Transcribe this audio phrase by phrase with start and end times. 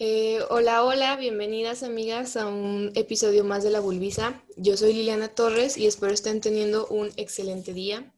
[0.00, 4.40] Eh, hola, hola, bienvenidas amigas a un episodio más de La Bulbisa.
[4.56, 8.14] Yo soy Liliana Torres y espero estén teniendo un excelente día.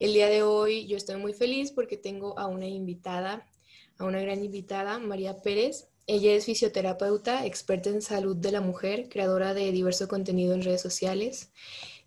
[0.00, 3.46] El día de hoy yo estoy muy feliz porque tengo a una invitada,
[3.98, 5.86] a una gran invitada, María Pérez.
[6.08, 10.80] Ella es fisioterapeuta, experta en salud de la mujer, creadora de diverso contenido en redes
[10.80, 11.52] sociales,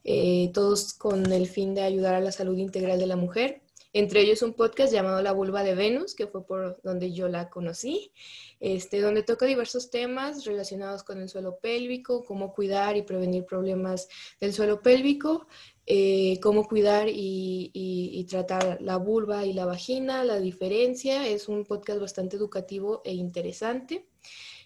[0.04, 3.62] eh, todos con el fin de ayudar a la salud integral de la mujer.
[3.96, 7.52] Entre ellos un podcast llamado La Vulva de Venus, que fue por donde yo la
[7.52, 8.12] conocí,
[8.60, 14.10] este, donde toca diversos temas relacionados con el suelo pélvico, cómo cuidar y prevenir problemas
[14.42, 15.46] del suelo pélvico,
[15.86, 21.28] eh, cómo cuidar y, tratar la vulva y la vagina, la diferencia.
[21.28, 24.07] Es un podcast bastante educativo e interesante.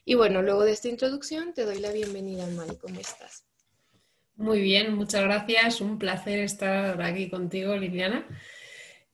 [0.05, 2.78] Y bueno, luego de esta introducción te doy la bienvenida, Mari.
[2.78, 3.44] ¿Cómo estás?
[4.38, 5.81] Muy bien, muchas gracias.
[5.81, 8.25] Un placer estar aquí contigo, Liliana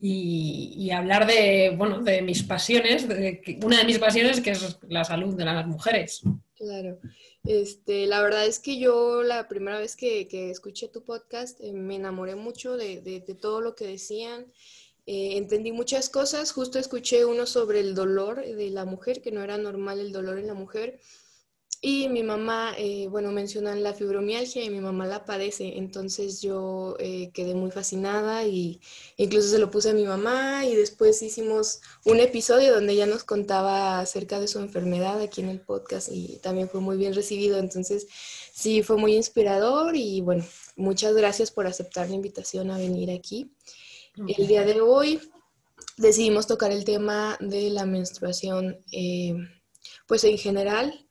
[0.06, 3.08] y, hablar de, bueno, de mis pasiones,
[3.64, 6.24] una de mis pasiones que es la salud de las mujeres.
[6.56, 7.00] Claro.
[7.46, 11.96] Este, la verdad es que yo la primera vez que, escuché tu podcast eh, me
[11.96, 14.52] enamoré mucho de, todo lo que decían.
[15.06, 16.52] Eh, entendí muchas cosas.
[16.52, 20.38] Justo escuché uno sobre el dolor de la mujer, que no era normal el dolor
[20.38, 21.00] en la mujer.
[21.86, 26.96] Y mi mamá, eh, bueno, mencionan la fibromialgia y mi mamá la padece, entonces yo
[26.98, 28.80] eh, quedé muy fascinada y
[29.18, 33.26] incluso se lo puse a mi mamá y después hicimos un episodio donde ella nos
[33.26, 37.58] contaba acerca de su enfermedad aquí en el podcast y también fue muy bien recibido,
[37.58, 38.08] entonces
[38.54, 40.46] sí, fue muy inspirador y bueno,
[40.78, 43.52] muchas gracias por aceptar la invitación a venir aquí.
[44.26, 45.20] El día de hoy
[45.98, 49.36] decidimos tocar el tema de la menstruación, eh,
[50.08, 51.04] pues en general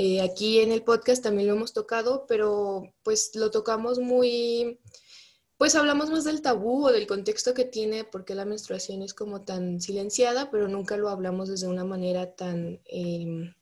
[0.00, 4.78] eh, aquí en el podcast también lo hemos tocado, pero pues lo tocamos muy,
[5.56, 9.40] pues hablamos más del tabú o del contexto que tiene, porque la menstruación es como
[9.42, 13.52] tan silenciada, pero nunca lo hablamos desde una manera tan, em,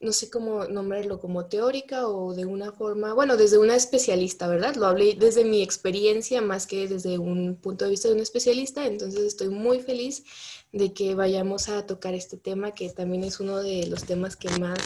[0.00, 4.74] no sé cómo nombrarlo, como teórica o de una forma, bueno, desde una especialista, ¿verdad?
[4.76, 8.84] Lo hablé desde mi experiencia más que desde un punto de vista de un especialista,
[8.84, 10.24] entonces estoy muy feliz
[10.72, 14.48] de que vayamos a tocar este tema, que también es uno de los temas que
[14.58, 14.78] más,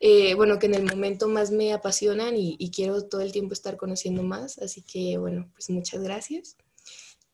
[0.00, 3.76] eh, bueno, que en el momento más me apasionan y, quiero todo el tiempo estar
[3.76, 6.56] conociendo más, así que bueno, pues muchas gracias.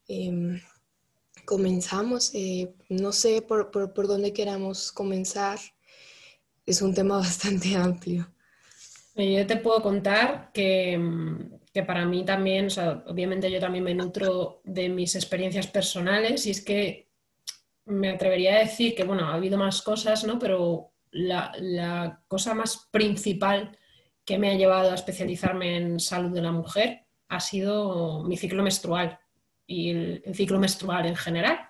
[0.08, 0.60] Em,
[1.44, 5.58] comenzamos, eh, no sé por, por, por dónde queramos comenzar
[6.66, 8.30] es un tema bastante amplio.
[9.16, 11.00] Yo te puedo contar que,
[11.72, 12.66] que para mí también,
[13.06, 17.08] obviamente yo también me nutro de mis experiencias personales y es que
[17.86, 20.38] me atrevería a decir que, bueno, ha habido más cosas, ¿no?
[20.38, 23.76] Pero la, la cosa más principal
[24.24, 28.62] que me ha llevado a especializarme en salud de la mujer ha sido mi ciclo
[28.62, 29.18] menstrual
[29.66, 31.68] y el ciclo menstrual en general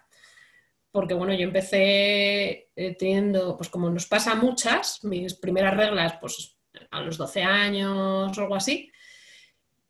[0.94, 6.56] porque bueno, yo empecé eh, teniendo, pues como nos pasa muchas, mis primeras reglas, pues
[6.92, 8.92] a los 12 años o algo así,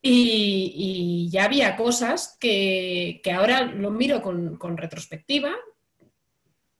[0.00, 5.54] y, ya había cosas que, ahora lo miro con, retrospectiva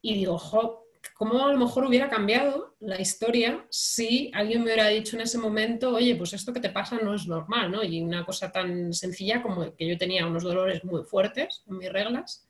[0.04, 4.88] y digo, jo, ¿cómo a lo mejor hubiera cambiado la historia si alguien me hubiera
[4.88, 7.82] dicho en ese momento, oye, pues esto que te pasa no es normal, ¿no?
[7.82, 11.91] Y una cosa tan sencilla como que yo tenía unos dolores muy fuertes en mis
[11.91, 12.47] reglas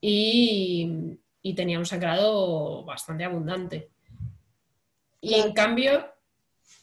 [0.00, 1.18] y,
[1.54, 3.90] tenía un sangrado bastante abundante.
[5.20, 6.06] Y en cambio,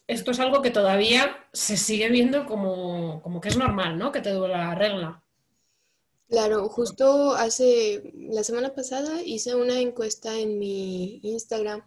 [0.05, 4.11] esto es algo que todavía se sigue viendo como, que es normal, ¿no?
[4.11, 5.23] Que te duele la regla.
[6.29, 11.83] Claro, justo hace la semana pasada hice una encuesta en mi Instagram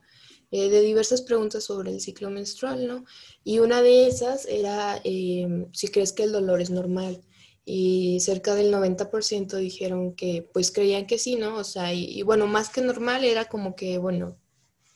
[0.51, 3.05] eh, de diversas preguntas sobre el ciclo menstrual, ¿no?
[3.45, 7.23] Y una de esas era eh, si crees que el dolor es normal
[7.65, 11.57] y cerca del 90% dijeron que pues creían que sí, ¿no?
[11.57, 14.39] O sea, y, bueno, más que normal era como que, bueno,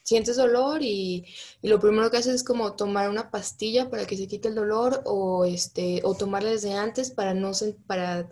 [0.03, 1.26] sientes dolor y,
[1.62, 5.03] lo primero que haces es como tomar una pastilla para que se quite el dolor
[5.05, 7.53] o, este, o tomarla desde antes para no,
[7.87, 8.31] para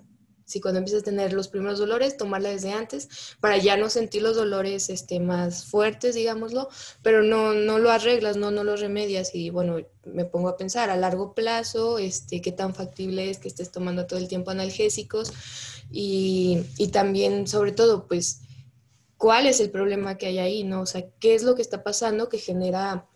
[0.52, 3.08] si cuando empiezas a tener los primeros dolores, tomarla desde antes
[3.40, 6.68] para ya no sentir los dolores este, más fuertes, digámoslo,
[7.02, 10.90] pero no, no lo arreglas, no, no lo remedias y bueno, me pongo a pensar
[10.90, 15.32] a largo plazo, este, qué tan factible es que estés tomando todo el tiempo analgésicos
[15.90, 18.40] y, y también, sobre todo, pues,
[19.16, 20.82] cuál es el problema que hay ahí, ¿no?
[20.82, 23.06] O sea, qué es lo que está pasando que genera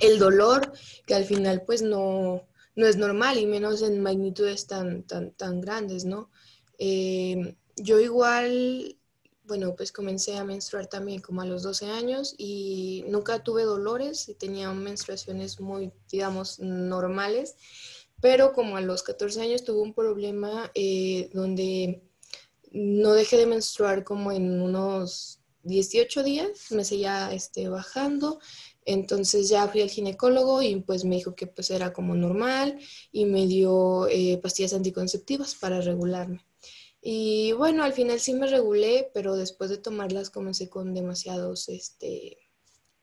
[0.00, 0.72] el dolor
[1.06, 2.42] que al final pues no,
[2.78, 6.30] no es normal y menos en magnitudes tan, tan, tan grandes, ¿no?
[6.78, 8.96] Eh, yo igual,
[9.44, 14.28] bueno, pues comencé a menstruar también como a los 12 años y nunca tuve dolores
[14.28, 17.56] y tenía menstruaciones muy, digamos, normales,
[18.20, 22.02] pero como a los 14 años tuve un problema eh, donde
[22.72, 28.40] no dejé de menstruar como en unos 18 días me seguía este, bajando,
[28.84, 32.78] entonces ya fui al ginecólogo y pues me dijo que pues era como normal
[33.12, 36.47] y me dio eh, pastillas anticonceptivas para regularme.
[37.10, 42.36] Y bueno, al final sí me regulé, pero después de tomarlas comencé con demasiados este,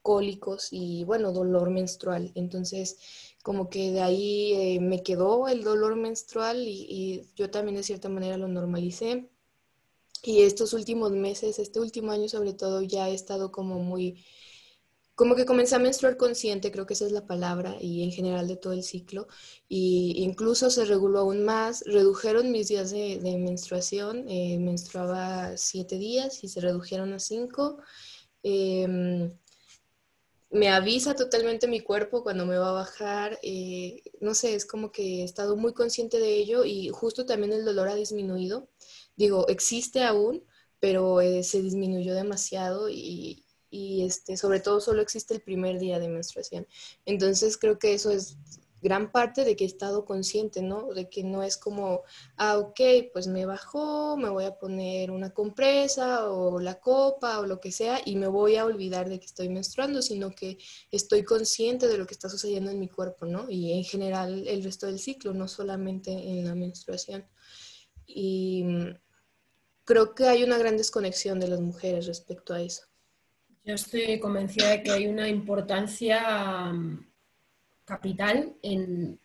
[0.03, 2.31] cólicos y bueno, dolor menstrual.
[2.35, 2.99] Entonces
[3.41, 7.81] como que de ahí eh, me quedó el dolor menstrual y, y yo también de
[7.81, 9.27] cierta manera lo normalicé.
[10.21, 14.23] Y estos últimos meses, este último año sobre todo, ya he estado como muy
[15.15, 18.47] como que comencé a menstruar consciente, creo que esa es la palabra, y en general
[18.47, 19.27] de todo el ciclo,
[19.69, 26.43] y incluso se reguló aún más, redujeron mis días de, menstruación, eh, menstruaba siete días
[26.43, 27.77] y se redujeron a cinco.
[28.43, 29.31] Em,
[30.51, 34.91] me avisa totalmente mi cuerpo cuando me va a bajar, eh, no sé, es como
[34.91, 38.69] que he estado muy consciente de ello y justo también el dolor ha disminuido.
[39.15, 40.43] Digo, existe aún,
[40.79, 45.99] pero eh, se disminuyó demasiado y, y este, sobre todo solo existe el primer día
[45.99, 46.67] de menstruación.
[47.05, 48.37] Entonces creo que eso es
[48.85, 50.93] gran parte de que he estado consciente, ¿no?
[50.93, 52.03] De que no es como,
[52.37, 52.79] ah, ok,
[53.11, 57.71] pues me bajó, me voy a poner una compresa o la copa o lo que
[57.71, 60.59] sea y me voy a olvidar de que estoy menstruando, sino que
[60.91, 63.49] estoy consciente de lo que está sucediendo en mi cuerpo, ¿no?
[63.49, 67.25] Y en general el resto del ciclo, no solamente en la menstruación.
[68.05, 68.99] Y mm,
[69.83, 72.83] creo que hay una gran desconexión de las mujeres respecto a eso.
[73.65, 77.03] Yo estoy convencida de que hay una importancia mm,
[77.83, 79.19] capital en,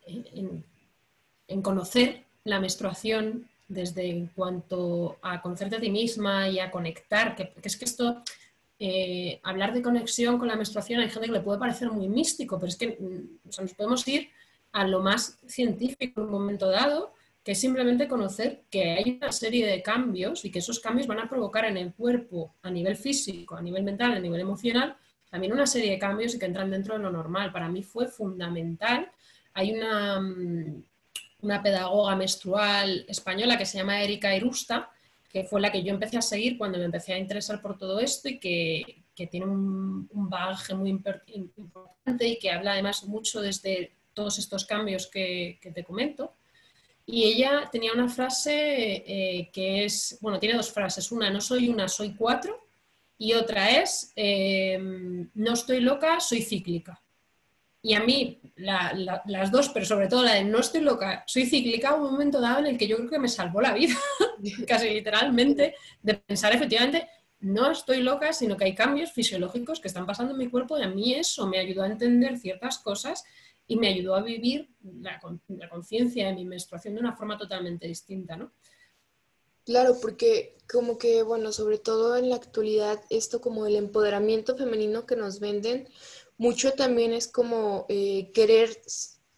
[1.62, 7.52] conocer la menstruación desde en cuanto a conocerte a ti misma y a conectar, que,
[7.62, 8.22] es que esto,
[8.78, 12.58] eh, hablar de conexión con la menstruación, hay gente que le puede parecer muy místico,
[12.58, 14.31] pero es que mm, nos podemos ir
[14.72, 19.32] a lo más científico en un momento dado que es simplemente conocer que hay una
[19.32, 22.96] serie de cambios y que esos cambios van a provocar en el cuerpo a nivel
[22.96, 24.96] físico, a nivel mental, a nivel emocional,
[25.31, 27.52] también una serie de cambios y que entran dentro de lo normal.
[27.52, 29.10] Para mí fue fundamental.
[29.54, 30.82] Hay una, mm,
[31.42, 34.90] una pedagoga menstrual española que se llama Erika Irusta,
[35.31, 38.00] que fue la que yo empecé a seguir cuando me empecé a interesar por todo
[38.00, 43.92] esto y que, tiene un, un, bagaje muy importante y que habla además mucho desde
[44.14, 46.32] todos estos cambios que, que te comento.
[47.12, 51.11] Y ella tenía una frase eh, que es, bueno, tiene dos frases.
[51.11, 52.69] Una, no soy una, soy cuatro.
[53.19, 57.03] Y otra es, em, no estoy loca, soy cíclica.
[57.83, 61.95] Y a mí, las dos, pero sobre todo la de no estoy loca, soy cíclica,
[61.95, 63.95] un momento dado en el que yo creo que me salvó la vida,
[64.69, 67.09] casi literalmente, de pensar efectivamente,
[67.41, 70.83] no estoy loca, sino que hay cambios fisiológicos que están pasando en mi cuerpo y
[70.83, 73.25] a mí eso me ayudó a entender ciertas cosas
[73.70, 74.69] y me ayudó a vivir
[75.00, 75.20] la,
[75.70, 78.50] conciencia de mi menstruación de una forma totalmente distinta, ¿no?
[79.64, 85.06] Claro, porque como que, bueno, sobre todo en la actualidad, esto como el empoderamiento femenino
[85.06, 85.88] que nos venden,
[86.37, 88.76] mucho también es como eh, querer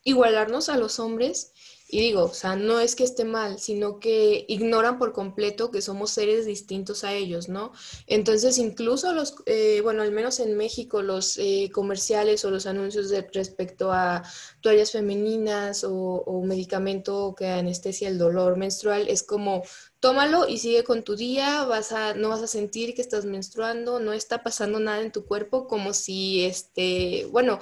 [0.03, 1.52] igualarnos a los hombres
[1.93, 5.83] y digo, o sea, no es que esté mal, sino que ignoran por completo que
[5.83, 7.73] somos seres distintos a ellos, ¿no?
[8.07, 13.11] Entonces, incluso los, eh, bueno, al menos en México, los eh, comerciales o los anuncios
[13.11, 14.23] de, respecto a
[14.63, 19.63] toallas femeninas o, o medicamento que anestesia el dolor menstrual, es como,
[20.03, 24.01] tómalo y sigue con tu día, vas a, no vas a sentir que estás menstruando,
[24.01, 27.61] no está pasando nada en tu cuerpo, como si, este, bueno,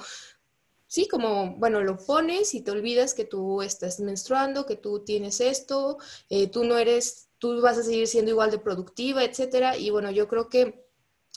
[0.91, 5.39] sí, como, bueno, lo pones y te olvidas que tú estás menstruando, que tú tienes
[5.41, 5.97] esto,
[6.29, 9.77] eh, tú no eres, tú vas a seguir siendo igual de productiva, etcétera.
[9.77, 10.85] Y bueno, yo creo que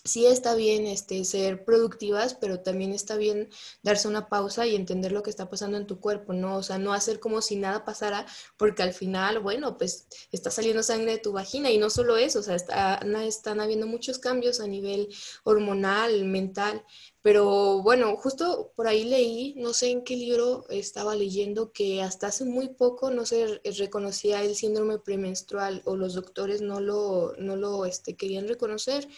[0.04, 3.48] sí está bien este, ser productivas, pero también está bien
[3.82, 6.56] darse una pausa y entender lo que está pasando en tu cuerpo, ¿no?
[6.58, 8.26] O sea, no hacer como si nada pasara,
[8.58, 12.40] porque al final, bueno, pues está saliendo sangre de tu vagina y no solo eso,
[12.40, 15.08] o sea, están habiendo muchos cambios a nivel
[15.44, 16.84] hormonal, mental,
[17.22, 22.26] pero bueno, justo por ahí leí, no sé en qué libro estaba leyendo, que hasta
[22.26, 27.56] hace muy poco no se reconocía el síndrome premenstrual o los doctores no lo, no
[27.56, 29.08] lo este, querían reconocer.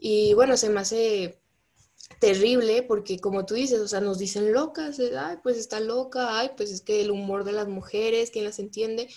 [0.00, 1.40] Y bueno, se me hace
[2.20, 6.50] terrible porque como tú dices, o sea, nos dicen locas, ay, pues está loca, ay,
[6.56, 9.08] pues es que el humor de las mujeres, ¿quién las entiende?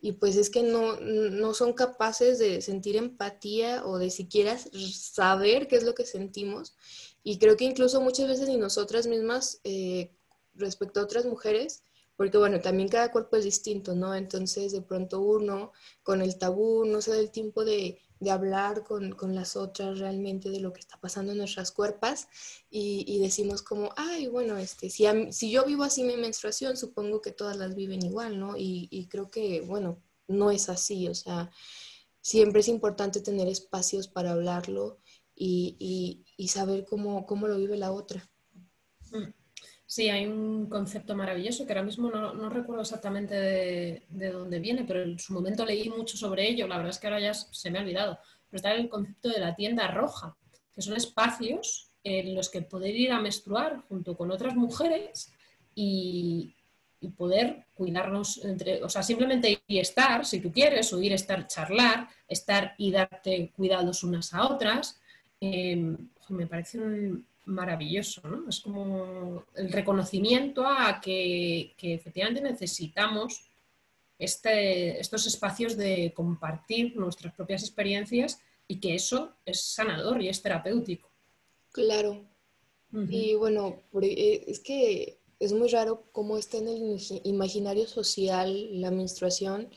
[0.00, 5.68] Y pues es que no, no son capaces de sentir empatía o de siquiera saber
[5.68, 6.76] qué es lo que sentimos.
[7.22, 10.12] Y creo que incluso muchas veces ni nosotras mismas, eh,
[10.54, 11.82] respecto a otras mujeres,
[12.16, 14.14] porque bueno, también cada cuerpo es distinto, ¿no?
[14.14, 18.82] Entonces de pronto uno con el tabú no se da el tiempo de, de hablar
[18.82, 22.26] con, con, las otras realmente de lo que está pasando en nuestras cuerpos
[22.70, 27.20] y, y decimos como, ay, bueno, este, si, si yo vivo así mi menstruación, supongo
[27.20, 28.56] que todas las viven igual, ¿no?
[28.56, 31.50] Y, y creo que, bueno, no es así, o sea,
[32.20, 34.98] siempre es importante tener espacios para hablarlo
[35.36, 38.28] y, saber cómo, cómo lo vive la otra.
[39.12, 39.32] Mm.
[39.88, 43.36] Sí, hay un concepto maravilloso que ahora mismo no, recuerdo exactamente
[44.08, 47.06] de, dónde viene, pero en su momento leí mucho sobre ello, la verdad es que
[47.06, 48.18] ahora ya se me ha olvidado,
[48.50, 50.36] pero está el concepto de la tienda roja,
[50.74, 55.32] que son espacios en los que poder ir a menstruar junto con otras mujeres
[55.74, 56.52] y,
[57.16, 61.46] poder cuidarnos entre, o sea, simplemente ir y estar, si tú quieres, o ir, estar,
[61.46, 65.00] charlar, estar y darte cuidados unas a otras,
[65.40, 65.96] eh,
[66.30, 68.48] me parece un, maravilloso, ¿no?
[68.48, 73.48] Es como el reconocimiento a que, efectivamente necesitamos
[74.18, 80.42] este, estos espacios de compartir nuestras propias experiencias y que eso es sanador y es
[80.42, 81.08] terapéutico.
[81.72, 82.24] Claro.
[83.10, 88.90] Y bueno, eh, es que es muy raro cómo está en el imaginario social la
[88.90, 89.68] menstruación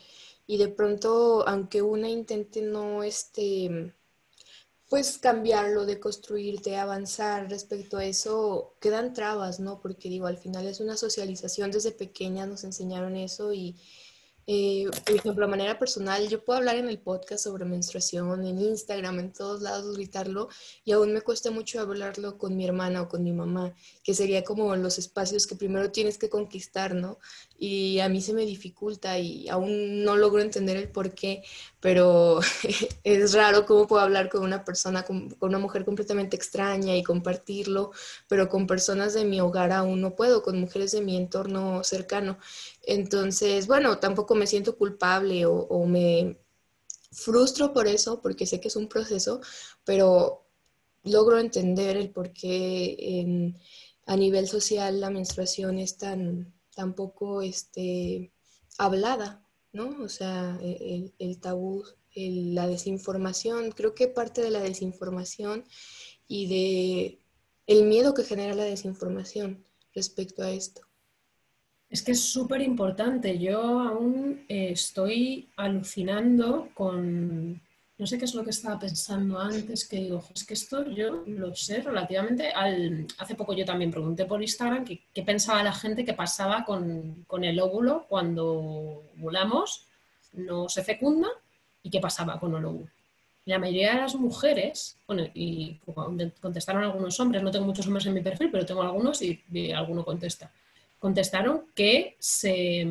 [0.46, 3.92] y de pronto, aunque una intente no este,
[4.90, 9.80] pues cambiarlo, de construirte, avanzar respecto a eso, quedan trabas, ¿no?
[9.80, 13.76] Porque digo, al final es una socialización, desde pequeña nos enseñaron eso y
[14.52, 18.58] eh, por ejemplo, de manera personal, yo puedo hablar en el podcast sobre menstruación, en
[18.58, 20.48] Instagram, en todos lados, gritarlo,
[20.84, 24.42] y aún me cuesta mucho hablarlo con mi hermana o con mi mamá, que sería
[24.42, 27.20] como los espacios que primero tienes que conquistar, ¿no?
[27.62, 31.42] Y a mí se me dificulta y aún no logro entender el por qué,
[31.78, 32.40] pero
[33.04, 37.92] es raro cómo puedo hablar con una persona, con, una mujer completamente extraña y compartirlo,
[38.28, 42.38] pero con personas de mi hogar aún no puedo, con mujeres de mi entorno cercano.
[42.82, 46.38] Entonces, bueno, tampoco me siento culpable o, me
[47.12, 49.42] frustro por eso, porque sé que es un proceso,
[49.84, 50.46] pero
[51.04, 53.54] logro entender el por qué
[54.06, 58.32] a nivel social la menstruación es tan, tan poco este,
[58.78, 60.02] hablada, ¿no?
[60.02, 61.84] O sea, e, el, tabú,
[62.14, 65.64] la desinformación, creo que parte de la desinformación
[66.26, 67.20] y de
[67.66, 70.82] el miedo que genera la desinformación respecto a esto.
[71.88, 73.38] Es que es súper importante.
[73.38, 77.60] Yo aún eh, estoy alucinando con,
[78.00, 81.22] no sé qué es lo que estaba pensando antes, que digo, es que esto yo
[81.26, 82.48] lo sé relativamente.
[82.48, 87.26] Al, hace poco yo también pregunté por Instagram qué, pensaba la gente que pasaba con,
[87.42, 89.84] el óvulo cuando volamos,
[90.32, 91.28] no se fecunda,
[91.82, 92.88] y qué pasaba con el óvulo.
[93.44, 95.78] La mayoría de las mujeres, bueno, y
[96.40, 100.06] contestaron algunos hombres, no tengo muchos hombres en mi perfil, pero tengo algunos y alguno
[100.06, 100.50] contesta
[101.00, 102.86] contestaron que se,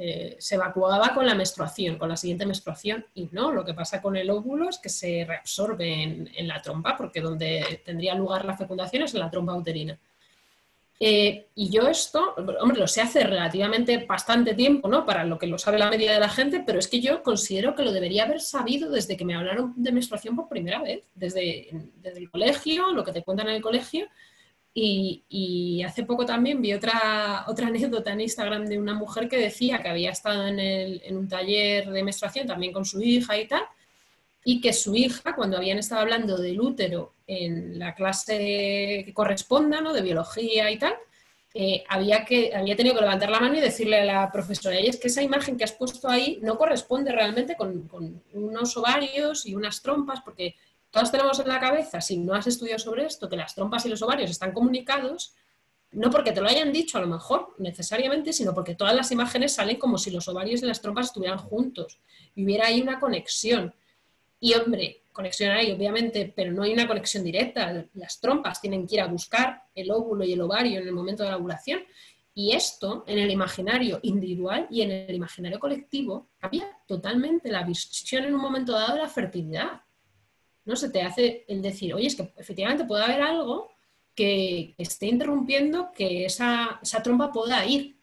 [0.00, 4.00] eh, se, evacuaba con la menstruación, con la siguiente menstruación, y no, lo que pasa
[4.00, 8.56] con el óvulo es que se reabsorbe en, la trompa, porque donde tendría lugar la
[8.56, 9.98] fecundación es en la trompa uterina.
[11.00, 15.04] Eh, y yo esto, hombre, lo sé hace relativamente bastante tiempo, ¿no?
[15.04, 17.74] Para lo que lo sabe la media de la gente, pero es que yo considero
[17.74, 21.70] que lo debería haber sabido desde que me hablaron de menstruación por primera vez, desde,
[21.96, 24.06] desde el colegio, lo que te cuentan en el colegio,
[24.80, 29.80] y, hace poco también vi otra, otra anécdota en Instagram de una mujer que decía
[29.82, 33.62] que había estado en, un taller de menstruación también con su hija y tal,
[34.44, 39.80] y que su hija, cuando habían estado hablando del útero en la clase que corresponda,
[39.80, 39.92] ¿no?
[39.92, 40.94] de biología y tal,
[41.54, 44.86] eh, había, que, había tenido que levantar la mano y decirle a la profesora, y
[44.86, 49.44] es que esa imagen que has puesto ahí no corresponde realmente con, con unos ovarios
[49.44, 50.54] y unas trompas, porque
[50.90, 53.88] todos tenemos en la cabeza, si no has estudiado sobre esto, que las trompas y
[53.88, 55.34] los ovarios están comunicados,
[55.90, 59.54] no porque te lo hayan dicho a lo mejor necesariamente, sino porque todas las imágenes
[59.54, 61.98] salen como si los ovarios y las trompas estuvieran juntos
[62.34, 63.74] y hubiera ahí una conexión.
[64.40, 67.86] Y hombre, conexión hay obviamente, pero no hay una conexión directa.
[67.94, 71.22] Las trompas tienen que ir a buscar el óvulo y el ovario en el momento
[71.24, 71.80] de la ovulación.
[72.34, 78.24] Y esto en el imaginario individual y en el imaginario colectivo cambia totalmente la visión
[78.24, 79.82] en un momento dado de la fertilidad.
[80.68, 80.76] ¿No?
[80.76, 83.70] Se te hace el decir, oye, es que efectivamente puede haber algo
[84.14, 87.96] que esté interrumpiendo que esa, esa trompa pueda ir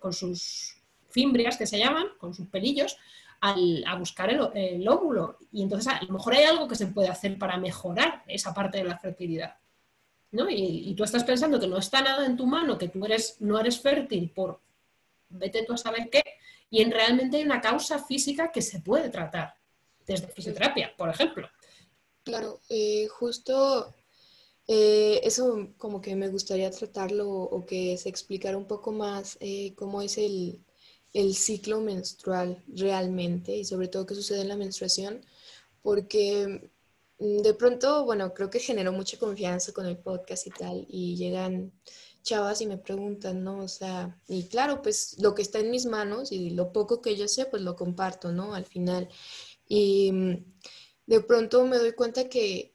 [0.00, 0.74] con sus
[1.10, 2.96] fimbrias, que se llaman, con sus pelillos,
[3.40, 5.38] a buscar el, óvulo.
[5.52, 8.78] Y entonces a lo mejor hay algo que se puede hacer para mejorar esa parte
[8.78, 9.56] de la fertilidad.
[10.32, 10.50] ¿no?
[10.50, 13.60] Y, tú estás pensando que no está nada en tu mano, que tú eres, no
[13.60, 14.60] eres fértil por
[15.28, 16.24] vete tú a saber qué,
[16.68, 19.54] y en realmente hay una causa física que se puede tratar
[20.04, 21.48] desde fisioterapia, por ejemplo.
[22.24, 23.94] Claro, eh, justo
[24.68, 29.74] eh, eso como que me gustaría tratarlo o que se explicara un poco más eh,
[29.76, 30.64] cómo es el,
[31.34, 35.24] ciclo menstrual realmente y sobre todo qué sucede en la menstruación,
[35.82, 36.70] porque
[37.18, 41.16] mm, de pronto, bueno, creo que generó mucha confianza con el podcast y tal, y
[41.16, 41.72] llegan
[42.22, 43.58] chavas y me preguntan, ¿no?
[43.60, 47.16] O sea, y claro, pues lo que está en mis manos y lo poco que
[47.16, 48.54] yo sé, pues lo comparto, ¿no?
[48.54, 49.08] Al final.
[49.68, 50.44] Y mm,
[51.06, 52.74] de pronto me doy cuenta que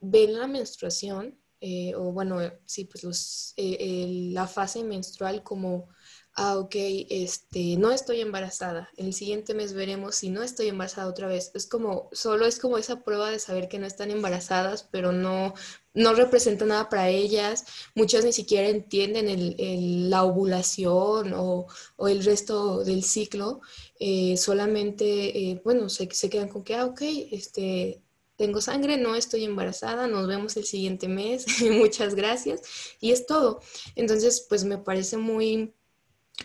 [0.00, 5.88] ven la menstruación, eh, o bueno, sí, pues los, la fase menstrual como
[6.34, 6.74] ah, ok,
[7.10, 8.88] este, no estoy embarazada.
[8.96, 11.50] El siguiente mes veremos si no estoy embarazada otra vez.
[11.54, 15.54] Es como, solo es como esa prueba de saber que no están embarazadas, pero no,
[15.94, 17.64] no representa nada para ellas.
[17.94, 21.66] Muchas ni siquiera entienden el, la ovulación o,
[21.96, 23.60] o, el resto del ciclo.
[23.98, 28.02] Eh, solamente, eh, bueno, se, se, quedan con que, ah, ok, este,
[28.36, 32.62] tengo sangre, no estoy embarazada, nos vemos el siguiente mes, muchas gracias.
[33.00, 33.60] Y es todo.
[33.96, 35.74] Entonces, pues me parece muy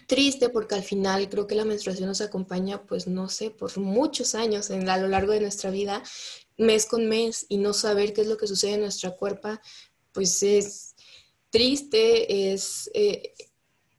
[0.07, 4.35] triste porque al final creo que la menstruación nos acompaña, pues no sé, por muchos
[4.35, 6.03] años en, a lo largo de nuestra vida,
[6.57, 9.49] mes con mes, y no saber qué es lo que sucede en nuestra cuerpo,
[10.11, 10.95] pues es
[11.49, 13.33] triste, es, eh,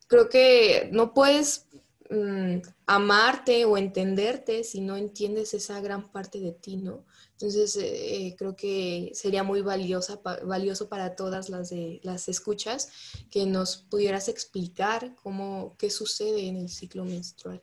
[0.07, 1.67] creo que no puedes
[2.11, 7.05] mm, amarte o entenderte si no entiendes esa gran parte de ti, ¿no?
[7.33, 12.89] Entonces, eh, creo que sería muy valiosa, valioso para todas las, de, las escuchas
[13.31, 17.63] que nos pudieras explicar cómo, qué sucede en el ciclo menstrual.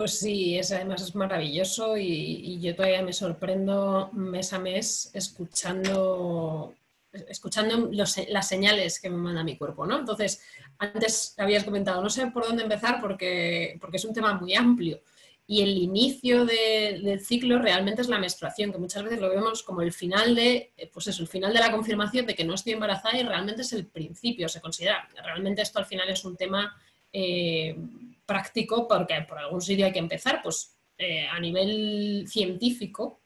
[0.00, 6.72] Pues sí, es, además es maravilloso y, yo todavía me sorprendo mes a mes escuchando,
[7.12, 9.98] escuchando las señales que me manda mi cuerpo, ¿no?
[9.98, 10.42] Entonces,
[10.78, 15.02] antes habías comentado, no sé por dónde empezar porque, porque es un tema muy amplio
[15.46, 19.82] y el inicio del ciclo realmente es la menstruación, que muchas veces lo vemos como
[19.82, 22.72] el final de, eh, pues eso, el final de la confirmación de que no estoy
[22.72, 25.06] embarazada y realmente es el principio, se considera.
[25.22, 26.74] Realmente esto al final es un tema
[27.12, 27.76] eh,
[28.30, 33.20] práctico porque por algún sitio hay que empezar, pues eh, a nivel científico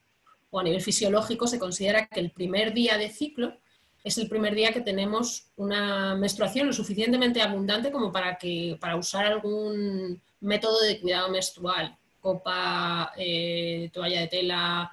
[0.48, 3.58] o a nivel fisiológico se considera que el primer día de ciclo
[4.02, 8.96] es el primer día que tenemos una menstruación lo suficientemente abundante como para, que, para
[8.96, 14.90] usar algún método de cuidado menstrual copa, eh, toalla de tela,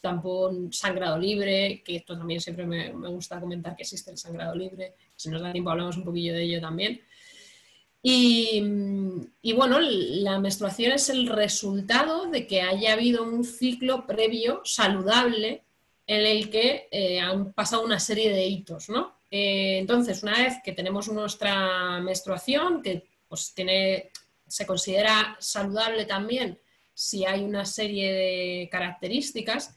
[0.00, 4.94] tampón, sangrado libre, que esto también siempre me, gusta comentar que existe el sangrado libre,
[5.16, 7.00] si nos da tiempo hablamos un poquillo de ello también.
[8.02, 8.60] Y,
[9.54, 15.62] bueno, la menstruación es el resultado de que haya habido un ciclo previo saludable
[16.06, 19.18] en el que eh, han pasado una serie de hitos, ¿no?
[19.30, 24.10] Eh, entonces, una vez que tenemos nuestra menstruación, que pues, tiene,
[24.46, 26.58] se considera saludable también
[26.94, 29.74] si hay una serie de características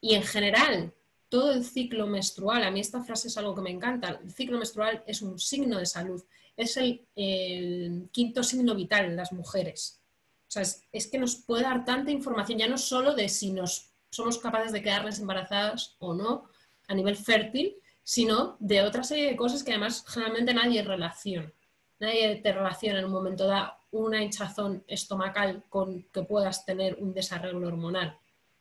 [0.00, 0.94] y en general
[1.28, 4.56] todo el ciclo menstrual, a mí esta frase es algo que me encanta, el ciclo
[4.56, 6.22] menstrual es un signo de salud,
[6.56, 10.00] es el, quinto signo vital en las mujeres.
[10.48, 13.90] O sea, es, que nos puede dar tanta información, ya no solo de si nos
[14.10, 16.44] somos capaces de quedarles embarazadas o no
[16.86, 21.50] a nivel fértil, sino de otra serie de cosas que además generalmente nadie relaciona.
[21.98, 27.14] Nadie te relaciona en un momento dado una hinchazón estomacal con que puedas tener un
[27.14, 28.18] desarreglo hormonal.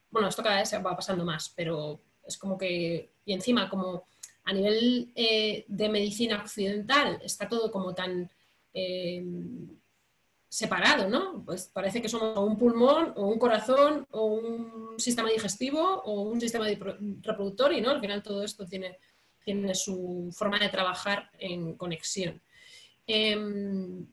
[0.09, 4.05] Bueno, esto cada vez va pasando más, pero es como que, y encima como
[4.43, 8.29] a nivel eh, de medicina occidental está todo como tan
[8.73, 9.23] eh,
[10.51, 11.43] separado, ¿no?
[11.45, 16.41] Pues parece que somos un pulmón o un corazón o un sistema digestivo o un
[16.41, 16.65] sistema
[17.21, 18.97] reproductor y no, al final todo esto tiene,
[19.45, 22.41] tiene su forma de trabajar en conexión.
[23.07, 24.05] Em,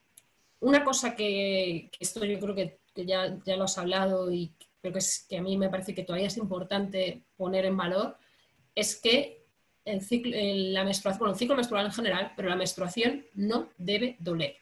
[0.61, 4.99] una cosa que, esto yo creo que, ya, ya, lo has hablado y creo que,
[5.01, 8.17] es, que a mí me parece que todavía es importante poner en valor,
[8.75, 9.45] es que
[9.89, 14.17] el ciclo, la menstruación, bueno, el ciclo menstrual en general, pero la menstruación no debe
[14.19, 14.57] doler.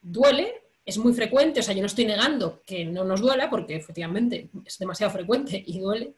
[0.00, 3.76] Duele, es muy frecuente, o sea, yo no estoy negando que no nos duela, porque
[3.76, 6.14] efectivamente es demasiado frecuente y duele,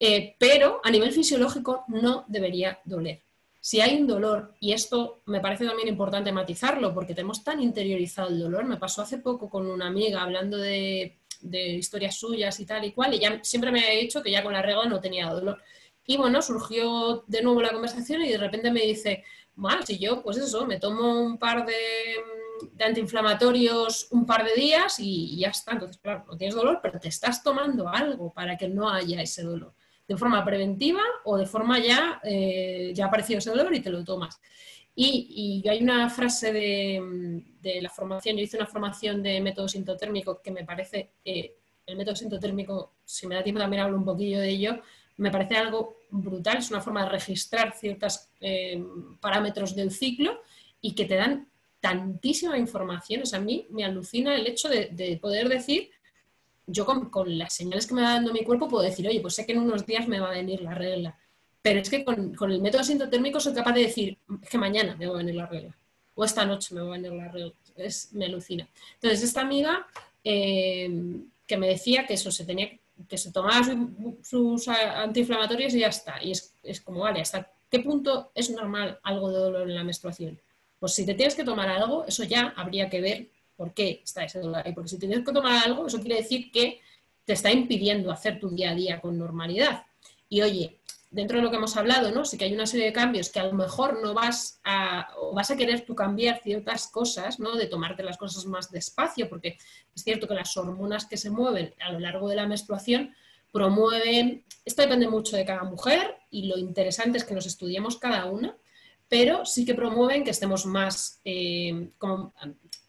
[0.00, 3.22] eh, pero a nivel fisiológico no debería doler
[3.68, 8.28] si hay un dolor, y esto me parece también importante matizarlo, porque tenemos tan interiorizado
[8.28, 12.86] el dolor, me pasó hace poco con una amiga hablando de, historias suyas y tal
[12.86, 15.28] y cual, y ella siempre me ha dicho que ya con la regla no tenía
[15.28, 15.62] dolor.
[16.10, 19.24] Y bueno, surgió de nuevo la conversación y de repente me dice,
[19.56, 21.74] mal, si yo, pues eso, me tomo un par de,
[22.82, 25.72] antiinflamatorios un par de días y, ya está.
[25.72, 29.42] Entonces, claro, no tienes dolor, pero te estás tomando algo para que no haya ese
[29.42, 29.74] dolor
[30.08, 34.02] de forma preventiva o de forma ya, eh, ya aparecido ese dolor y te lo
[34.02, 34.40] tomas.
[34.94, 39.68] Y, y hay una frase de, de, la formación, yo hice una formación de método
[39.68, 44.06] sintotérmico que me parece, eh, el método sintotérmico, si me da tiempo también hablo un
[44.06, 44.80] poquillo de ello,
[45.18, 48.82] me parece algo brutal, es una forma de registrar ciertos eh,
[49.20, 50.40] parámetros del ciclo
[50.80, 51.48] y que te dan
[51.80, 53.22] tantísima información.
[53.22, 55.90] O a mí me alucina el hecho de, de poder decir
[56.68, 59.46] yo con, las señales que me va dando mi cuerpo puedo decir, oye, pues sé
[59.46, 61.18] que en unos días me va a venir la regla.
[61.62, 65.06] Pero es que con, el método sintotérmico soy capaz de decir, es que mañana me
[65.06, 65.74] va a venir la regla.
[66.14, 67.52] O esta noche me va a venir la regla.
[67.76, 68.68] Es, me alucina.
[68.94, 69.86] Entonces, esta amiga
[70.22, 70.90] eh,
[71.46, 72.80] que me decía que eso se tenía que
[73.14, 73.66] se tomaba
[74.22, 76.22] sus antiinflamatorios y ya está.
[76.22, 79.84] Y es, es como, vale, ¿hasta qué punto es normal algo de dolor en la
[79.84, 80.40] menstruación?
[80.78, 84.24] Pues si te tienes que tomar algo, eso ya habría que ver por qué está
[84.24, 84.72] ese dolor ahí.
[84.72, 86.80] Porque si tienes que tomar algo, eso quiere decir que
[87.24, 89.84] te está impidiendo hacer tu día a día con normalidad.
[90.28, 90.78] Y oye,
[91.10, 92.24] dentro de lo que hemos hablado, ¿no?
[92.24, 95.34] Sí que hay una serie de cambios que a lo mejor no vas a, o
[95.34, 97.56] vas a querer tú cambiar ciertas cosas, ¿no?
[97.56, 99.56] De tomarte las cosas más despacio, porque
[99.94, 103.14] es cierto que las hormonas que se mueven a lo largo de la menstruación
[103.50, 108.26] promueven, esto depende mucho de cada mujer y lo interesante es que nos estudiemos cada
[108.26, 108.54] una,
[109.08, 111.88] pero sí que promueven que estemos más, eh,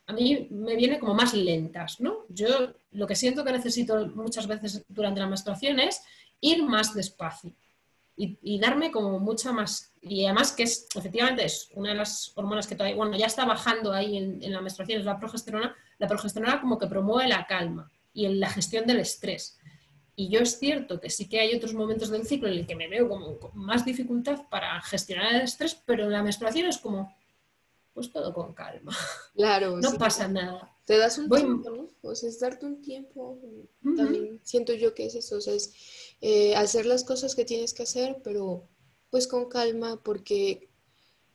[0.06, 2.26] a mí me viene como más lentas, ¿no?
[2.28, 6.02] Yo lo que siento que necesito muchas veces durante la menstruación es
[6.42, 7.54] ir más despacio
[8.22, 12.68] y, darme como mucha más, y además que es, efectivamente, es una de las hormonas
[12.68, 16.60] que todavía, bueno, ya está bajando ahí en, la menstruación, es la progesterona, la progesterona
[16.60, 19.58] como que promueve la calma y la gestión del estrés.
[20.18, 22.76] Y yo es cierto que sí que hay otros momentos del ciclo en el que
[22.76, 26.78] me veo como con más dificultad para gestionar el estrés, pero en la menstruación es
[26.78, 27.16] como,
[27.94, 28.92] pues todo con calma.
[29.34, 29.78] Claro.
[29.82, 30.76] no pasa nada.
[30.84, 31.88] Te das un tiempo, ¿no?
[32.02, 33.40] O sea, es darte un tiempo.
[33.96, 35.74] También siento yo que es eso, o sea, es
[36.22, 38.68] eh, hacer las cosas que tienes que hacer, pero
[39.10, 40.70] pues con calma, porque,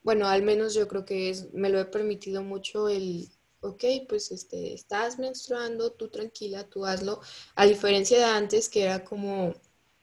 [0.02, 3.28] bueno, al menos yo creo que es, me lo he permitido mucho el,
[3.60, 7.20] ok, pues este, estás menstruando, tú tranquila, tú hazlo,
[7.56, 9.54] a diferencia de antes que era como,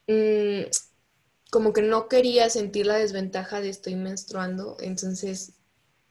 [0.08, 0.64] mm,
[1.52, 5.54] como que no quería sentir la desventaja de estoy menstruando, entonces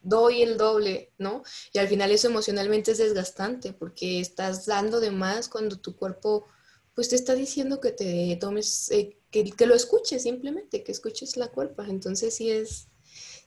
[0.01, 1.43] doy el doble, ¿no?
[1.73, 6.47] Y al final eso emocionalmente es desgastante porque estás dando de más cuando tu cuerpo
[6.95, 11.47] pues te está diciendo que te tomes, eh, que, lo escuches simplemente, que escuches la
[11.47, 11.83] cuerpo.
[11.83, 12.87] Entonces sí es,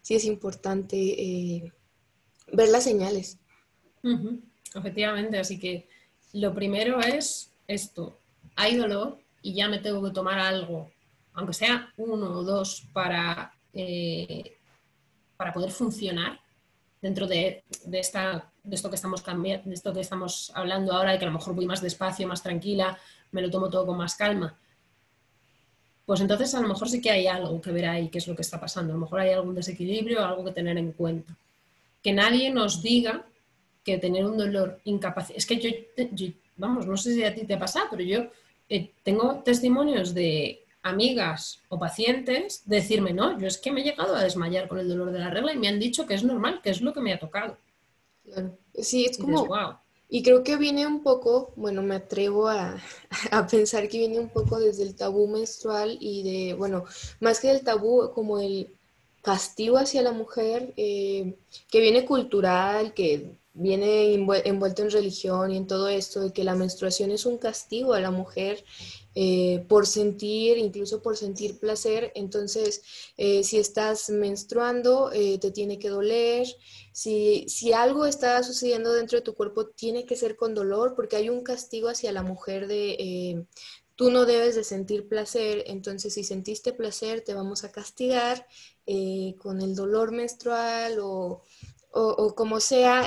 [0.03, 1.73] sí es importante eh,
[2.53, 3.39] ver las señales.
[4.75, 5.89] Efectivamente, así que
[6.33, 8.19] lo primero es esto,
[8.57, 10.91] hay dolor y ya me tengo que tomar algo,
[11.33, 14.57] aunque sea uno o dos, para, eh,
[15.37, 16.41] para poder funcionar
[17.01, 21.25] dentro de, esta, de esto que estamos de esto que estamos hablando ahora, y que
[21.25, 22.99] a lo mejor voy más despacio, más tranquila,
[23.35, 24.57] me lo tomo todo con más calma.
[26.07, 28.37] Pues entonces a lo mejor sí que hay algo que ver ahí, qué es lo
[28.37, 28.93] que está pasando.
[28.93, 31.37] A lo mejor hay algún desequilibrio, algo que tener en cuenta.
[32.01, 33.27] Que nadie nos diga
[33.83, 35.39] que tener un dolor incapacitante.
[35.39, 35.59] Es que
[36.15, 38.27] yo, vamos, no sé si a ti te pasa, pero yo
[38.69, 44.15] eh, tengo testimonios de amigas o pacientes decirme, no, yo es que me he llegado
[44.15, 46.61] a desmayar con el dolor de la regla y me han dicho que es normal,
[46.63, 47.57] que es lo que me ha tocado.
[48.75, 49.83] Sí, es como...
[50.15, 52.81] Y creo que viene un poco, bueno, me atrevo a,
[53.51, 56.85] pensar que viene un poco desde el tabú menstrual y de, bueno,
[57.19, 58.73] más que del tabú, como el
[59.23, 61.37] castigo hacia la mujer, eh,
[61.69, 66.55] que viene cultural, que viene envuelto en religión y en todo esto, de que la
[66.55, 68.65] menstruación es un castigo a la mujer
[69.17, 72.11] eh, por sentir, incluso por sentir placer.
[72.17, 72.83] Entonces,
[73.17, 76.49] eh, si estás menstruando, eh, te tiene que doler.
[76.93, 81.15] Si, si algo está sucediendo dentro de tu cuerpo, tiene que ser con dolor, porque
[81.17, 83.47] hay un castigo hacia la mujer de...
[83.97, 88.45] Tú no debes de sentir placer, entonces si sentiste placer te vamos a castigar
[89.39, 91.43] con el dolor menstrual o,
[91.93, 93.07] o, como sea,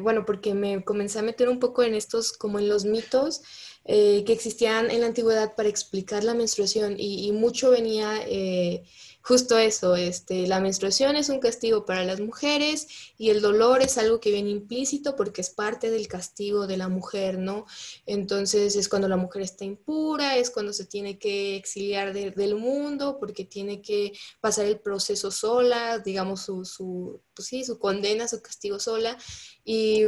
[0.00, 3.42] bueno, porque me comencé a meter un poco en estos, como en los mitos
[3.84, 8.84] eh, que existían en la antigüedad para explicar la menstruación y, mucho venía eh,
[9.28, 12.88] justo eso, este, la menstruación es un castigo para las mujeres
[13.18, 16.88] y el dolor es algo que viene implícito porque es parte del castigo de la
[16.88, 17.66] mujer, ¿no?
[18.06, 23.18] Entonces es cuando la mujer está impura, es cuando se tiene que exiliar del mundo
[23.20, 28.80] porque tiene que pasar el proceso sola, digamos su, pues sí, su condena, su castigo
[28.80, 29.18] sola
[29.62, 30.04] y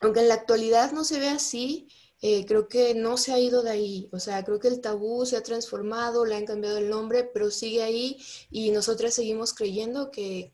[0.00, 1.88] aunque en la actualidad no se ve así,
[2.26, 5.26] eh, creo que no se ha ido de ahí, o sea, creo que el tabú
[5.26, 8.16] se ha transformado, le han cambiado el nombre, pero sigue ahí
[8.50, 10.50] y nosotras seguimos creyendo que,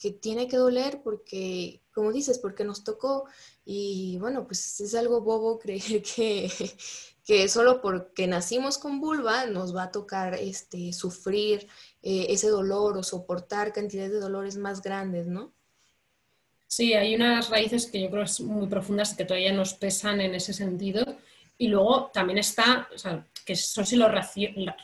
[0.00, 3.26] que tiene que doler porque, como dices, porque nos tocó
[3.66, 6.50] y bueno, pues es algo bobo creer que,
[7.22, 11.68] que solo porque nacimos con vulva nos va a tocar este, sufrir
[12.00, 15.52] eh, ese dolor o soportar cantidades de dolores más grandes, ¿no?
[16.70, 20.20] Sí, hay unas raíces que yo creo que son muy profundas que todavía nos pesan
[20.20, 21.04] en ese sentido.
[21.58, 24.08] Y luego también está, o sea, que eso si lo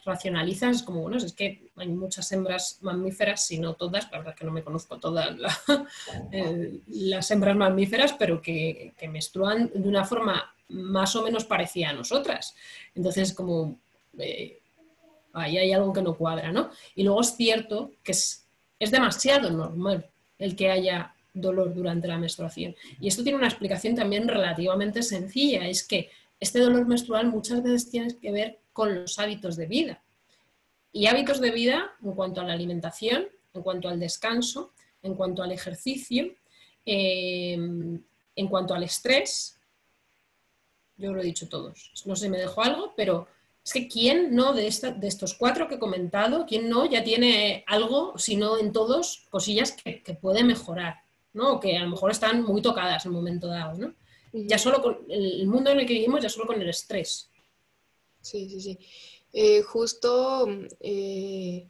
[0.04, 4.44] racionalizas, como, bueno, es que hay muchas hembras mamíferas, si no todas, la verdad que
[4.44, 5.30] no me conozco todas
[6.32, 11.90] eh, las hembras mamíferas, pero que, que, menstruan de una forma más o menos parecida
[11.90, 12.56] a nosotras.
[12.96, 13.78] Entonces, como
[14.18, 14.60] eh,
[15.34, 16.68] ahí hay algo que no cuadra, ¿no?
[16.96, 18.44] Y luego es cierto que es,
[18.80, 22.74] es demasiado normal el que haya dolor durante la menstruación.
[23.00, 27.90] Y esto tiene una explicación también relativamente sencilla, es que este dolor menstrual muchas veces
[27.90, 30.02] tiene que ver con los hábitos de vida.
[30.92, 34.72] Y hábitos de vida en cuanto a la alimentación, en cuanto al descanso,
[35.02, 36.34] en cuanto al ejercicio,
[36.84, 39.58] eh, en cuanto al estrés.
[40.96, 41.92] Yo lo he dicho todos.
[42.06, 43.28] No sé si me dejo algo, pero
[43.62, 47.64] es que ¿quién no de, de estos cuatro que he comentado, quién no ya tiene
[47.66, 51.05] algo, si no en todos, cosillas que puede mejorar,
[51.36, 51.60] ¿no?
[51.60, 53.94] que a lo mejor están muy tocadas en un momento dado, ¿no?
[54.32, 57.30] Ya solo con el mundo en el que vivimos, ya solo con el estrés.
[58.20, 58.78] Sí, sí, sí.
[59.32, 60.48] Eh, justo,
[60.80, 61.68] eh,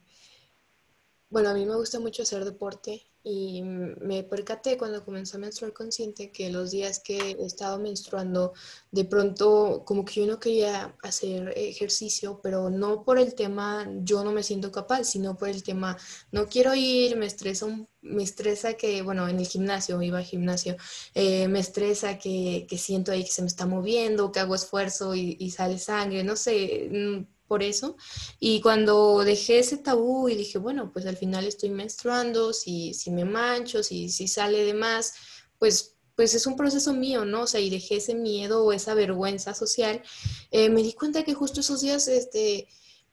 [1.29, 5.73] bueno, a mí me gusta mucho hacer deporte y me percaté cuando comencé a menstruar
[5.73, 8.53] consciente que los días que he estado menstruando,
[8.91, 14.23] de pronto como que yo no quería hacer ejercicio, pero no por el tema yo
[14.23, 15.97] no me siento capaz, sino por el tema
[16.31, 17.67] no quiero ir, me estresa,
[18.01, 20.77] me estresa que, bueno, en el gimnasio, iba al gimnasio,
[21.13, 25.15] eh, me estresa que, que, siento ahí que se me está moviendo, que hago esfuerzo
[25.15, 27.97] y, y sale sangre, no sé mm, por eso.
[28.39, 33.11] Y cuando dejé ese tabú y dije, bueno, pues al final estoy menstruando, si, si
[33.11, 35.13] me mancho, si, si sale de más,
[35.59, 37.41] pues pues es un proceso mío, ¿no?
[37.43, 40.01] O sea, y dejé ese miedo o esa vergüenza social,
[40.49, 42.67] eh, me di cuenta que justo esos días, este,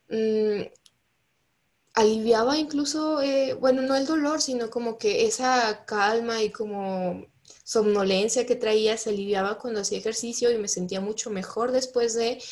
[0.09, 0.63] mm,
[1.95, 7.27] aliviaba incluso, eh, bueno, no el dolor, sino como que esa calma y como
[7.63, 12.43] somnolencia que traía se aliviaba cuando hacía ejercicio y me sentía mucho mejor después de,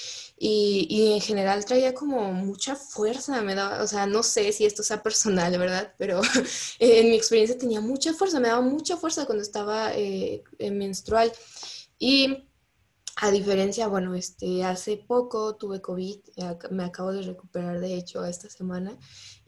[0.45, 4.83] y, en general traía como mucha fuerza, me daba, o sea, no sé si esto
[4.83, 5.95] sea personal, ¿verdad?
[5.99, 6.21] Pero
[6.81, 11.33] en mi experiencia tenía mucha fuerza, me daba mucha fuerza cuando estaba eh, menstrual.
[11.97, 12.49] Y
[13.17, 16.19] a diferencia, bueno, este, hace poco tuve COVID,
[16.73, 18.99] me acabo de recuperar de hecho esta semana,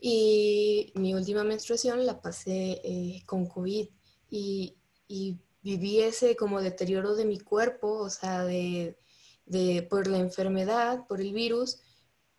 [0.01, 3.89] y mi última menstruación la pasé eh, con COVID
[4.31, 4.77] y,
[5.09, 8.97] y viví ese como deterioro de mi cuerpo, o sea, de
[9.47, 11.79] de, por la enfermedad, por el virus,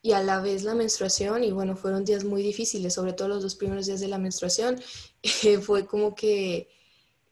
[0.01, 3.41] y a la vez la menstruación, y bueno, fueron días muy difíciles, sobre todo los
[3.41, 4.79] dos primeros días de la menstruación,
[5.61, 6.69] fue como que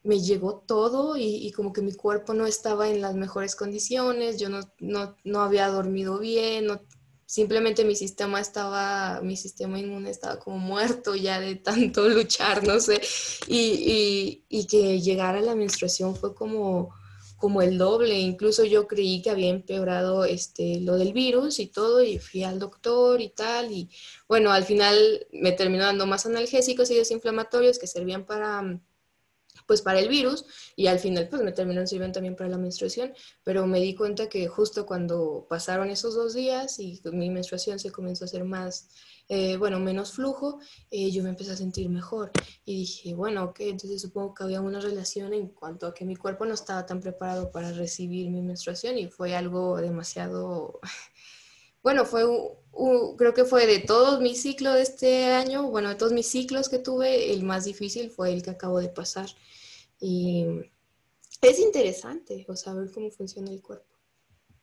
[0.04, 4.50] me llegó todo y, como que mi cuerpo no estaba en las mejores condiciones, yo
[4.50, 6.82] no, no, no había dormido bien, no,
[7.26, 12.80] simplemente mi sistema estaba, mi sistema inmune estaba como muerto ya de tanto luchar, no
[12.80, 13.00] sé,
[13.48, 16.94] y, y, y que llegara la menstruación fue como
[17.44, 22.02] como el doble, incluso yo creí que había empeorado este, lo del virus y todo,
[22.02, 23.90] y fui al doctor y tal, y
[24.30, 28.80] bueno, al final me terminó dando más analgésicos y desinflamatorios que servían para,
[29.68, 30.46] pues para el virus,
[30.78, 34.30] y al final pues me terminaron sirviendo también para la menstruación, pero me di cuenta
[34.30, 38.88] que justo cuando pasaron esos dos días y mi menstruación se comenzó a hacer más
[39.30, 40.60] eh, bueno, menos flujo,
[40.92, 42.32] eh, yo me empecé a sentir mejor.
[42.66, 46.16] Y dije, bueno, ok, entonces supongo que había una relación en cuanto a que mi
[46.16, 50.80] cuerpo no estaba tan preparado para recibir mi menstruación y fue algo demasiado,
[51.84, 52.24] bueno, fue,
[53.18, 56.70] creo que fue de todos mis ciclos de este año, bueno, de todos mis ciclos
[56.70, 59.28] que tuve, el más difícil fue el que acabo de pasar.
[60.00, 60.46] Y
[61.42, 63.86] es interesante, o saber cómo funciona el cuerpo.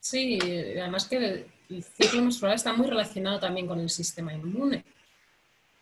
[0.01, 0.38] Sí,
[0.79, 4.85] además que el ciclo menstrual está muy relacionado también con el sistema inmune.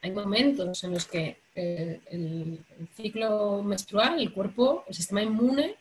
[0.02, 5.76] Hay momentos en los que eh, el, ciclo menstrual, el cuerpo, el sistema inmune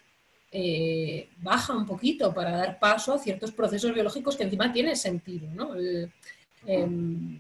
[0.52, 5.48] eh, baja un poquito para dar paso a ciertos procesos biológicos que encima tienen sentido,
[5.54, 5.76] ¿no?
[6.65, 7.39] Em,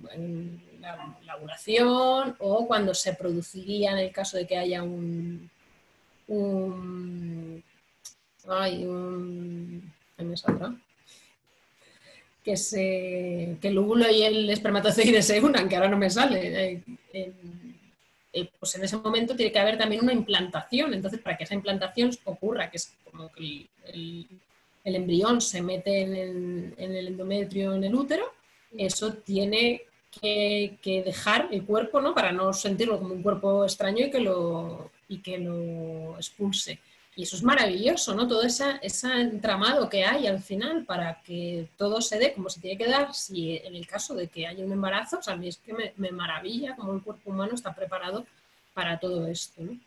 [0.79, 5.49] la, ovulación o cuando se produciría en el caso de que haya un,
[6.27, 7.63] un,
[8.47, 10.75] ay, me saldrá?
[12.47, 16.81] Que, se, que el óvulo y el espermatozoide se unan, que ahora no me sale.
[17.11, 17.33] Eh,
[18.31, 20.93] eh, pues en ese momento tiene que haber también una implantación.
[20.93, 24.39] Entonces, para que esa implantación ocurra, que es como que el,
[24.85, 28.31] embrión se mete en el, endometrio, en el útero,
[28.77, 29.81] eso tiene
[30.21, 32.15] que, dejar el cuerpo, ¿no?
[32.15, 36.79] Para no sentirlo como un cuerpo extraño y que lo, y que lo expulse.
[37.17, 38.27] Y eso es maravilloso, ¿no?
[38.27, 42.77] Todo ese, entramado que hay al final para que todo se dé como se tiene
[42.77, 45.57] que dar, si en el caso de que haya un embarazo, o a mí es
[45.57, 48.23] que me, maravilla cómo el cuerpo humano está preparado
[48.75, 49.79] para todo esto, ¿no?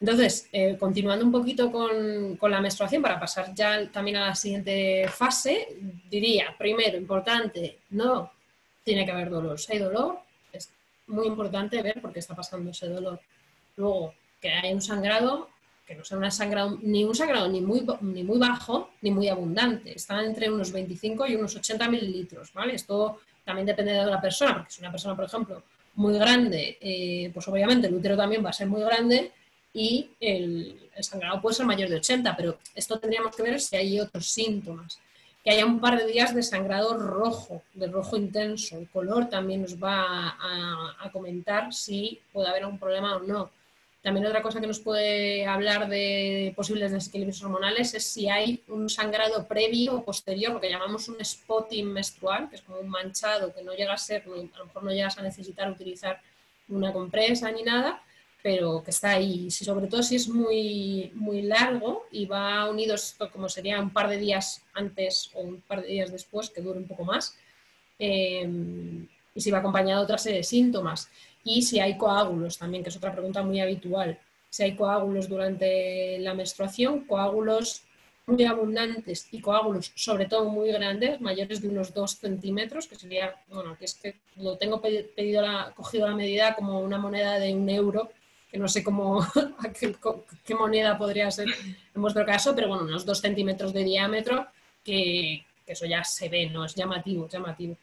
[0.00, 4.34] Entonces, eh, continuando un poquito con, con, la menstruación, para pasar ya también a la
[4.36, 5.76] siguiente fase,
[6.08, 8.30] diría, primero, importante, no
[8.84, 9.58] tiene que haber dolor.
[9.58, 10.20] Si hay dolor,
[10.52, 10.70] es
[11.08, 13.18] muy importante ver por qué está pasando ese dolor.
[13.74, 15.48] Luego, que hay un sangrado,
[15.88, 19.28] que no sea una sangrado, ni un sangrado ni muy, ni muy bajo ni muy
[19.28, 19.96] abundante.
[19.96, 22.74] Están entre unos 25 y unos 80 mililitros, ¿vale?
[22.74, 25.62] Esto también depende de la persona, porque si una persona, por ejemplo,
[25.94, 29.32] muy grande, eh, pues obviamente el útero también va a ser muy grande
[29.72, 33.98] y el, sangrado puede ser mayor de 80, pero esto tendríamos que ver si hay
[33.98, 35.00] otros síntomas.
[35.42, 38.76] que haya un par de días de sangrado rojo, de rojo intenso.
[38.76, 43.50] El color también nos va a, comentar si puede haber algún problema o no.
[44.02, 48.88] También otra cosa que nos puede hablar de posibles desequilibrios hormonales es si hay un
[48.88, 53.52] sangrado previo o posterior, lo que llamamos un spotting menstrual, que es como un manchado
[53.52, 56.20] que no llega a ser, a lo mejor no llegas a necesitar utilizar
[56.68, 58.00] una compresa ni nada,
[58.42, 59.50] pero que está ahí.
[59.50, 62.94] Sobre todo si es muy, muy largo y va unido,
[63.32, 66.78] como sería un par de días antes o un par de días después, que dure
[66.78, 67.36] un poco más,
[67.98, 71.08] em, y si va acompañado de otra serie de síntomas.
[71.48, 74.18] Y si hay coágulos también, que es otra pregunta muy habitual.
[74.50, 77.84] Si hay coágulos durante la menstruación, coágulos
[78.26, 83.34] muy abundantes y coágulos sobre todo muy grandes, mayores de unos 2 centímetros, que sería,
[83.48, 85.42] bueno, que es que lo tengo pedido
[85.74, 88.10] cogido la medida como una moneda de un euro,
[88.50, 89.26] que no sé cómo,
[90.44, 94.48] qué, moneda podría ser en vuestro caso, pero bueno, unos dos centímetros de diámetro,
[94.84, 96.66] que, eso ya se ve, ¿no?
[96.66, 97.76] Es llamativo, llamativo.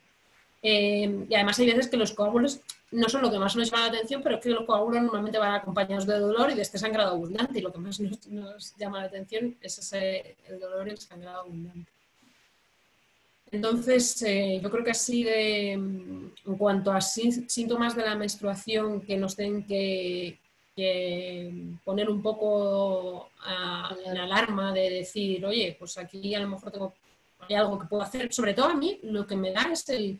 [0.67, 3.83] Eh, y además hay veces que los coágulos no son lo que más nos llama
[3.83, 6.79] la atención, pero es que los coágulos normalmente van acompañados de dolor y de este
[6.79, 10.91] sangrado abundante, y lo que más nos, llama la atención es ese, el dolor y
[10.91, 11.91] el sangrado abundante.
[13.51, 19.17] Entonces, eh, yo creo que así de, en cuanto a síntomas de la menstruación que
[19.17, 20.39] nos que,
[20.75, 23.29] que poner un poco
[24.03, 26.93] en alarma de decir, oye, pues aquí a lo mejor tengo
[27.47, 28.33] hay algo que puedo hacer.
[28.33, 30.19] Sobre todo a mí lo que me da es el,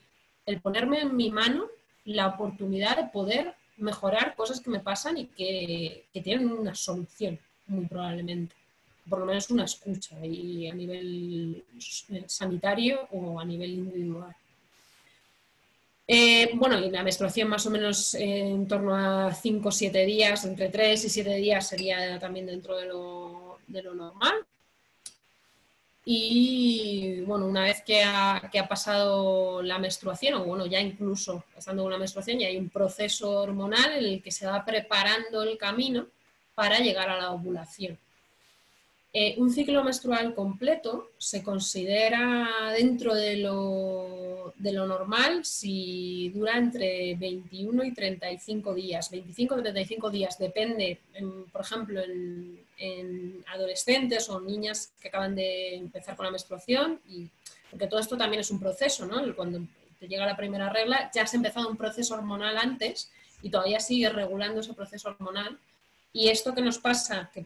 [0.62, 1.68] ponerme en mi mano
[2.06, 7.40] la oportunidad de poder mejorar cosas que me pasan y que, que tienen una solución,
[7.68, 8.56] muy probablemente.
[9.10, 11.64] Por lo menos una escucha y a nivel
[12.28, 14.36] sanitario o a nivel individual.
[16.08, 20.46] Eh, bueno, y la menstruación más o menos en torno a 5 o 7 días,
[20.46, 24.46] entre 3 y 7 días sería también dentro de lo, normal.
[26.08, 31.44] Y bueno, una vez que ha, que ha, pasado la menstruación, o bueno, ya incluso
[31.66, 35.58] en una menstruación, ya hay un proceso hormonal en el que se va preparando el
[35.58, 36.08] camino
[36.54, 37.98] para llegar a la ovulación.
[39.18, 47.86] Eh, un ciclo menstrual completo se considera dentro de lo, normal si dura entre 21
[47.86, 49.10] y 35 días.
[49.10, 51.00] 25 o 35 días depende,
[51.50, 57.30] por ejemplo, en, adolescentes o niñas que acaban de empezar con la menstruación, y,
[57.72, 59.34] porque todo esto también es un proceso, ¿no?
[59.34, 59.62] Cuando
[59.98, 63.10] te llega la primera regla, ya has empezado un proceso hormonal antes
[63.42, 65.58] y todavía sigue regulando ese proceso hormonal.
[66.12, 67.46] Y esto que nos pasa, que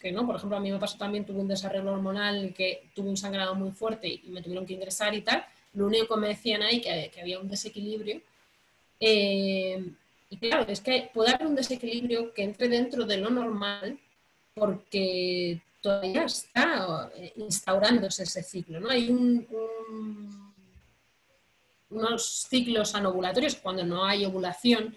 [0.00, 3.08] que no, por ejemplo, a mí me pasó también, tuve un desarrollo hormonal que tuve
[3.08, 5.44] un sangrado muy fuerte y me tuvieron que ingresar y tal.
[5.74, 8.20] Lo único que me decían ahí que, que había un desequilibrio.
[9.00, 9.84] Eh,
[10.30, 13.98] y claro, es que puede haber un desequilibrio que entre dentro de lo normal
[14.54, 18.88] porque todavía está eh, instaurándose ese ciclo, ¿no?
[18.88, 19.08] Hay
[21.90, 24.96] unos ciclos anovulatorios cuando no hay ovulación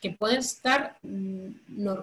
[0.00, 1.48] que pueden estar, mm,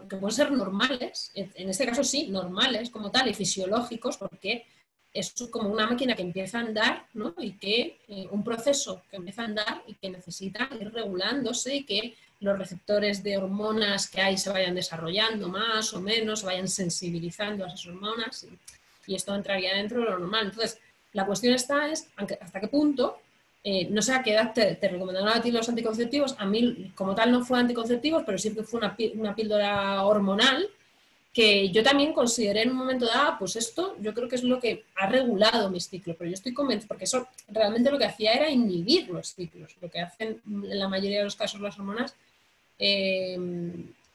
[0.09, 4.65] que pueden ser normales, en este caso sí, normales como tal y fisiológicos, porque
[5.13, 7.33] es como una máquina que empieza a andar, ¿no?
[7.37, 11.83] Y que eh, un proceso que empieza a andar y que necesita ir regulándose y
[11.85, 16.67] que los receptores de hormonas que hay se vayan desarrollando más o menos, se vayan
[16.67, 20.47] sensibilizando a esas hormonas y, y esto entraría dentro de lo normal.
[20.47, 20.79] Entonces,
[21.13, 22.09] la cuestión está es
[22.41, 23.21] hasta qué punto
[23.67, 26.35] eh, no sé a qué edad te, recomendaron a ti los anticonceptivos.
[26.37, 28.79] A mí, como tal, no fue anticonceptivos, pero siempre fue
[29.15, 30.69] una, píldora hormonal
[31.33, 34.59] que yo también consideré en un momento dado, pues esto yo creo que es lo
[34.59, 38.33] que ha regulado mis ciclos, pero yo estoy convencida, porque eso realmente lo que hacía
[38.33, 42.15] era inhibir los ciclos, lo que hacen en la mayoría de los casos las hormonas,
[42.77, 43.35] eh,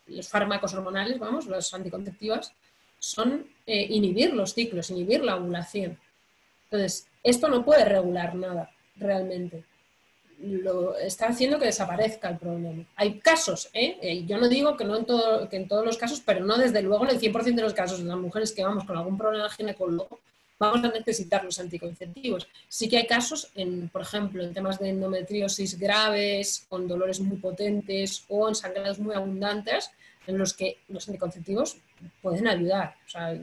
[0.06, 2.54] los fármacos hormonales, vamos, las anticonceptivas,
[3.00, 5.98] son eh, inhibir los ciclos, inhibir la ovulación.
[6.70, 9.64] Entonces, esto no puede regular nada realmente.
[10.38, 12.84] Lo está haciendo que desaparezca el problema.
[12.96, 13.98] Hay casos, ¿eh?
[14.00, 14.24] ¿eh?
[14.24, 16.80] yo no digo que no en, todo, que en todos los casos, pero no desde
[16.82, 19.50] luego en el 100% de los casos de las mujeres que vamos con algún problema
[19.50, 20.18] ginecólogo,
[20.58, 22.46] vamos a necesitar los anticonceptivos.
[22.68, 27.38] Sí que hay casos, en, por ejemplo, en temas de endometriosis graves, con dolores muy
[27.38, 29.90] potentes o en sangrados muy abundantes,
[30.26, 31.78] en los que los anticonceptivos
[32.22, 32.94] pueden ayudar.
[33.06, 33.38] O sea,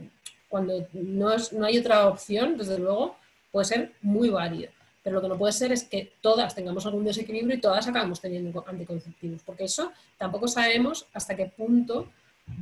[0.48, 3.16] cuando no, no hay otra opción, desde luego,
[3.50, 4.70] puede ser muy válido.
[5.02, 8.20] Pero lo que no puede ser es que todas tengamos algún desequilibrio y todas acabamos
[8.20, 12.08] teniendo anticonceptivos, porque eso tampoco sabemos hasta qué punto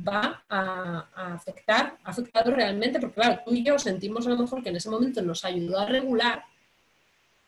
[0.07, 4.61] va a, afectar, ha afectado realmente, porque claro, tú y yo sentimos a lo mejor
[4.61, 6.43] que en ese momento nos ayudó a regular,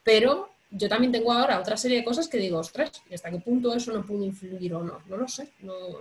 [0.03, 3.39] pero yo también tengo ahora otra serie de cosas que digo, ostras, ¿y hasta qué
[3.39, 5.01] punto eso no pudo influir o no?
[5.07, 5.51] No lo sé.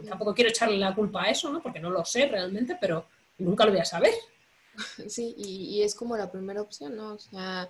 [0.09, 1.63] tampoco quiero echarle la culpa a eso, ¿no?
[1.63, 3.07] Porque no lo sé realmente, pero
[3.39, 4.13] nunca lo voy a saber.
[5.09, 7.15] Sí, y, y es como la primera opción, ¿no?
[7.15, 7.69] O sea,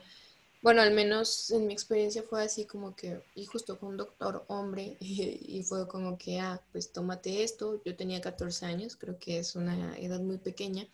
[0.60, 4.44] Bueno, al menos en mi experiencia fue así como que, y justo con un doctor
[4.48, 7.80] hombre, y, fue como que, ah, pues tómate esto.
[7.84, 10.88] Yo tenía 14 años, creo que es una edad muy pequeña.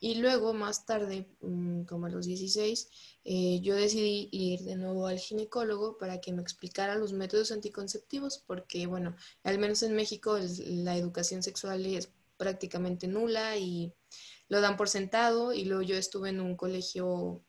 [0.00, 2.88] Y luego, más tarde, mm, como a los 16,
[3.24, 8.38] eh, yo decidí ir de nuevo al ginecólogo para que me explicara los métodos anticonceptivos,
[8.46, 13.92] porque, bueno, al menos en México la educación sexual es prácticamente nula y
[14.48, 15.52] lo dan por sentado.
[15.52, 17.42] Y luego yo estuve en un colegio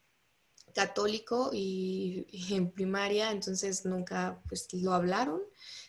[0.74, 5.42] católico y, en primaria, entonces nunca pues lo hablaron.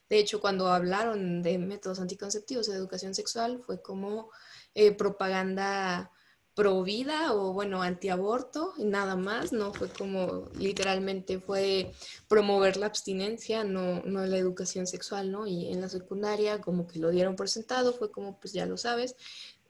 [0.08, 4.30] De hecho, cuando hablaron de métodos anticonceptivos de educación sexual fue como
[4.74, 6.10] eh, propaganda
[6.54, 11.92] pro vida o bueno, antiaborto, nada más, no fue como literalmente fue
[12.28, 15.46] promover la abstinencia, no, no la educación sexual, ¿no?
[15.46, 18.76] Y en la secundaria como que lo dieron por sentado, fue como pues ya lo
[18.76, 19.16] sabes,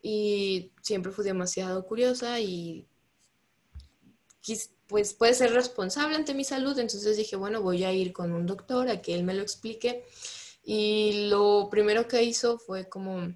[0.03, 2.87] y siempre fui demasiado curiosa y
[4.86, 8.47] pues puede ser responsable ante mi salud, entonces dije, bueno, voy a ir con un
[8.47, 10.05] doctor a que él me lo explique.
[10.62, 13.32] Y lo primero que hizo fue como,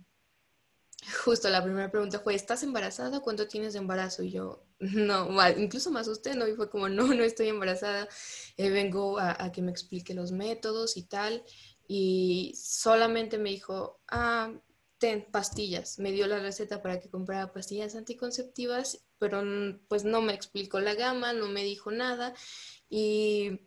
[1.24, 3.20] justo la primera pregunta fue, ¿estás embarazada?
[3.20, 4.22] ¿Cuánto tienes de embarazo?
[4.22, 6.48] Y yo, no, incluso más usted, ¿no?
[6.48, 8.08] Y fue como, no, no estoy embarazada,
[8.56, 11.44] eh, vengo a, a, que me explique los métodos y tal.
[11.86, 14.52] Y solamente me dijo, ah,
[14.98, 15.98] ten pastillas.
[15.98, 19.42] Me dio la receta para que comprara pastillas anticonceptivas pero
[19.88, 22.34] pues no me explicó la gama, no me dijo nada
[22.88, 23.60] y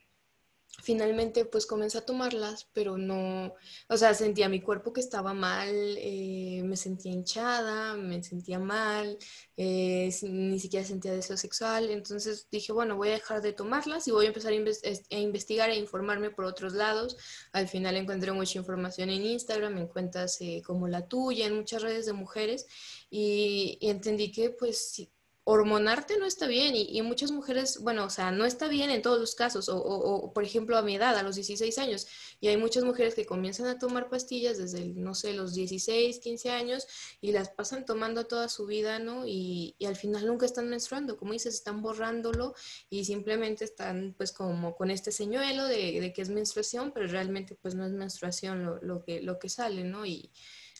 [0.81, 3.53] finalmente pues comencé a tomarlas, pero no,
[3.89, 9.17] o sea, sentía mi cuerpo que estaba mal, eh, me sentía hinchada, me sentía mal,
[9.57, 14.11] eh, ni siquiera sentía deseo sexual, entonces dije, bueno, voy a dejar de tomarlas y
[14.11, 17.17] voy a empezar a, investigar e informarme por otros lados.
[17.53, 21.81] Al final encontré mucha información en Instagram, en cuentas eh, como la tuya, en muchas
[21.81, 22.67] redes de mujeres
[23.09, 25.07] y, entendí que pues
[25.49, 29.17] hormonarte no está bien y, muchas mujeres, bueno, o sea, no está bien en todos
[29.17, 32.05] los casos, o, por ejemplo a mi edad, a los 16 años,
[32.41, 36.49] y hay muchas mujeres que comienzan a tomar pastillas desde, no sé, los 16, 15
[36.49, 36.85] años
[37.21, 39.25] y las pasan tomando toda su vida, ¿no?
[39.25, 42.53] Y, al final nunca están menstruando, como dices, están borrándolo
[42.89, 47.73] y simplemente están pues como con este señuelo de, que es menstruación, pero realmente pues
[47.73, 50.05] no es menstruación lo, lo, que, lo que sale, ¿no?
[50.05, 50.29] Y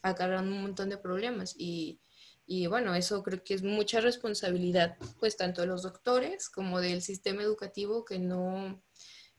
[0.01, 2.01] acarrean un montón de problemas y
[2.49, 7.01] y bueno, eso creo que es mucha responsabilidad, pues tanto de los doctores como del
[7.01, 8.81] sistema educativo que no,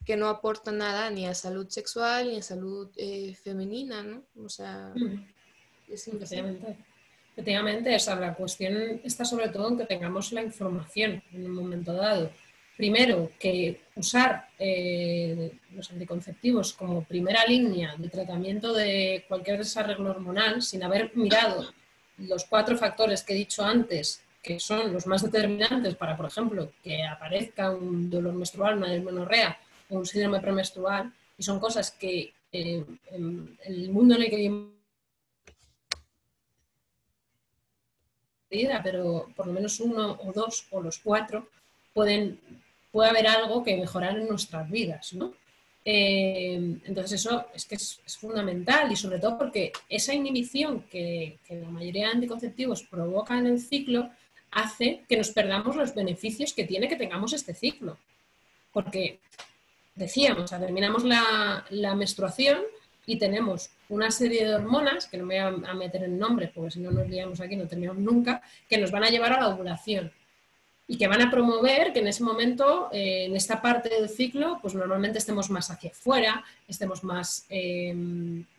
[0.04, 4.24] que no aporta nada ni a salud sexual ni a salud eh, femenina, ¿no?
[4.44, 5.26] O sea, mm.
[5.88, 6.76] es Efectivamente.
[7.32, 11.94] Efectivamente, esa, la cuestión está sobre todo en que tengamos la información en un momento
[11.94, 12.30] dado.
[12.76, 20.60] Primero, que usar eh, los anticonceptivos como primera línea de tratamiento de cualquier desarreglo hormonal
[20.62, 21.72] sin haber mirado
[22.18, 26.70] los cuatro factores que he dicho antes, que son los más determinantes para, por ejemplo,
[26.82, 29.58] que aparezca un dolor menstrual, una dismenorrea
[29.90, 34.36] o un síndrome premenstrual, y son cosas que eh, en, el mundo en el que
[34.36, 34.78] vivimos
[38.82, 41.48] pero por lo menos uno o dos o los cuatro
[41.92, 42.40] pueden,
[42.90, 45.34] puede haber algo que mejorar en nuestras vidas, ¿no?
[45.84, 51.70] Eh, entonces eso es que es, fundamental y sobre todo porque esa inhibición que, la
[51.70, 54.10] mayoría de anticonceptivos provoca en el ciclo
[54.50, 57.96] hace que nos perdamos los beneficios que tiene que tengamos este ciclo.
[58.72, 59.18] Porque
[59.94, 62.60] decíamos, terminamos la, la menstruación
[63.08, 66.72] y tenemos una serie de hormonas, que no me voy a, meter en nombre porque
[66.72, 69.48] si no nos liamos aquí no terminamos nunca, que nos van a llevar a la
[69.48, 70.12] ovulación
[70.90, 74.58] y que van a promover que en ese momento, eh, en esta parte del ciclo,
[74.62, 77.94] pues normalmente estemos más hacia afuera, estemos más, eh,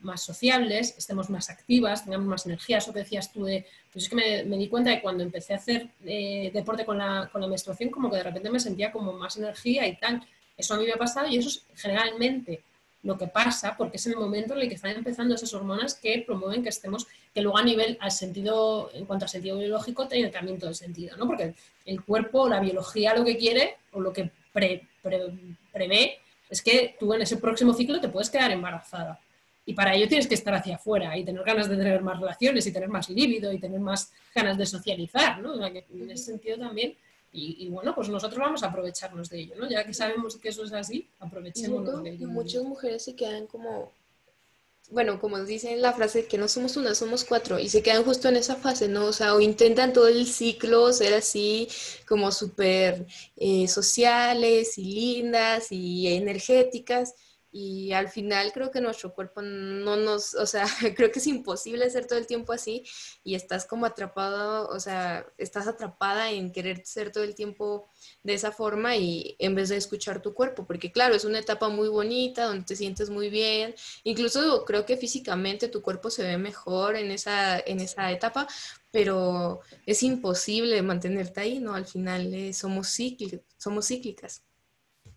[0.01, 2.77] más sociables, estemos más activas, tengamos más energía.
[2.77, 5.57] Eso que decías tú de, pues es que me, di cuenta de cuando empecé a
[5.57, 9.11] hacer eh, deporte con la, con la menstruación, como que de repente me sentía como
[9.13, 10.21] más energía y tal.
[10.55, 12.61] Eso a mí me ha pasado y eso es generalmente
[13.03, 16.23] lo que pasa, porque es el momento en el que están empezando esas hormonas que
[16.25, 20.29] promueven que estemos, que luego a nivel, al sentido, en cuanto al sentido biológico, tiene
[20.29, 21.25] también todo el sentido, ¿no?
[21.25, 21.53] Porque
[21.85, 26.19] el cuerpo, la biología lo que quiere, o lo que prevé,
[26.49, 29.19] es que tú en ese próximo ciclo te puedes quedar embarazada.
[29.65, 32.65] Y para ello tienes que estar hacia afuera y tener ganas de tener más relaciones
[32.65, 35.63] y tener más líbido y tener más ganas de socializar, ¿no?
[35.63, 36.95] en ese sentido también
[37.31, 39.69] y, bueno, pues nosotros vamos a aprovecharnos de ello, ¿no?
[39.69, 42.27] Ya que sabemos que eso es así, aprovechemos de ello.
[42.27, 43.91] muchas mujeres se quedan como,
[44.89, 48.27] bueno, como dicen la frase, que no somos una, somos cuatro, y se quedan justo
[48.29, 49.05] en esa fase, ¿no?
[49.05, 51.67] O sea, o intentan todo el ciclo ser así,
[52.07, 53.05] como súper
[53.37, 57.13] eh, sociales y lindas y energéticas,
[57.51, 61.89] y al final creo que nuestro cuerpo no nos, o sea, creo que es imposible
[61.89, 62.83] ser todo el tiempo así
[63.23, 67.89] y estás como atrapado, o sea, estás atrapada en querer ser todo el tiempo
[68.23, 71.69] de esa forma y en vez de escuchar tu cuerpo, porque claro, es una etapa
[71.69, 76.37] muy bonita donde te sientes muy bien, incluso creo que físicamente tu cuerpo se ve
[76.37, 78.47] mejor en esa, en esa etapa,
[78.91, 81.73] pero es imposible mantenerte ahí, ¿no?
[81.75, 82.95] Al final eh, somos,
[83.57, 84.43] somos cíclicas.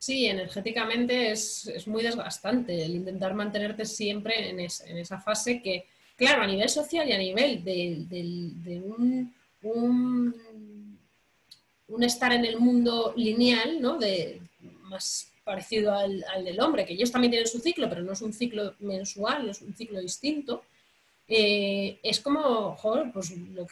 [0.02, 5.86] Sí, energéticamente es, muy desgastante el intentar mantenerte siempre en, esa fase que,
[6.16, 9.32] claro, a nivel social y a nivel de, un,
[9.62, 10.98] un,
[12.02, 13.96] estar en el mundo lineal, ¿no?
[13.96, 14.40] De,
[14.90, 18.32] más parecido al, del hombre, que ellos también tienen su ciclo, pero no es un
[18.32, 20.64] ciclo mensual, es un ciclo distinto.
[21.28, 23.68] Eh, es como, joder, pues lo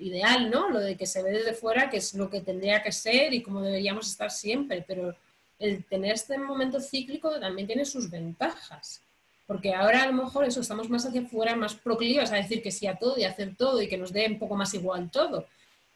[0.00, 0.70] ideal, ¿no?
[0.70, 3.42] Lo de que se ve desde fuera, que es lo que tendría que ser y
[3.42, 5.14] cómo deberíamos estar siempre, pero
[5.58, 9.02] el tener este momento cíclico también tiene sus ventajas.
[9.46, 12.70] Porque ahora a lo mejor eso estamos más hacia afuera, más proclivas a decir que
[12.70, 15.46] sí a todo y hacer todo y que nos dé un poco más igual todo.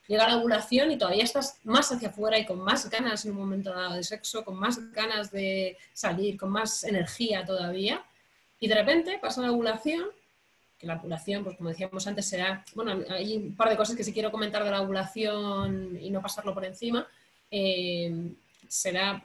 [0.08, 3.38] Llega la ovulación y todavía estás más hacia afuera y con más ganas en un
[3.38, 8.02] momento dado de sexo, con más ganas de salir, con más energía todavía.
[8.58, 10.06] Y de repente pasa la ovulación,
[10.78, 14.02] que la ovulación, pues como decíamos antes, será, bueno, hay un par de cosas que
[14.02, 17.06] sí quiero comentar de la ovulación y no pasarlo por encima.
[17.50, 18.34] Eh,
[18.72, 19.22] será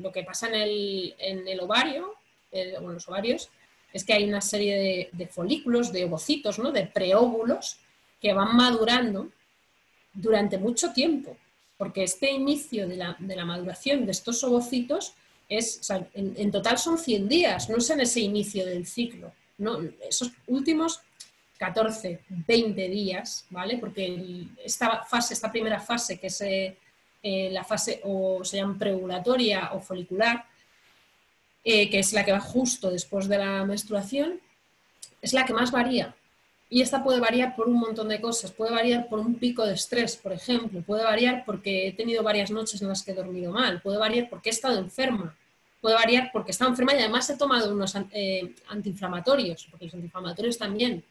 [0.00, 2.14] lo que pasa en el, en el ovario,
[2.50, 3.50] o en los ovarios,
[3.92, 6.72] es que hay una serie de, folículos, de ovocitos, ¿no?
[6.72, 7.78] de preóvulos,
[8.20, 9.28] que van madurando
[10.14, 11.36] durante mucho tiempo,
[11.76, 15.12] porque este inicio de la, de la maduración de estos ovocitos
[15.46, 19.78] es, en, total son 100 días, no es en ese inicio del ciclo, no,
[20.08, 21.00] esos últimos
[21.58, 23.76] 14, 20 días, ¿vale?
[23.76, 26.76] Porque esta fase, esta primera fase que se
[27.28, 30.44] eh, la fase o se llama preovulatoria o folicular,
[31.64, 34.40] eh, que es la que va justo después de la menstruación,
[35.20, 36.14] es la que más varía.
[36.70, 38.52] Y esta puede variar por un montón de cosas.
[38.52, 40.82] Puede variar por un pico de estrés, por ejemplo.
[40.82, 43.82] Puede variar porque he tenido varias noches en las que he dormido mal.
[43.82, 45.36] Puede variar porque he estado enferma.
[45.80, 49.94] Puede variar porque he estado enferma y además he tomado unos eh, antiinflamatorios, porque los
[49.94, 51.02] antiinflamatorios también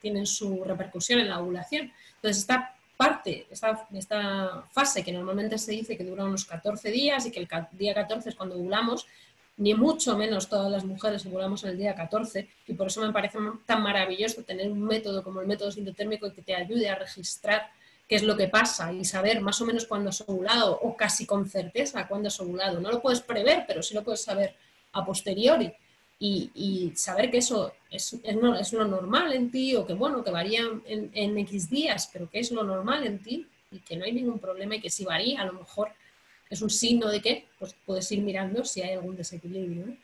[0.00, 1.92] tienen su repercusión en la ovulación.
[2.16, 7.24] Entonces, está parte, esta, esta fase que normalmente se dice que dura unos 14 días
[7.24, 9.06] y que el día 14 es cuando ovulamos,
[9.56, 13.12] ni mucho menos todas las mujeres ovulamos en el día 14 y por eso me
[13.12, 17.70] parece tan maravilloso tener un método como el método sintotérmico que te ayude a registrar
[18.08, 21.24] qué es lo que pasa y saber más o menos cuándo has ovulado o casi
[21.24, 22.80] con certeza cuándo has ovulado.
[22.80, 24.56] No lo puedes prever, pero sí lo puedes saber
[24.92, 25.72] a posteriori
[26.20, 30.62] y, saber que eso es, es, lo normal en ti o que bueno, que varía
[30.86, 34.12] en, en, X días, pero que es lo normal en ti y que no hay
[34.12, 35.92] ningún problema y que si varía a lo mejor
[36.50, 39.96] es un signo de que pues puedes ir mirando si hay algún desequilibrio.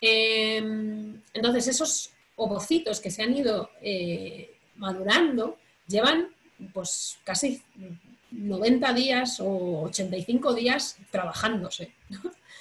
[0.00, 5.56] Em, entonces esos ovocitos que se han ido eh, madurando
[5.86, 6.28] llevan
[6.72, 7.62] pues casi
[8.30, 11.92] 90 días o 85 días trabajándose.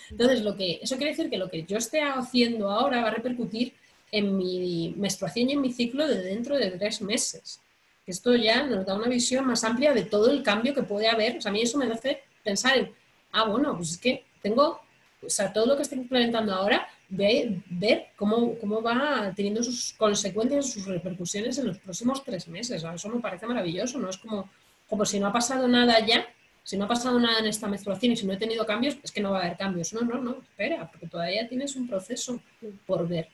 [0.10, 3.14] Entonces, lo que, eso quiere decir que lo que yo esté haciendo ahora va a
[3.14, 3.74] repercutir
[4.12, 7.60] en mi menstruación y en mi ciclo de dentro de tres meses.
[8.06, 11.38] Esto ya nos da una visión más amplia de todo el cambio que puede haber.
[11.38, 12.92] O sea, a mí eso me hace pensar en,
[13.32, 14.82] ah, bueno, pues es que tengo,
[15.26, 20.72] o sea, todo lo que estoy implementando ahora, ver cómo, cómo va teniendo sus consecuencias,
[20.72, 22.84] sus repercusiones en los próximos tres meses.
[22.84, 24.10] eso me parece maravilloso, ¿no?
[24.10, 24.50] Es como,
[24.90, 26.28] como si no ha pasado nada ya,
[26.64, 29.12] si no ha pasado nada en esta menstruación y si no he tenido cambios, es
[29.12, 29.94] que no va a haber cambios.
[29.94, 32.40] No, no, no, espera, porque todavía tienes un proceso
[32.86, 33.28] por ver.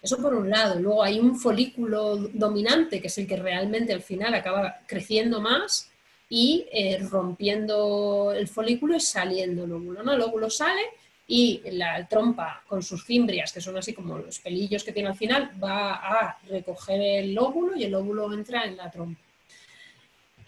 [0.00, 0.78] Eso por un lado.
[0.78, 5.90] Luego hay un folículo dominante, que es el que realmente al final acaba creciendo más
[6.28, 10.04] y eh, rompiendo el folículo y saliendo el óvulo.
[10.04, 10.12] ¿no?
[10.12, 10.82] El óvulo sale
[11.26, 15.16] y la trompa con sus fimbrias, que son así como los pelillos que tiene al
[15.16, 19.25] final, va a recoger el óvulo y el óvulo entra en la trompa.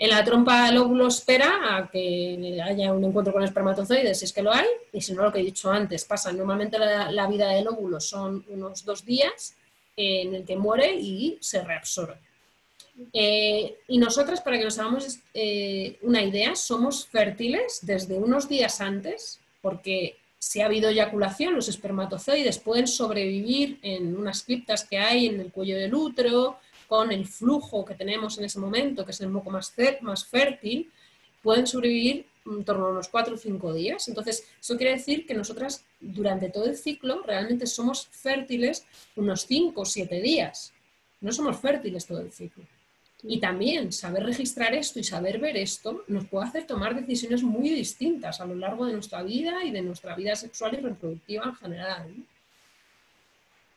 [0.01, 4.33] En la trompa el óvulo espera a que haya un encuentro con espermatozoides, si es
[4.33, 6.33] que lo hay, y si no, lo que he dicho antes, pasa.
[6.33, 9.57] Normalmente la, vida del óvulo son unos dos días
[9.97, 12.17] en el que muere y se reabsorbe.
[13.13, 18.81] Eh, y nosotras, para que nos hagamos eh, una idea, somos fértiles desde unos días
[18.81, 25.27] antes, porque si ha habido eyaculación, los espermatozoides pueden sobrevivir en unas criptas que hay
[25.27, 26.59] en el cuello del útero,
[26.89, 30.91] con el flujo que tenemos en ese momento, que es el poco más, más fértil,
[31.43, 34.09] pueden sobrevivir en torno a unos 4 o 5 días.
[34.09, 38.87] Entonces, eso quiere decir que nosotras durante todo el ciclo realmente somos fértiles
[39.17, 40.73] unos 5 o 7 días.
[41.21, 42.65] No somos fértiles todo el ciclo.
[43.23, 47.69] Y también saber registrar esto y saber ver esto nos puede hacer tomar decisiones muy
[47.69, 51.55] distintas a lo largo de nuestra vida y de nuestra vida sexual y reproductiva en
[51.57, 52.15] general.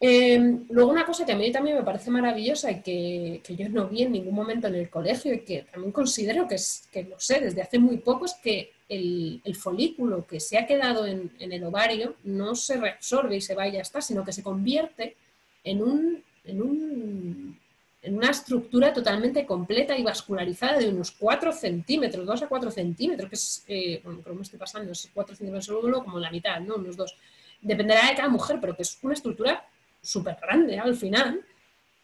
[0.03, 3.87] Em, luego una cosa que a mí también me parece maravillosa y que, yo no
[3.87, 7.19] vi en ningún momento en el colegio y que también considero que, es, que lo
[7.19, 11.63] sé desde hace muy poco es que el, folículo que se ha quedado en, el
[11.63, 15.15] ovario no se reabsorbe y se va y ya está, sino que se convierte
[15.63, 17.59] en, un, en, un,
[18.01, 23.29] en una estructura totalmente completa y vascularizada de unos 4 centímetros, 2 a 4 centímetros,
[23.29, 26.59] que es, eh, bueno, pero me estoy pasando, es 4 centímetros solo como la mitad,
[26.59, 26.77] ¿no?
[26.77, 27.15] Unos 2.
[27.61, 29.63] Dependerá de cada mujer, pero que es una estructura
[30.01, 31.43] súper grande al final,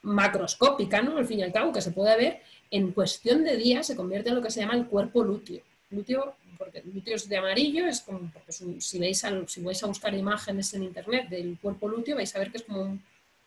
[0.01, 1.17] macroscópica, ¿no?
[1.17, 2.41] Al fin y al cabo, que se puede ver,
[2.71, 5.61] en cuestión de días se convierte en lo que se llama el cuerpo lúteo.
[5.89, 10.73] Lúteo, porque lúteo es de amarillo, es como, si, veis si vais a buscar imágenes
[10.73, 12.99] en internet del cuerpo lúteo, vais a ver que es como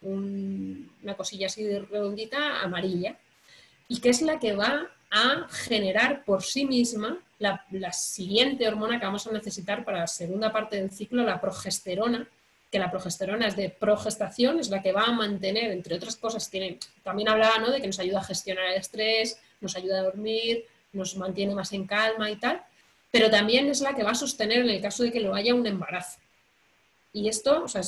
[0.03, 3.17] una cosilla así de redondita amarilla,
[3.89, 9.07] y que es la que va a generar por sí misma la siguiente hormona que
[9.07, 12.29] vamos a necesitar para la segunda parte del ciclo, la progesterona,
[12.71, 16.49] que la progesterona es de progestación, es la que va a mantener, entre otras cosas,
[16.49, 17.71] tiene, también hablaba ¿no?
[17.71, 21.73] de que nos ayuda a gestionar el estrés, nos ayuda a dormir, nos mantiene más
[21.73, 22.63] en calma y tal,
[23.11, 25.55] pero también es la que va a sostener en el caso de que lo haya
[25.55, 26.21] un embarazo.
[27.13, 27.83] Y esto, o sea,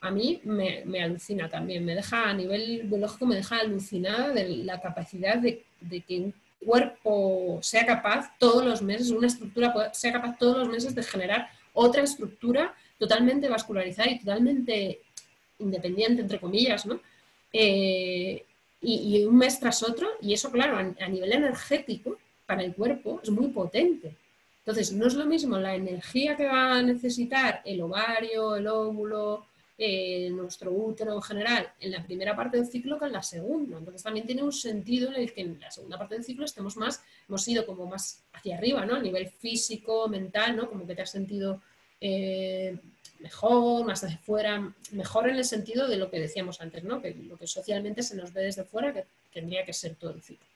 [0.00, 4.80] a mí me, alucina también, me deja a nivel biológico, me deja alucinada de la
[4.80, 10.38] capacidad de, de que un cuerpo sea capaz todos los meses, una estructura sea capaz
[10.38, 15.00] todos los meses de generar otra estructura totalmente vascularizada y totalmente
[15.58, 17.00] independiente, entre comillas, ¿no?
[17.52, 18.44] Eh,
[18.80, 23.30] y, un mes tras otro, y eso, claro, a, nivel energético, para el cuerpo, es
[23.30, 24.14] muy potente.
[24.58, 29.46] Entonces, no es lo mismo la energía que va a necesitar el ovario, el óvulo,
[29.76, 33.78] eh, nuestro útero en general, en la primera parte del ciclo que en la segunda.
[33.78, 36.76] Entonces, también tiene un sentido en el que en la segunda parte del ciclo estemos
[36.76, 38.94] más, hemos ido como más hacia arriba, ¿no?
[38.94, 40.68] A nivel físico, mental, ¿no?
[40.68, 41.60] Como que te has sentido
[42.00, 42.76] eh,
[43.22, 47.00] mejor, más hacia fuera, mejor en el sentido de lo que decíamos antes, ¿no?
[47.00, 50.22] que lo que socialmente se nos ve desde fuera, que tendría que ser todo el
[50.22, 50.46] ciclo.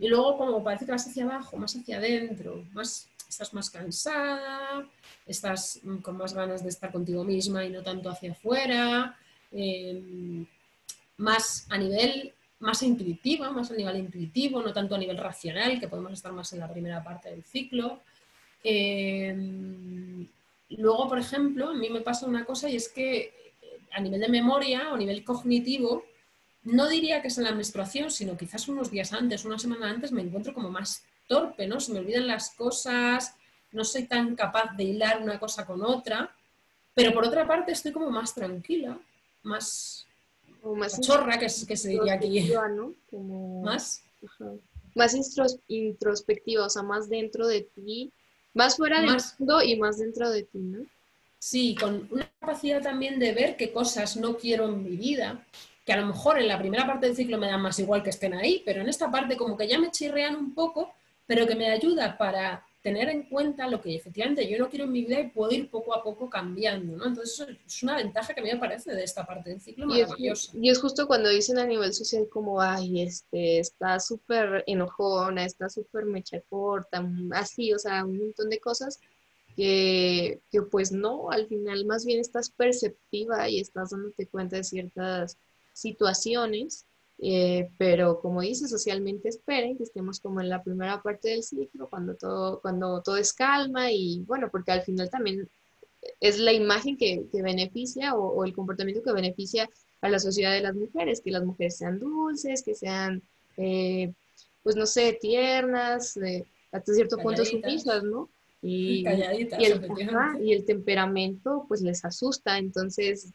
[0.00, 4.88] Y luego, como parece que vas hacia abajo, más hacia adentro, más, estás más cansada,
[5.26, 9.16] estás con más ganas de estar contigo misma y no tanto hacia afuera,
[9.50, 10.46] em,
[11.18, 15.88] más a nivel más intuitiva, más a nivel intuitivo, no tanto a nivel racional, que
[15.88, 18.00] podemos estar más en la primera parte del ciclo.
[18.62, 20.26] Em,
[20.78, 23.18] Luego, por ejemplo, a mí me pasa una cosa y es que
[23.62, 26.04] eh, a nivel de memoria o a nivel cognitivo,
[26.64, 30.12] no diría que es en la menstruación, sino quizás unos días antes, una semana antes,
[30.12, 31.80] me encuentro como más torpe, ¿no?
[31.80, 33.34] Se me olvidan las cosas,
[33.72, 36.34] no soy tan capaz de hilar una cosa con otra,
[36.94, 38.98] pero por otra parte estoy como más tranquila,
[39.42, 40.06] más,
[40.62, 42.52] más chorra, que, que se diría aquí.
[43.62, 44.04] Más.
[44.94, 45.14] Más
[45.68, 48.12] introspectiva, o sea, más dentro de ti
[48.54, 50.84] más fuera del mundo y más dentro de ti, ¿no?
[51.38, 55.44] Sí, con una capacidad también de ver qué cosas no quiero en mi vida,
[55.84, 58.10] que a lo mejor en la primera parte del ciclo me dan más igual que
[58.10, 60.94] estén ahí, pero en esta parte como que ya me chirrean un poco,
[61.26, 64.92] pero que me ayuda para tener en cuenta lo que efectivamente yo no quiero en
[64.92, 67.06] mi vida y puedo ir poco a poco cambiando, ¿no?
[67.06, 70.52] Entonces es una ventaja que a mí me parece de esta parte del ciclo maravillosa.
[70.60, 75.68] Y es, justo cuando dicen a nivel social como, ay, este, está súper enojona, está
[75.68, 78.98] súper mecha corta, así, o sea, un montón de cosas
[79.54, 84.64] que, que pues no, al final más bien estás perceptiva y estás dándote cuenta de
[84.64, 85.38] ciertas
[85.72, 86.84] situaciones
[87.18, 91.88] eh, pero como dice, socialmente esperen que estemos como en la primera parte del ciclo,
[91.88, 95.48] cuando todo, cuando todo es calma y bueno, porque al final también
[96.20, 99.68] es la imagen que, que beneficia o, el comportamiento que beneficia
[100.00, 103.22] a la sociedad de las mujeres, que las mujeres sean dulces, que sean,
[103.56, 104.12] eh,
[104.64, 106.18] pues no sé, tiernas,
[106.72, 108.28] hasta cierto punto sumisas, ¿no?
[108.64, 109.90] Y, y, el,
[110.40, 113.32] y el temperamento pues les asusta, entonces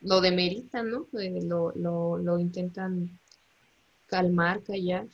[0.00, 1.06] lo demeritan, ¿no?
[1.20, 3.19] Eh, lo, lo, lo intentan
[4.10, 5.06] calmar, callar.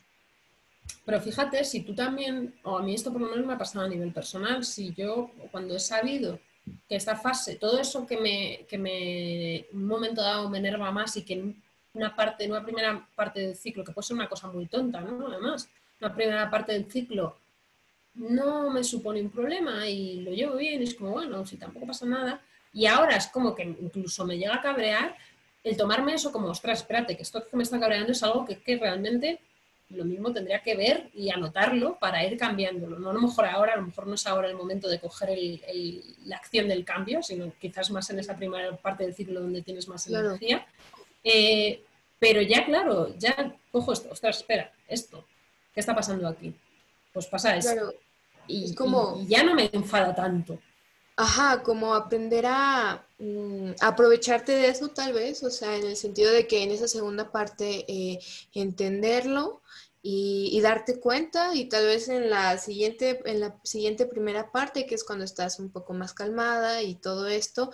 [1.04, 3.84] Pero fíjate, si tú también, o a mí esto por lo menos me ha pasado
[3.84, 6.40] a nivel personal, si yo cuando he sabido
[6.88, 11.16] que esta fase, todo eso que me, que me un momento dado me enerva más
[11.16, 11.54] y que
[11.92, 15.28] una parte, una primera parte del ciclo, que puede ser una cosa muy tonta, ¿no?
[15.28, 15.68] Además,
[16.00, 17.36] una primera parte del ciclo
[18.14, 22.06] no me supone un problema y lo llevo bien es como, bueno, si tampoco pasa
[22.06, 22.40] nada.
[22.72, 25.16] Y ahora es como que incluso me llega a cabrear
[25.66, 28.58] el tomarme eso como, ostras, espérate, que esto que me está cabreando es algo que,
[28.58, 29.40] que realmente
[29.90, 33.00] lo mismo tendría que ver y anotarlo para ir cambiándolo.
[33.00, 35.30] No a lo mejor ahora, a lo mejor no es ahora el momento de coger
[35.30, 39.62] el, la acción del cambio, sino quizás más en esa primera parte del ciclo donde
[39.62, 40.64] tienes más energía.
[41.24, 41.82] Eh,
[42.20, 45.24] pero ya, claro, ya cojo esto, ostras, espera, esto,
[45.74, 46.54] ¿qué está pasando aquí?
[47.12, 47.92] Pues pasa esto.
[48.46, 49.20] Y, como...
[49.20, 50.60] y ya no me enfada tanto.
[51.18, 56.30] Ajá, como aprender a mm, aprovecharte de eso tal vez, o sea, en el sentido
[56.32, 58.18] de que en esa segunda parte eh,
[58.54, 59.62] entenderlo
[60.08, 64.94] y, darte cuenta y tal vez en la siguiente, en la siguiente primera parte, que
[64.94, 67.72] es cuando estás un poco más calmada y todo esto,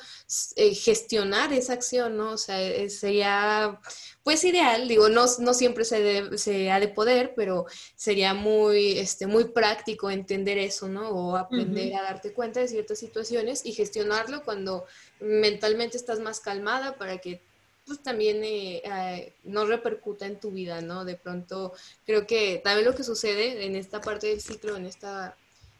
[0.56, 2.32] eh, gestionar esa acción, ¿no?
[2.32, 3.78] O sea, eh, sería
[4.22, 7.66] pues ideal, digo, no, no siempre se, se, ha de poder, pero
[7.96, 11.10] sería muy, este, muy práctico entender eso, ¿no?
[11.10, 14.86] O aprender a darte cuenta de ciertas situaciones y gestionarlo cuando
[15.20, 17.42] mentalmente estás más calmada para que
[17.86, 21.04] pues también eh, eh, no repercuta en tu vida, ¿no?
[21.04, 21.72] De pronto
[22.06, 25.36] creo que también lo que sucede en esta parte del ciclo, en esta,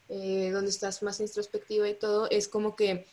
[0.09, 3.05] eh, donde estás más introspectiva y todo, es como que,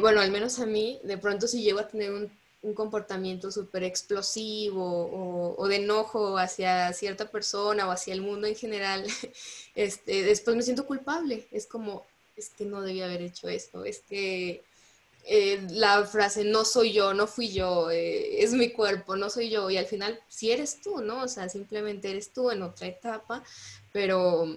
[0.00, 2.38] bueno, al menos a mí, de pronto si llego a tener un,
[2.74, 8.54] comportamiento súper explosivo o, o, de enojo hacia cierta persona o hacia el mundo en
[8.54, 9.06] general,
[9.74, 11.48] este, después me siento culpable.
[11.52, 12.04] Es como,
[12.36, 14.62] es que no debía haber hecho esto, es que
[15.24, 19.50] eh, la frase no soy yo, no fui yo, eh, es mi cuerpo, no soy
[19.50, 19.70] yo.
[19.70, 21.22] Y al final, si eres tú, ¿no?
[21.22, 23.42] O sea, simplemente eres tú en otra etapa,
[23.92, 24.56] pero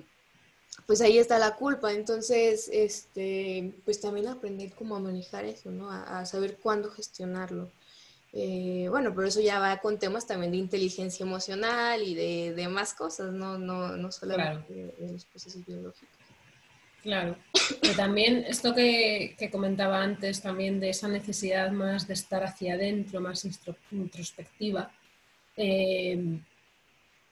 [0.88, 1.94] pues ahí está la culpa.
[1.94, 5.92] Entonces, este, pues también aprender cómo manejar eso, ¿no?
[5.92, 7.70] A, saber cuándo gestionarlo.
[8.34, 12.68] Eh, bueno, pero eso ya va con temas también de inteligencia emocional y de, de
[12.68, 16.23] más cosas, no, no, no solamente de los procesos biológicos.
[17.04, 17.36] Claro.
[17.82, 23.20] Pero también esto que, comentaba antes, también de esa necesidad más de estar hacia adentro,
[23.20, 23.46] más
[23.92, 24.90] introspectiva,
[25.58, 26.40] eh,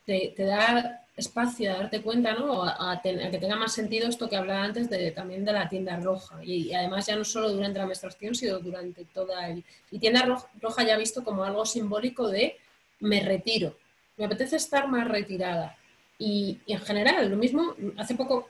[0.05, 2.63] te, da espacio a darte cuenta, ¿no?
[2.65, 6.43] A, que tenga más sentido esto que hablaba antes de, también de la tienda roja.
[6.43, 9.63] Y, además ya no solo durante la menstruación, sino durante toda el...
[9.89, 10.25] Y tienda
[10.59, 12.57] roja ya visto como algo simbólico de
[12.99, 13.77] me retiro,
[14.17, 15.77] me apetece estar más retirada.
[16.19, 18.47] y en general, lo mismo, hace poco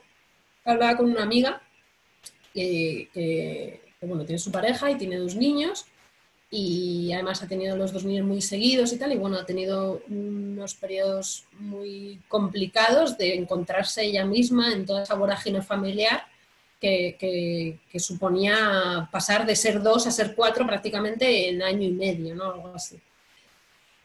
[0.66, 1.62] hablaba con una amiga
[2.53, 5.86] que, bueno, tiene su pareja y tiene dos niños
[6.53, 10.01] y además ha tenido los dos niños muy seguidos y tal, y bueno, ha tenido
[10.09, 16.26] unos periodos muy complicados de encontrarse ella misma en toda esa vorágine familiar
[16.82, 22.51] que, suponía pasar de ser dos a ser cuatro prácticamente en año y medio, ¿no?
[22.51, 22.99] Algo así.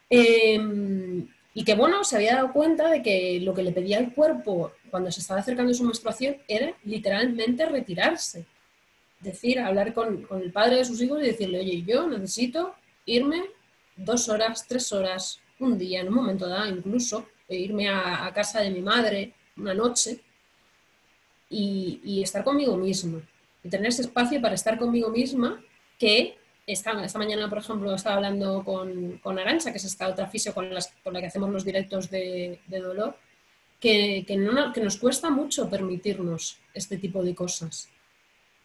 [0.09, 4.13] Em, y que bueno, se había dado cuenta de que lo que le pedía el
[4.13, 8.47] cuerpo cuando se estaba acercando su menstruación era literalmente retirarse.
[9.21, 12.75] Decir, hablar con, el padre de sus hijos y decirle, oye, yo necesito
[13.05, 13.45] irme
[13.95, 18.63] dos horas, tres horas, un día, en un momento dado incluso, e irme a, casa
[18.63, 20.19] de mi madre una noche
[21.51, 23.21] y, estar conmigo misma.
[23.63, 25.63] Y tener ese espacio para estar conmigo misma
[25.99, 30.55] que esta, mañana, por ejemplo, estaba hablando con, con Arancha, que es esta otra fisio
[30.55, 30.71] con,
[31.05, 33.15] con la que hacemos los directos de, dolor,
[33.81, 37.89] que, que, no, que, nos cuesta mucho permitirnos este tipo de cosas.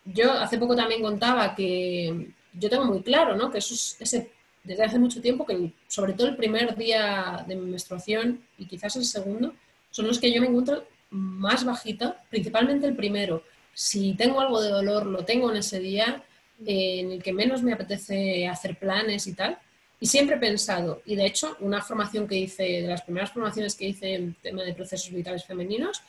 [0.06, 3.52] Yo hace poco también contaba que yo tengo muy claro ¿no?
[3.52, 4.32] que eso es ese,
[4.64, 8.96] desde hace mucho tiempo, que sobre todo el primer día de mi menstruación y quizás
[8.96, 9.54] el segundo,
[9.90, 13.44] son los que yo me encuentro más bajita, principalmente el primero.
[13.74, 16.24] Si tengo algo de dolor, lo tengo en ese día
[16.66, 19.58] en el que menos me apetece hacer planes y tal.
[20.02, 23.76] Y siempre he pensado, y de hecho, una formación que hice, de las primeras formaciones
[23.76, 26.02] que hice en tema de procesos vitales femeninos,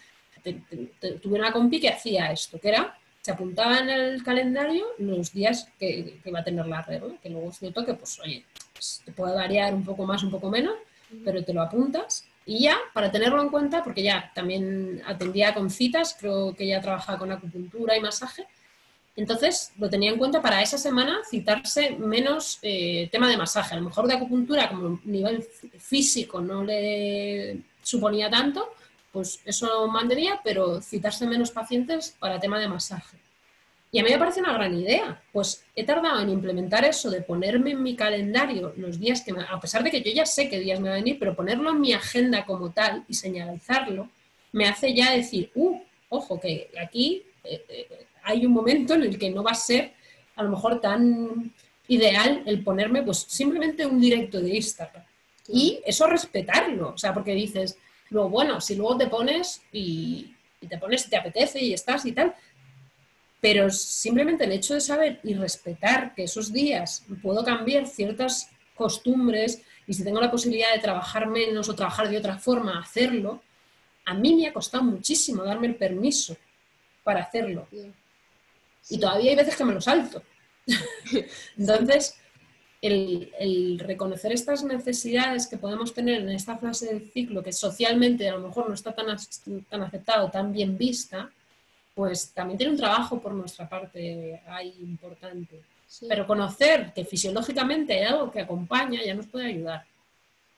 [1.20, 5.68] tuve una compi que hacía esto, que era, se apuntaba en el calendario los días
[5.78, 9.03] que, que iba a tener la regla, que luego es cierto que, pues, oye, pues,
[9.05, 10.74] te puede variar un poco más, un poco menos,
[11.22, 12.26] pero te lo apuntas.
[12.47, 16.80] Y ya, para tenerlo en cuenta, porque ya también atendía con citas, creo que ya
[16.80, 18.47] trabajaba con acupuntura y masaje,
[19.14, 23.74] entonces, lo tenía en cuenta para esa semana citarse menos eh, tema de masaje.
[23.74, 25.42] A lo mejor de acupuntura, como nivel
[25.78, 28.72] físico no le suponía tanto,
[29.12, 33.18] pues eso mantendría, pero citarse menos pacientes para tema de masaje.
[33.94, 35.22] Y a mí me parece una gran idea.
[35.30, 39.42] Pues he tardado en implementar eso de ponerme en mi calendario los días que, me,
[39.42, 41.70] a pesar de que yo ya sé qué días me van a venir, pero ponerlo
[41.70, 44.08] en mi agenda como tal y señalizarlo,
[44.52, 49.18] me hace ya decir, uh, ojo, que aquí eh, eh, hay un momento en el
[49.18, 49.92] que no va a ser
[50.36, 51.52] a lo mejor tan
[51.88, 55.04] ideal el ponerme pues simplemente un directo de Instagram.
[55.48, 57.76] Y eso respetarlo, o sea, porque dices,
[58.10, 60.34] luego, bueno, si luego te pones y,
[60.68, 62.34] te pones y te apetece y estás y tal,
[63.40, 69.60] pero simplemente el hecho de saber y respetar que esos días puedo cambiar ciertas costumbres
[69.86, 73.42] y si tengo la posibilidad de trabajar menos o trabajar de otra forma, hacerlo,
[74.04, 76.36] a mí me ha costado muchísimo darme el permiso
[77.02, 77.66] para hacerlo.
[78.88, 80.22] Y todavía hay veces que me lo salto.
[81.56, 82.16] Entonces,
[82.80, 88.36] el, reconocer estas necesidades que podemos tener en esta fase del ciclo, que socialmente a
[88.36, 89.16] lo mejor no está tan,
[89.68, 91.30] tan aceptado, tan bien vista,
[91.94, 95.62] pues también tiene un trabajo por nuestra parte ahí importante.
[96.08, 99.84] Pero conocer que fisiológicamente hay algo que acompaña ya nos puede ayudar.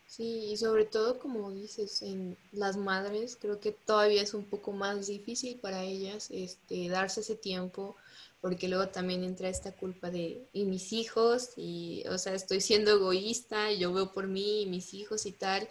[0.06, 4.70] Sí, y sobre todo, como dices, en las madres, creo que todavía es un poco
[4.70, 7.96] más difícil para ellas este, darse ese tiempo,
[8.44, 12.90] porque luego también entra esta culpa de, y mis hijos, y, o sea, estoy siendo
[12.90, 15.66] egoísta, yo veo por mí y mis hijos y tal,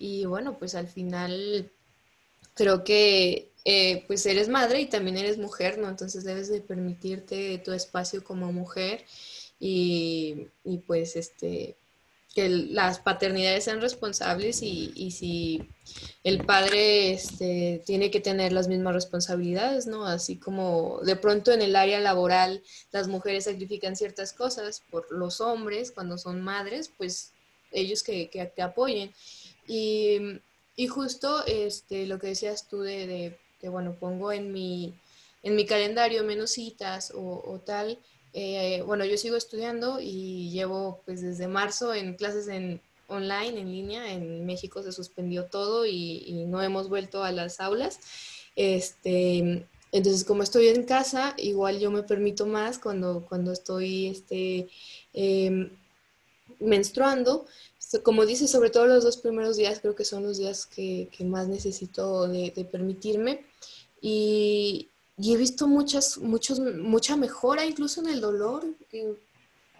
[0.00, 1.70] y bueno, pues al final
[2.54, 5.88] creo que eh, pues eres madre y también eres mujer, ¿no?
[5.88, 9.04] Entonces debes de permitirte tu espacio como mujer
[9.60, 11.76] y, y pues este
[12.38, 15.68] que las paternidades sean responsables y, y, si
[16.22, 20.06] el padre este, tiene que tener las mismas responsabilidades, ¿no?
[20.06, 22.62] Así como de pronto en el área laboral
[22.92, 27.32] las mujeres sacrifican ciertas cosas por los hombres cuando son madres, pues
[27.72, 29.12] ellos que, que, apoyen.
[29.66, 30.38] Y,
[30.76, 34.94] y, justo este, lo que decías tú de, de, que, bueno, pongo en mi,
[35.42, 37.98] en mi calendario menos citas o tal,
[38.32, 43.72] eh, bueno, yo sigo estudiando y llevo pues desde marzo en clases en online, en
[43.72, 44.12] línea.
[44.12, 47.98] En México se suspendió todo y, no hemos vuelto a las aulas.
[48.54, 54.68] Este, entonces, como estoy en casa, igual yo me permito más cuando, cuando estoy este,
[55.12, 55.70] em,
[56.60, 57.46] menstruando.
[58.02, 61.48] Como dice, sobre todo los dos primeros días creo que son los días que, más
[61.48, 63.44] necesito de, de permitirme.
[64.02, 64.88] Y,
[65.18, 68.64] y he visto muchas, muchos, mucha mejora incluso en el dolor,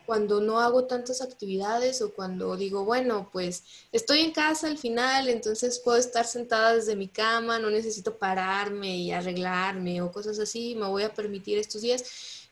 [0.04, 3.62] cuando no hago tantas actividades o cuando digo, bueno, pues
[3.92, 8.96] estoy en casa al final, entonces puedo estar sentada desde mi cama, no necesito pararme
[8.96, 12.04] y arreglarme o cosas así, me voy a permitir estos días.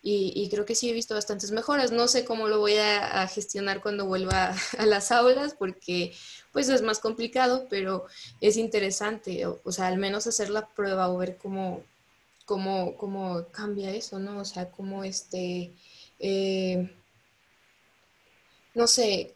[0.08, 1.90] Y, creo que sí he visto bastantes mejoras.
[1.90, 6.14] No sé cómo lo voy a, gestionar cuando vuelva a las aulas, porque
[6.52, 8.04] pues es más complicado, pero
[8.40, 11.82] es interesante, o sea, al menos hacer la prueba o ver cómo,
[12.46, 14.40] cómo, cómo cambia eso, ¿no?
[14.40, 15.74] O sea, cómo este,
[16.18, 16.90] eh,
[18.74, 19.34] no sé,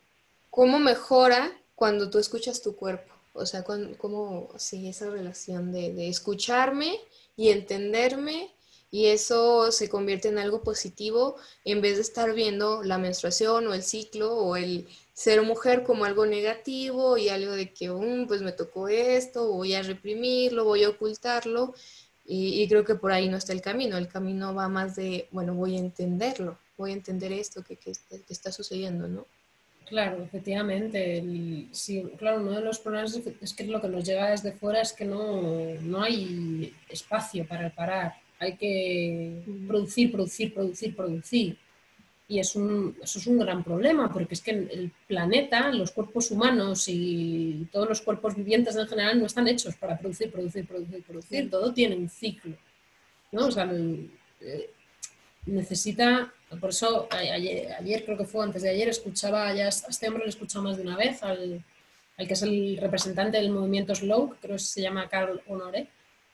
[0.51, 3.13] cómo mejora cuando tú escuchas tu cuerpo.
[3.35, 6.99] O sea, cómo, sí, esa relación de, de escucharme
[7.37, 8.51] y entenderme
[8.91, 13.75] y eso se convierte en algo positivo en vez de estar viendo la menstruación o
[13.75, 18.43] el ciclo o el ser mujer como algo negativo y algo de que, um, pues
[18.43, 21.75] me tocó esto, voy a reprimirlo, voy a ocultarlo.
[22.33, 23.97] Y, creo que por ahí no está el camino.
[23.99, 27.93] El camino va más de, bueno, voy a entenderlo, voy a entender esto que, que,
[28.29, 29.27] está sucediendo, ¿no?
[29.87, 31.25] Claro, efectivamente.
[31.73, 34.93] sí, claro, uno de los problemas es que lo que nos llega desde fuera es
[34.93, 35.43] que no,
[35.81, 38.15] no hay espacio para parar.
[38.39, 41.59] Hay que producir, producir, producir, producir.
[42.31, 46.31] Y es un, eso es un gran problema, porque es que el planeta, los cuerpos
[46.31, 51.03] humanos y todos los cuerpos vivientes en general no están hechos para producir, producir, producir,
[51.03, 51.51] producir.
[51.51, 52.57] Todo tiene un ciclo.
[53.33, 53.47] ¿no?
[53.47, 53.69] O sea,
[54.41, 54.71] eh,
[55.47, 60.23] necesita, por eso ayer, creo que fue antes de ayer, escuchaba ya a este hombre
[60.23, 61.65] lo he escuchado más de una vez, al,
[62.17, 65.89] al que es el representante del movimiento Slow, creo que se llama Carl Honore,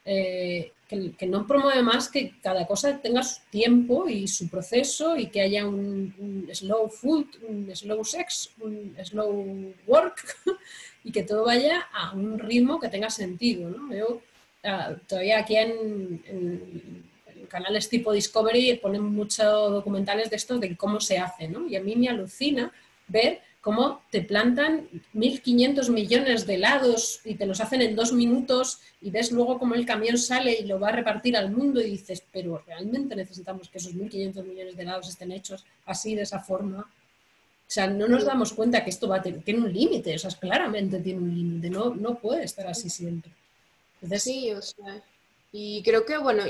[0.04, 5.26] eh, que, no promueve más que cada cosa tenga su tiempo y su proceso y
[5.26, 10.36] que haya un, slow food, un slow sex, un slow work
[11.04, 13.68] y que todo vaya a un ritmo que tenga sentido.
[13.68, 13.94] ¿no?
[13.94, 14.22] Yo,
[14.64, 17.04] ah, todavía aquí en,
[17.48, 21.66] canales tipo Discovery ponen muchos documentales de esto, de cómo se hace, ¿no?
[21.68, 22.72] Y a mí me alucina
[23.06, 28.78] ver cómo te plantan 1.500 millones de helados y te los hacen en dos minutos
[29.00, 31.90] y ves luego cómo el camión sale y lo va a repartir al mundo y
[31.90, 36.38] dices, pero realmente necesitamos que esos 1.500 millones de helados estén hechos así, de esa
[36.38, 36.78] forma.
[36.78, 40.18] O sea, no nos damos cuenta que esto va a tener, tiene un límite, o
[40.20, 43.32] sea, claramente tiene un límite, no, no puede estar así siempre.
[44.16, 45.02] sí, o sea,
[45.50, 46.44] y creo que, bueno,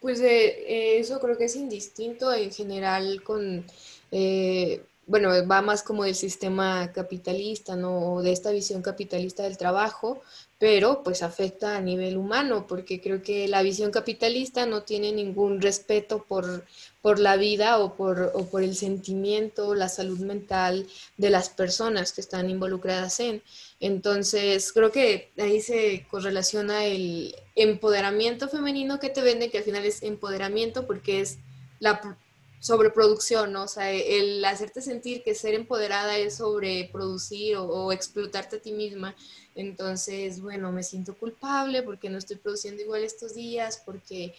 [0.00, 3.62] pues eh, eso creo que es indistinto en general con...
[4.10, 8.14] Eh, bueno, va más como del sistema capitalista, ¿no?
[8.14, 10.22] O de esta visión capitalista del trabajo,
[10.58, 15.60] pero pues afecta a nivel humano, porque creo que la visión capitalista no tiene ningún
[15.60, 16.64] respeto por,
[17.02, 20.86] por la vida o por, o por el sentimiento, la salud mental
[21.16, 23.42] de las personas que están involucradas en.
[23.80, 29.84] Entonces, creo que ahí se correlaciona el empoderamiento femenino que te vende, que al final
[29.84, 31.38] es empoderamiento porque es
[31.80, 32.16] la
[32.62, 33.54] sobreproducción.
[33.56, 38.72] O sea, el hacerte sentir que ser empoderada es sobreproducir o, o, explotarte a ti
[38.72, 39.14] misma.
[39.54, 44.34] Entonces, bueno, me siento culpable porque no estoy produciendo igual estos días, porque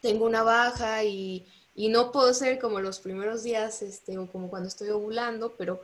[0.00, 4.48] tengo una baja y, y no puedo ser como los primeros días, este, o como
[4.48, 5.82] cuando estoy ovulando, pero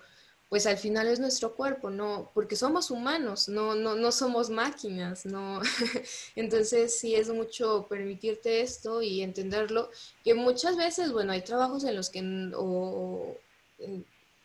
[0.50, 5.24] pues al final es nuestro cuerpo, no, porque somos humanos, no, no, no somos máquinas,
[5.24, 5.62] no.
[6.34, 9.90] Entonces sí es mucho permitirte esto y entenderlo,
[10.24, 13.36] que muchas veces, bueno, hay trabajos en los que, o,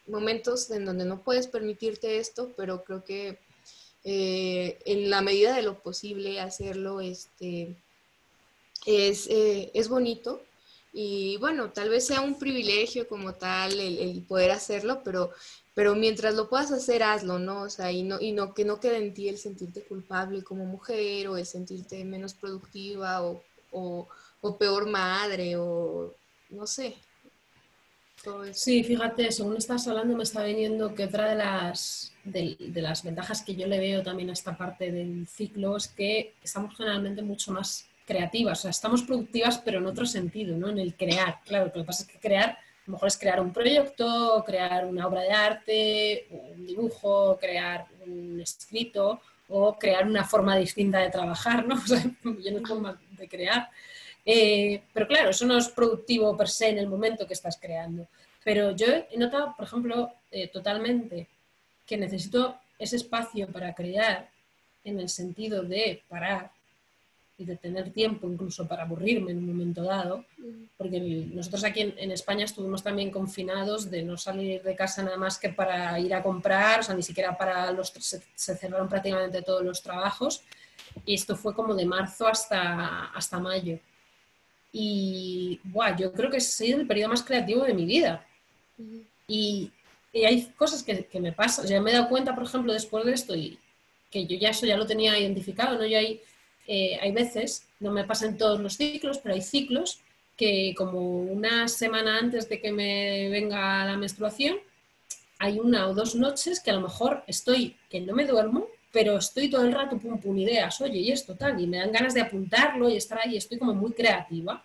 [0.05, 3.39] momentos en donde no puedes permitirte esto, pero creo que
[4.03, 7.75] eh, en la medida de lo posible hacerlo, este,
[8.85, 10.39] es, eh, es bonito.
[10.93, 15.31] Y bueno, tal vez sea un privilegio como tal el poder hacerlo, pero
[15.75, 17.63] pero mientras lo puedas hacer, hazlo, ¿no?
[17.63, 20.65] O sea, y no, y no que no quede en ti el sentirte culpable como
[20.65, 24.07] mujer o el sentirte menos productiva o,
[24.57, 26.13] peor madre o
[26.49, 26.95] no sé.
[28.53, 33.43] Sí, fíjate, según estás hablando me está viniendo que otra de las, de, las ventajas
[33.43, 37.51] que yo le veo también a esta parte del ciclo es que estamos generalmente mucho
[37.51, 40.69] más creativas, o sea, estamos productivas pero en otro sentido, ¿no?
[40.69, 41.41] En el crear.
[41.43, 45.07] Claro, lo que pasa es que crear lo mejor es crear un proyecto, crear una
[45.07, 51.65] obra de arte, un dibujo, crear un escrito o crear una forma distinta de trabajar,
[51.65, 51.75] ¿no?
[51.83, 53.69] O sea, millones formas de crear.
[54.25, 58.07] Eh, pero claro, eso no es productivo per se en el momento que estás creando.
[58.43, 61.27] Pero yo he notado, por ejemplo, eh, totalmente
[61.85, 64.29] que necesito ese espacio para crear
[64.83, 66.51] en el sentido de parar
[67.37, 70.23] y de tener tiempo incluso para aburrirme en un momento dado,
[70.77, 70.99] porque
[71.33, 75.49] nosotros aquí en, España estuvimos también confinados de no salir de casa nada más que
[75.49, 77.89] para ir a comprar, o sea, ni siquiera para los...
[77.89, 80.43] se, cerraron prácticamente todos los trabajos
[81.05, 83.79] y esto fue como de marzo hasta, hasta mayo.
[84.71, 88.25] Y buah, yo creo que ha sido el periodo más creativo de mi vida.
[89.27, 89.71] y,
[90.13, 92.71] y, hay cosas que, que me pasan, o sea, me he dado cuenta, por ejemplo,
[92.71, 93.59] después de esto, y
[94.09, 95.85] que yo ya eso ya lo tenía identificado, ¿no?
[95.85, 96.21] Yo hay
[96.67, 99.99] eh, hay veces, no me pasan todos los ciclos, pero hay ciclos
[100.35, 104.57] que como una semana antes de que me venga la menstruación,
[105.39, 109.17] hay una o dos noches que a lo mejor estoy, que no me duermo, pero
[109.17, 112.13] estoy todo el rato pum pum ideas, oye, y esto tal, y me dan ganas
[112.13, 114.63] de apuntarlo y estar ahí, estoy como muy creativa.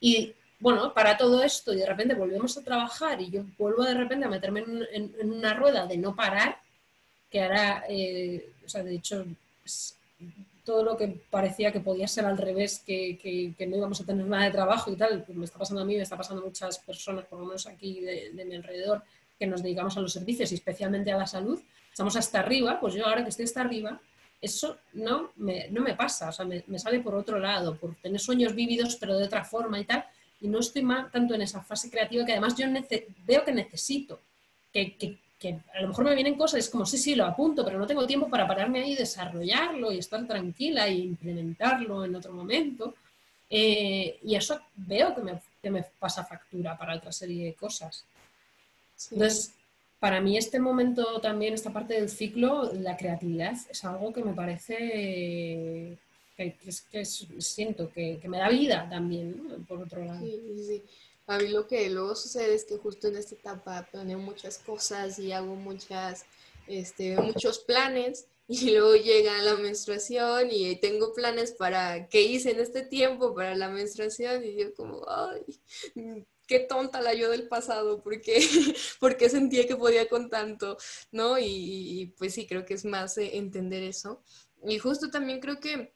[0.00, 3.94] Y bueno, para todo esto y de repente volvemos a trabajar y yo vuelvo de
[3.94, 6.58] repente a meterme en, una rueda de no parar,
[7.30, 9.26] que ahora, eh, o sea, de hecho,
[10.64, 14.44] todo lo que parecía que podía ser al revés, que, no íbamos a tener nada
[14.44, 16.78] de trabajo y tal, pues me está pasando a mí, me está pasando a muchas
[16.78, 19.02] personas, por lo menos aquí de, mi alrededor,
[19.38, 21.60] que nos dedicamos a los servicios y especialmente a la salud,
[21.90, 24.00] estamos hasta arriba, pues yo ahora que estoy hasta arriba,
[24.40, 28.20] eso no me, no me pasa, o sea, me, sale por otro lado, por tener
[28.20, 30.04] sueños vívidos pero de otra forma y tal,
[30.40, 32.66] y no estoy más tanto en esa fase creativa que además yo
[33.26, 34.20] veo que necesito,
[34.72, 37.64] que, que, que a lo mejor me vienen cosas, es como, sí, sí, lo apunto,
[37.64, 42.14] pero no tengo tiempo para pararme ahí y desarrollarlo y estar tranquila e implementarlo en
[42.14, 42.94] otro momento.
[43.50, 48.04] Eh, y eso veo que me, que me, pasa factura para otra serie de cosas.
[49.10, 49.52] Entonces,
[49.98, 54.34] para mí este momento también, esta parte del ciclo, la creatividad, es algo que me
[54.34, 55.98] parece
[56.36, 56.56] que,
[56.90, 60.24] que, siento que, que, me da vida también, por otro lado.
[60.24, 60.82] Sí, sí.
[61.26, 65.18] A mí lo que luego sucede es que justo en esta etapa planeo muchas cosas
[65.18, 66.24] y hago muchas,
[66.66, 72.60] este, muchos planes y luego llega la menstruación y tengo planes para qué hice en
[72.60, 78.02] este tiempo para la menstruación y yo como, ay, qué tonta la yo del pasado,
[78.02, 78.40] porque
[79.00, 80.76] porque sentía que podía con tanto,
[81.10, 81.38] ¿no?
[81.38, 84.22] Y, pues sí, creo que es más eh, entender eso.
[84.66, 85.94] Y justo también creo que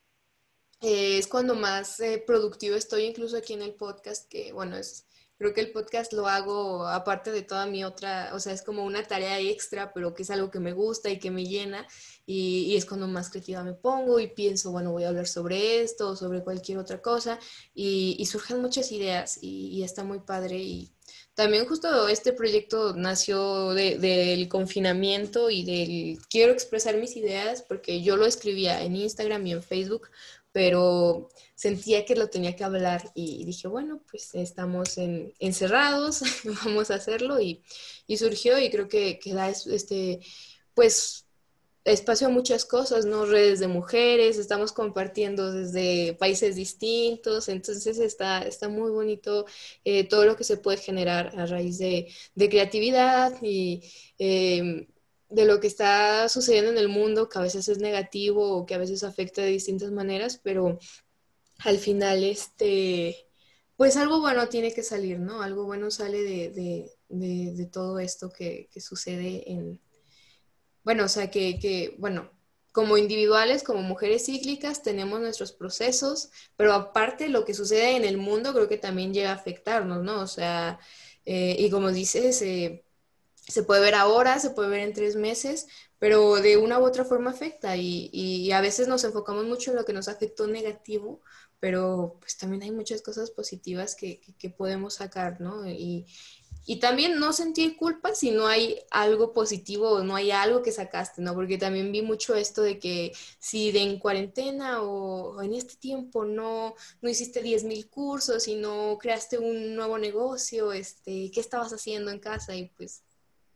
[0.81, 5.06] eh, es cuando más eh, productivo estoy, incluso aquí en el podcast, que bueno, es
[5.39, 8.85] Creo que el podcast lo hago aparte de toda mi otra, o sea, es como
[8.85, 11.87] una tarea extra, pero que es algo que me gusta y que me llena
[12.25, 16.11] y, es cuando más creativa me pongo y pienso, bueno, voy a hablar sobre esto
[16.11, 17.39] o sobre cualquier otra cosa
[17.75, 20.91] y, surgen muchas ideas y, está muy padre y
[21.35, 28.17] también justo este proyecto nació del confinamiento y del quiero expresar mis ideas porque yo
[28.17, 30.09] lo escribía en Instagram y en Facebook,
[30.57, 36.23] pero sentía que lo tenía que hablar y dije, bueno, pues estamos encerrados,
[36.65, 37.63] vamos a hacerlo y,
[38.17, 40.21] surgió y creo que, da este,
[40.73, 41.27] pues,
[41.85, 43.27] espacio a muchas cosas, ¿no?
[43.27, 49.45] Redes de mujeres, estamos compartiendo desde países distintos, entonces está, está muy bonito
[49.85, 53.83] eh, todo lo que se puede generar a raíz de, creatividad y...
[54.19, 54.89] Eh,
[55.29, 58.75] de lo que está sucediendo en el mundo, que a veces es negativo o que
[58.75, 60.79] a veces afecta de distintas maneras, pero
[61.59, 63.27] al final, este,
[63.77, 65.43] pues algo bueno tiene que salir, ¿no?
[65.43, 69.81] Algo bueno sale de, todo esto que, sucede en,
[70.85, 72.31] bueno, o sea, que, que, bueno,
[72.73, 78.19] como individuales, como mujeres cíclicas, tenemos nuestros procesos, pero aparte lo que sucede en el
[78.19, 80.21] mundo creo que también llega a afectarnos, ¿no?
[80.21, 80.79] O sea,
[81.25, 82.85] eh, y como dices, eh,
[83.47, 85.67] se puede ver ahora, se puede ver en tres meses,
[85.99, 89.85] pero de una u otra forma afecta y, a veces nos enfocamos mucho en lo
[89.85, 91.21] que nos afectó negativo,
[91.61, 95.69] pero pues también hay muchas cosas positivas que, que podemos sacar, ¿no?
[95.69, 96.07] Y,
[96.69, 100.73] y también no sentir culpa si no hay algo positivo o no hay algo que
[100.73, 101.33] sacaste, ¿no?
[101.33, 106.25] Porque también vi mucho esto de que si de en cuarentena o, en este tiempo
[106.25, 112.11] no, no hiciste 10.000 cursos y no creaste un nuevo negocio, este, ¿qué estabas haciendo
[112.11, 112.57] en casa?
[112.57, 113.05] Y pues,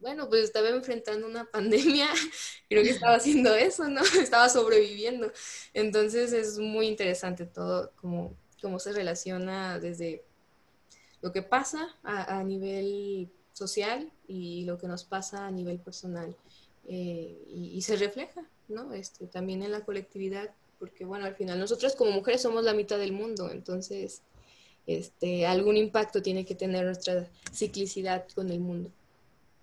[0.01, 2.09] bueno, pues estaba enfrentando una pandemia,
[2.69, 4.01] creo que estaba haciendo eso, ¿no?
[4.21, 5.31] Estaba sobreviviendo.
[5.75, 10.25] Entonces es muy interesante todo, cómo, cómo se relaciona desde
[11.21, 16.35] lo que pasa a, nivel social y lo que nos pasa a nivel personal.
[16.89, 18.95] Eh, y, se refleja, ¿no?
[18.95, 22.99] Este, también en la colectividad, porque bueno, al final nosotros como mujeres somos la mitad
[22.99, 24.23] del mundo, entonces
[24.87, 28.91] este, algún impacto tiene que tener nuestra ciclicidad con el mundo.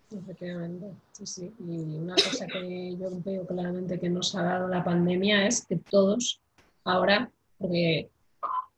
[0.10, 1.54] Efectivamente, sí, sí.
[1.60, 5.76] Y una cosa que yo veo claramente que nos ha dado la pandemia es que
[5.78, 6.40] todos
[6.86, 8.10] ahora, porque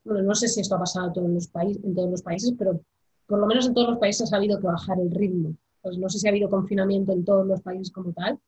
[0.04, 2.54] bueno, no sé si esto ha pasado en todos, los países, en todos los países,
[2.58, 2.82] pero
[3.28, 5.56] por lo menos en todos los países ha habido que bajar el ritmo.
[5.82, 8.40] Pues no sé si ha habido confinamiento en todos los países como tal,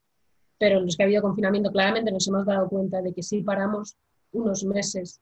[0.58, 3.44] pero en los que ha habido confinamiento claramente nos hemos dado cuenta de que si
[3.44, 3.96] paramos
[4.32, 5.22] unos meses,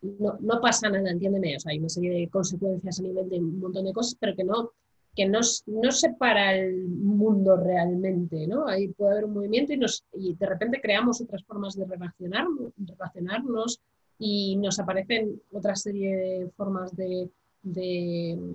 [0.00, 3.38] no, no pasa nada, entiéndeme, o sea, hay una serie de consecuencias a nivel de
[3.38, 4.72] un montón de cosas, pero que no,
[5.14, 8.66] que no, no separa el mundo realmente, ¿no?
[8.66, 12.72] Ahí puede haber un movimiento y, nos, y de repente creamos otras formas de relacionarnos,
[12.76, 13.80] relacionarnos
[14.18, 17.30] y nos aparecen otra serie de formas de,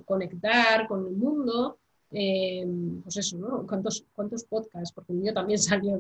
[0.05, 1.77] conectar con el mundo.
[2.11, 2.65] Eh,
[3.03, 3.65] pues eso, ¿no?
[3.67, 4.91] ¿Cuántos, ¿Cuántos podcasts?
[4.93, 5.99] Porque el mío también salió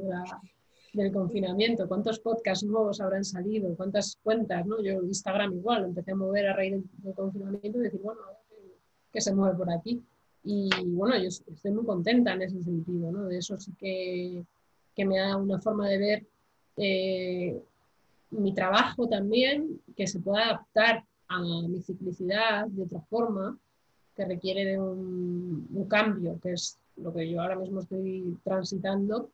[0.93, 1.87] del confinamiento.
[1.87, 3.75] ¿Cuántos podcasts nuevos habrán salido?
[3.75, 4.65] ¿Cuántas cuentas?
[4.65, 4.81] ¿no?
[4.81, 8.21] Yo Instagram igual, empecé a mover a raíz del, confinamiento y decir, bueno,
[9.11, 10.03] ¿qué se mueve por aquí?
[10.43, 13.25] Y bueno, yo estoy muy contenta en ese sentido, ¿no?
[13.25, 14.45] De eso sí que,
[14.95, 16.27] que me da una forma de ver
[16.77, 17.61] eh,
[18.31, 23.57] mi trabajo también, que se pueda adaptar a mi ciclicidad de otra forma,
[24.15, 29.29] que requiere de un, cambio, que es lo que yo ahora mismo estoy transitando,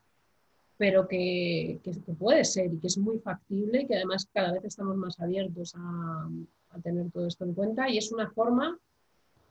[0.77, 4.65] pero que, que, puede ser y que es muy factible y que además cada vez
[4.65, 6.29] estamos más abiertos a,
[6.71, 8.77] a, tener todo esto en cuenta y es una forma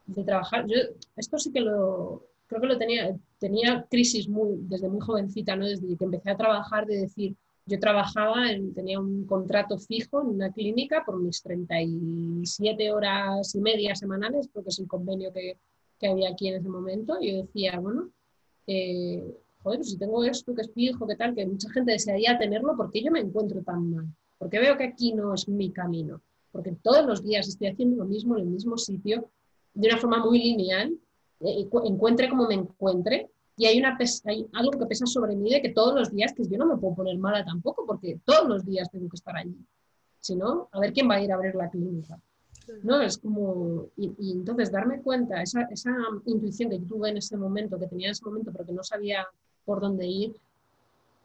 [0.05, 0.65] de trabajar.
[0.67, 0.75] Yo
[1.15, 5.65] esto sí que lo, creo que lo tenía, tenía crisis muy, desde muy jovencita, ¿no?
[5.65, 7.35] desde que empecé a trabajar, de decir,
[7.67, 8.43] yo trabajaba,
[8.75, 14.69] tenía un contrato fijo en una clínica por mis 37 horas y media semanales, porque
[14.69, 15.57] es el convenio que,
[15.99, 17.17] que había aquí en ese momento.
[17.19, 18.11] Y yo decía, bueno,
[18.67, 22.37] eh, joder, pues si tengo esto que es fijo, que tal, que mucha gente desearía
[22.37, 24.05] tenerlo, ¿por qué yo me encuentro tan mal?
[24.37, 26.21] Porque veo que aquí no es mi camino.
[26.51, 29.31] Porque todos los días estoy haciendo lo mismo en el mismo sitio,
[29.75, 30.97] de una forma muy lineal,
[31.41, 35.61] eh, encuentre como me encuentre, y hay, una hay algo que pesa sobre mí de
[35.61, 38.65] que todos los días, que yo no me puedo poner mala tampoco, porque todos los
[38.65, 39.55] días tengo que estar allí.
[40.19, 42.19] Si no, a ver quién va a ir a abrir la clínica.
[42.83, 43.01] ¿no?
[43.01, 45.95] Es como, y, entonces darme cuenta, esa, esa,
[46.25, 49.25] intuición que tuve en ese momento, que tenía en ese momento, pero que no sabía
[49.63, 50.35] por dónde ir,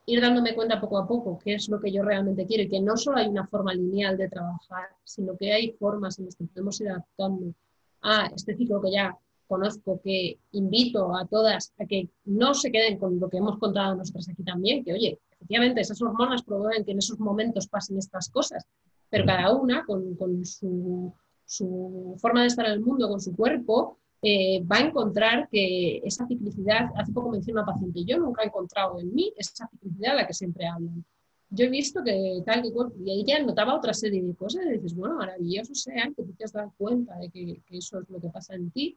[0.06, 2.80] ir dándome cuenta poco a poco qué es lo que yo realmente quiero y que
[2.80, 6.44] no solo hay una forma lineal de trabajar, sino que hay formas en las que
[6.44, 7.54] podemos ir adaptando
[8.02, 9.16] a este ciclo que ya
[9.50, 13.96] conozco, que invito a todas a que no se queden con lo que hemos contado
[13.96, 18.28] nosotras aquí también, que oye, efectivamente esas hormonas provocan que en esos momentos pasen estas
[18.28, 18.64] cosas,
[19.08, 21.12] pero cada una con, con su,
[21.44, 26.00] su, forma de estar en el mundo, con su cuerpo, eh, va a encontrar que
[26.04, 30.12] esa ciclicidad, hace poco mencioné una paciente, yo nunca he encontrado en mí esa ciclicidad
[30.12, 31.04] de la que siempre hablan.
[31.52, 32.70] Yo he visto que tal que
[33.04, 36.44] y ella notaba otra serie de cosas y dices, bueno, maravilloso sea que tú te
[36.44, 38.96] has dado cuenta de que, que eso es lo que pasa en ti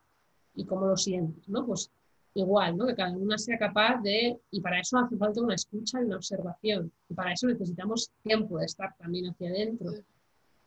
[0.56, 1.66] y cómo lo sientes, ¿no?
[1.66, 1.90] Pues
[2.36, 2.86] igual, ¿no?
[2.86, 6.18] Que cada una sea capaz de, y para eso hace falta una escucha y una
[6.18, 9.92] observación, y para eso necesitamos tiempo de estar también hacia adentro,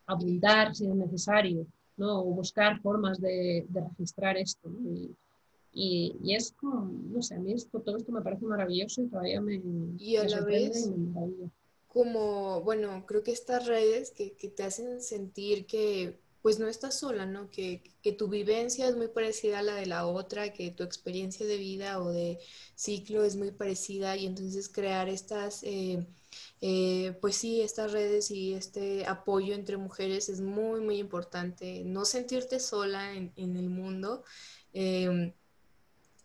[0.06, 2.20] apuntar si es necesario, ¿no?
[2.20, 4.68] O buscar formas de, registrar esto,
[5.72, 9.08] Y, y, es como, no sé, a mí esto, todo esto me parece maravilloso y
[9.08, 9.60] todavía me...
[9.98, 10.90] Y a la vez,
[11.96, 16.98] como, bueno, creo que estas redes que, que te hacen sentir que pues no estás
[16.98, 17.50] sola, ¿no?
[17.50, 17.82] Que,
[18.18, 22.02] tu vivencia es muy parecida a la de la otra, que tu experiencia de vida
[22.02, 22.38] o de
[22.74, 26.06] ciclo es muy parecida y entonces crear estas, eh,
[26.60, 31.82] eh, pues sí, estas redes y este apoyo entre mujeres es muy, muy importante.
[31.82, 34.22] No sentirte sola en, el mundo.
[34.74, 35.32] Em,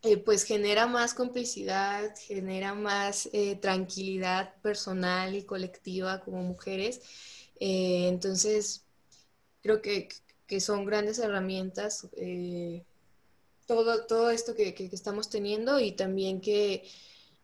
[0.04, 3.30] eh, pues genera más complicidad, genera más
[3.62, 7.02] tranquilidad personal y colectiva como mujeres.
[7.60, 8.84] entonces,
[9.62, 10.10] creo que,
[10.60, 12.10] son grandes herramientas.
[12.18, 12.84] Eh,
[13.66, 16.84] todo, todo esto que, que, estamos teniendo y también que,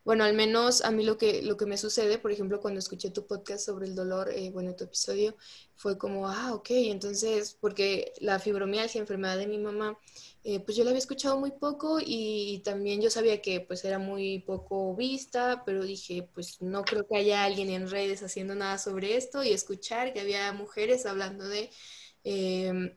[0.08, 3.10] bueno, al menos a mí lo que, lo que me sucede, por ejemplo, cuando escuché
[3.12, 5.36] tu podcast sobre el dolor, eh, bueno, tu episodio,
[5.76, 10.00] fue como, ah, ok, entonces, porque la fibromialgia, enfermedad de mi mamá,
[10.46, 14.00] eh, pues yo la había escuchado muy poco y también yo sabía que pues era
[14.00, 18.78] muy poco vista, pero dije, pues no creo que haya alguien en redes haciendo nada
[18.78, 21.70] sobre esto y escuchar que había mujeres hablando de...
[22.24, 22.96] Em,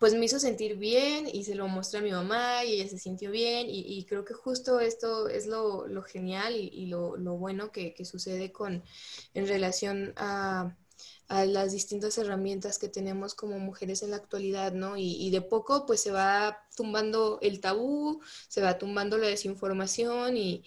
[0.00, 2.98] pues me hizo sentir bien y se lo mostré a mi mamá y ella se
[2.98, 8.50] sintió bien y, creo que justo esto es lo, genial y, lo, bueno que, sucede
[8.50, 8.82] con
[9.34, 10.74] en relación a,
[11.28, 14.96] las distintas herramientas que tenemos como mujeres en la actualidad, ¿no?
[14.96, 20.64] Y, de poco pues se va tumbando el tabú, se va tumbando la desinformación y,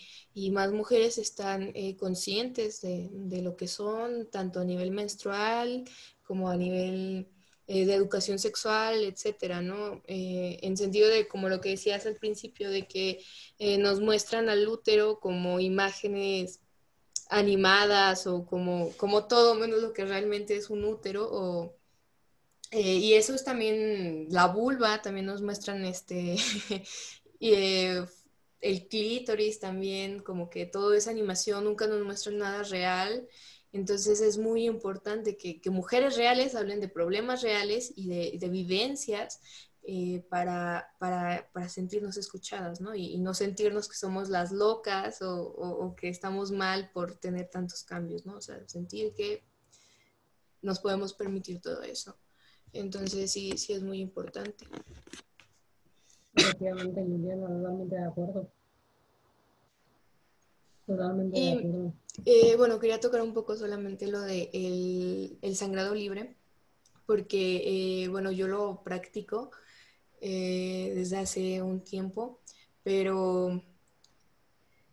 [0.52, 5.86] más mujeres están eh, conscientes de, de lo que son, tanto a nivel menstrual
[6.22, 7.33] como a nivel
[7.68, 10.02] eh, de educación sexual, etcétera, ¿no?
[10.08, 13.24] Eh, en sentido de, como lo que decías al principio, de que
[13.58, 16.60] eh, nos muestran al útero como imágenes
[17.30, 21.76] animadas o como, como todo menos lo que realmente es un útero o,
[22.72, 26.36] y eso es también la vulva, también nos muestran este
[28.64, 33.28] el clítoris también, como que todo es animación, nunca nos muestran nada real.
[33.74, 39.42] Entonces es muy importante que, mujeres reales hablen de problemas reales y de, vivencias
[39.82, 40.88] eh, para,
[41.68, 42.94] sentirnos escuchadas, ¿no?
[42.94, 48.28] Y, no sentirnos que somos las locas o, que estamos mal por tener tantos cambios,
[48.28, 48.38] ¿no?
[48.38, 49.44] O sea, sentir que
[50.62, 52.16] nos podemos permitir todo eso.
[52.74, 54.68] Entonces sí, sí es muy importante.
[56.36, 58.52] De acuerdo.
[60.86, 61.94] Totalmente de acuerdo.
[62.26, 64.50] Eh, bueno, quería tocar un poco solamente lo de
[65.42, 66.36] el, sangrado libre,
[67.06, 69.52] porque, eh, bueno, yo lo practico
[70.22, 72.40] eh, desde hace un tiempo,
[72.84, 73.64] pero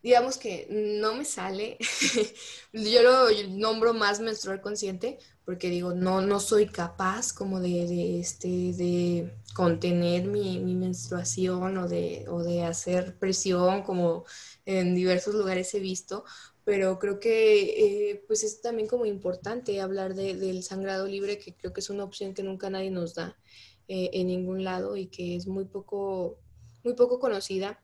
[0.02, 1.78] digamos que no me sale.
[2.72, 8.48] yo lo nombro más menstrual consciente, porque digo, no, no soy capaz como de, este,
[8.48, 14.24] de contener mi, menstruación o de, o de hacer presión como
[14.64, 16.24] en diversos lugares he visto,
[16.64, 21.72] pero creo que eh, pues es también como importante hablar del sangrado libre, que creo
[21.72, 23.36] que es una opción que nunca nadie nos da
[23.88, 26.38] eh, en ningún lado y que es muy poco,
[26.84, 27.82] muy poco conocida.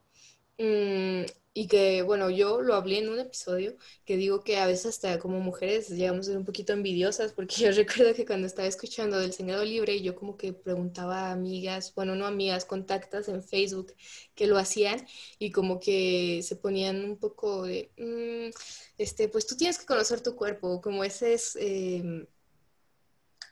[0.59, 4.87] Mm, y que, bueno, yo lo hablé en un episodio que digo que a veces
[4.87, 8.67] hasta como mujeres llegamos a ser un poquito envidiosas, porque yo recuerdo que cuando estaba
[8.67, 13.43] escuchando del Senado Libre, yo como que preguntaba a amigas, bueno, no amigas, contactas en
[13.43, 13.93] Facebook
[14.35, 15.05] que lo hacían
[15.39, 18.51] y como que se ponían un poco de, mm,
[18.97, 22.25] este, pues tú tienes que conocer tu cuerpo, como ese es, em,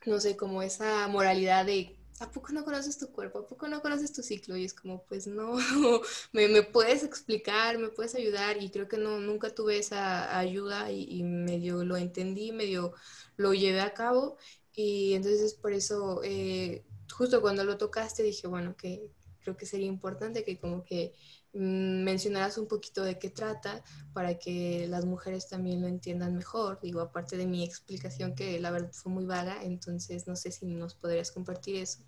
[0.05, 3.39] no sé, como esa moralidad de ¿a poco no conoces tu cuerpo?
[3.39, 4.55] ¿A poco no conoces tu ciclo?
[4.55, 5.57] Y es como, pues no,
[6.31, 11.23] me, puedes explicar, me puedes ayudar y creo que no, nunca tuve esa ayuda y,
[11.23, 12.93] medio lo entendí, medio
[13.37, 14.37] lo llevé a cabo
[14.73, 19.09] y entonces por eso, eh, justo cuando lo tocaste dije, bueno, que
[19.41, 21.13] creo que sería importante que como que
[21.55, 23.83] mm, mencionaras un poquito de qué trata
[24.13, 26.79] para que las mujeres también lo entiendan mejor.
[26.81, 30.67] Digo, aparte de mi explicación que la verdad fue muy vaga, entonces no sé si
[30.67, 32.03] nos podrías compartir eso.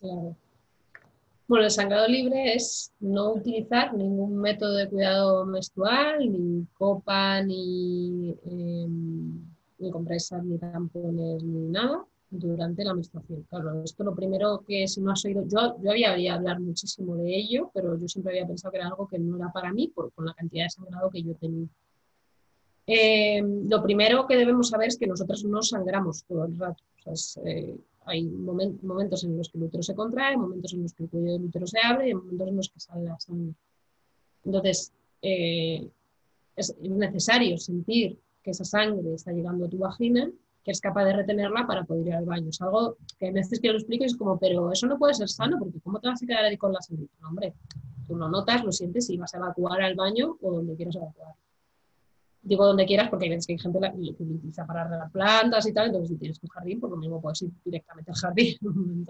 [0.00, 0.36] Claro.
[1.46, 8.36] Bueno, el sangrado libre es no utilizar ningún método de cuidado menstrual, ni copa, ni,
[8.44, 9.44] em,
[9.78, 13.42] ni compresas, ni tampones, ni nada durante la menstruación.
[13.44, 17.16] Claro, esto lo primero que si no has oído, yo, yo había oído hablar muchísimo
[17.16, 19.88] de ello, pero yo siempre había pensado que era algo que no era para mí
[19.88, 21.68] por, con la cantidad de sangrado que yo tenía.
[22.86, 26.82] Em, lo primero que debemos saber es que nosotros no sangramos todo el rato.
[27.04, 27.76] O sea, eh,
[28.06, 31.32] hay momentos en los que el útero se contrae, momentos en los que el cuello
[31.32, 33.54] del útero se abre y momentos en los que sale la sangre.
[34.44, 35.86] Entonces, eh,
[36.56, 40.30] es necesario sentir que esa sangre está llegando a tu vagina,
[40.68, 42.50] que es capaz de retenerla para poder ir al baño.
[42.50, 45.30] Es algo que a veces que lo explico es como, pero eso no puede ser
[45.30, 47.06] sano, porque ¿cómo te vas a quedar ahí con la sangre?
[47.22, 47.54] No, hombre,
[48.06, 51.32] tú lo notas, lo sientes y vas a evacuar al baño o donde quieras evacuar
[52.42, 55.72] digo donde quieras porque hay veces que hay gente que utiliza para regar plantas y
[55.72, 58.56] tal, entonces si tienes un jardín, por lo mismo puedes ir directamente al jardín.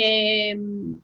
[0.00, 1.00] Em,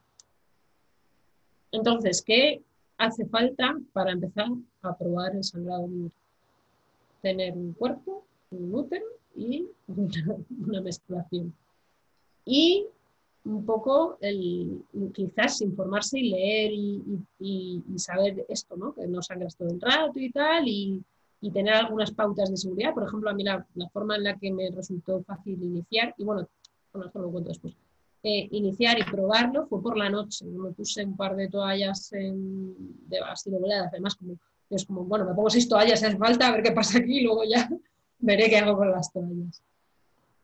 [1.73, 2.63] entonces, ¿qué
[2.97, 4.47] hace falta para empezar
[4.83, 5.89] a probar el sangrado?
[7.21, 8.25] Tener un cuerpo,
[8.57, 9.07] un útero
[9.37, 11.55] y una, menstruación.
[12.45, 12.87] Y
[13.45, 14.83] un poco el,
[15.13, 18.95] quizás informarse y leer y, saber esto, ¿no?
[18.95, 21.03] Que no sangras todo el rato y tal, y,
[21.53, 22.95] tener algunas pautas de seguridad.
[22.95, 26.49] Por ejemplo, a mí la, forma en la que me resultó fácil iniciar, y bueno,
[26.91, 27.75] bueno, esto lo cuento después.
[28.23, 30.47] eh, iniciar y probarlo fue por la noche.
[30.47, 32.75] me puse un par de toallas en,
[33.09, 34.39] de así dobladas, además como
[34.71, 37.23] es como, bueno, me pongo seis toallas hace falta, a ver qué pasa aquí, y
[37.23, 37.69] luego ya
[38.19, 39.63] veré qué hago con las toallas.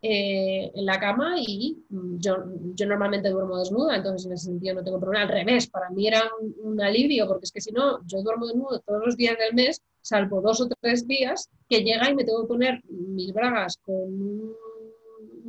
[0.02, 2.36] Eh, en la cama y yo,
[2.74, 5.24] yo normalmente duermo desnuda, entonces en ese sentido no tengo problema.
[5.24, 6.22] Al revés, para mí era
[6.62, 9.82] un, alivio, porque es que si no, yo duermo desnudo todos los días del mes,
[10.00, 14.54] salvo dos o tres días, que llega y me tengo que poner mis bragas con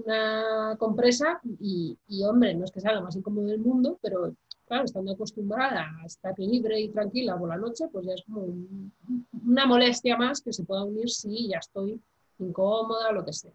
[0.03, 4.35] una compresa y, y, hombre, no es que sea lo más incómodo del mundo, pero
[4.65, 8.48] claro, estando acostumbrada a estar libre y tranquila por la noche, pues ya es como
[9.45, 12.02] una molestia más que se pueda unir si ya estoy
[12.43, 13.51] incómoda lo que sea.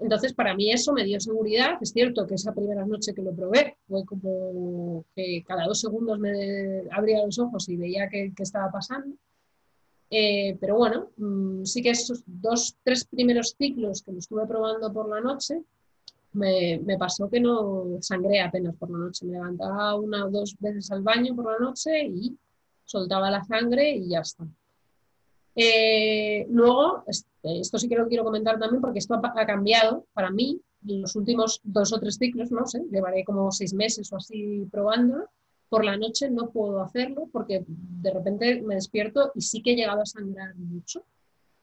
[0.00, 1.78] Entonces, para mí eso me dio seguridad.
[1.80, 6.18] Es cierto que esa primera noche que lo probé fue como que cada dos segundos
[6.18, 9.16] me abría los ojos y veía qué, estaba pasando.
[10.10, 14.92] Eh, pero bueno, mm, sí que esos dos, tres primeros ciclos que lo estuve probando
[14.92, 15.62] por la noche,
[16.32, 19.26] me, me, pasó que no sangré apenas por la noche.
[19.26, 22.38] Me levantaba una o dos veces al baño por la noche y
[22.84, 24.46] soltaba la sangre y ya está.
[25.60, 30.30] Eh, luego, este, esto sí que lo quiero comentar también porque esto ha, cambiado para
[30.30, 34.16] mí en los últimos dos o tres ciclos, no sé, llevaré como seis meses o
[34.18, 35.28] así probando.
[35.68, 39.76] Por la noche no puedo hacerlo porque de repente me despierto y sí que he
[39.76, 41.02] llegado a sangrar mucho.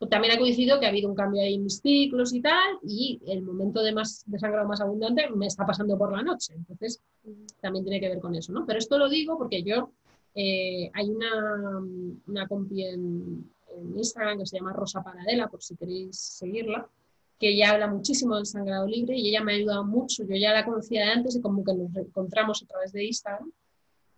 [0.09, 3.21] También ha coincidido que ha habido un cambio ahí en mis ciclos y tal, y
[3.27, 6.53] el momento de, más, de sangrado más abundante me está pasando por la noche.
[6.53, 7.01] Entonces,
[7.61, 8.65] también tiene que ver con eso, ¿no?
[8.65, 9.89] Pero esto lo digo porque yo,
[10.35, 11.81] eh, hay una,
[12.27, 16.89] una compi en, en Instagram que se llama Rosa Paradela, por si queréis seguirla,
[17.39, 20.23] que ella habla muchísimo del sangrado libre y ella me ha ayudado mucho.
[20.23, 23.51] Yo ya la conocía de antes y como que nos encontramos a través de Instagram.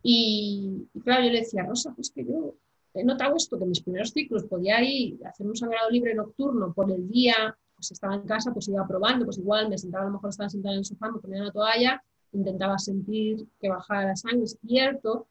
[0.04, 2.56] Y, claro, yo le decía, Rosa, pues que yo
[2.94, 6.14] he notado esto, que en mis primeros ciclos podía ir a hacer un sangrado libre
[6.14, 10.04] nocturno por el día, pues estaba en casa, pues iba probando, pues igual me sentaba,
[10.04, 13.70] a lo mejor estaba sentada en el sofá, me ponía una toalla, intentaba sentir que
[13.70, 14.44] bajara la sangre.
[14.44, 15.28] Es cierto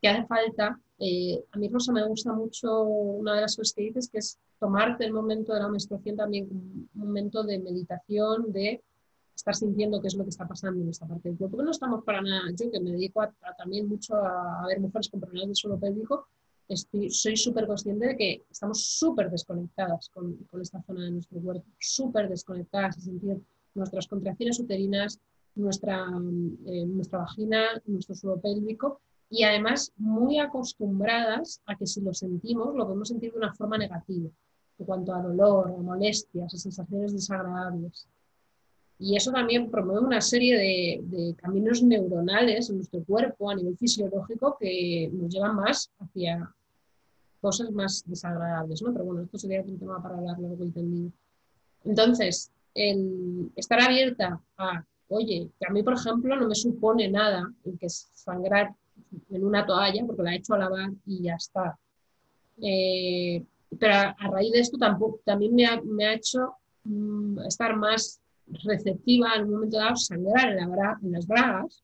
[0.00, 3.82] que hace falta eh, a mí, Rosa, me gusta mucho una de las cosas que
[3.82, 8.50] dices, que es tomarte el momento de la menstruación también como un momento de meditación,
[8.52, 8.82] de
[9.34, 11.56] estar sintiendo qué es lo que está pasando en esta parte del cuerpo.
[11.56, 13.22] Porque no estamos para nada, yo que me dedico
[13.58, 16.28] también mucho a, ver mujeres con problemas de suelo pélvico,
[16.66, 21.38] estoy, soy súper consciente de que estamos súper desconectadas con, con, esta zona de nuestro
[21.40, 23.40] cuerpo, súper desconectadas, en sentir
[23.74, 25.20] nuestras contracciones uterinas,
[25.54, 26.06] nuestra,
[26.66, 32.74] eh, nuestra vagina, nuestro suelo pélvico, y además muy acostumbradas a que si lo sentimos,
[32.74, 34.30] lo podemos sentir de una forma negativa,
[34.78, 38.06] en cuanto a dolor, a molestias, a sensaciones desagradables.
[38.98, 44.56] Y eso también promueve una serie de, caminos neuronales en nuestro cuerpo a nivel fisiológico
[44.58, 46.50] que nos llevan más hacia
[47.40, 48.92] cosas más desagradables, ¿no?
[48.92, 51.12] Pero bueno, esto sería un tema para hablar luego entendido.
[51.84, 57.52] Entonces, el estar abierta a, oye, que a mí, por ejemplo, no me supone nada
[57.64, 58.74] el que sangrar
[59.30, 61.78] en una toalla, porque la he hecho a lavar y ya está.
[62.62, 63.44] Eh,
[63.78, 66.54] pero a, raíz de esto tampoco, también me ha, me ha hecho
[66.84, 68.20] mm, estar más
[68.64, 71.82] receptiva en un momento dado, sangrar en, en las bragas,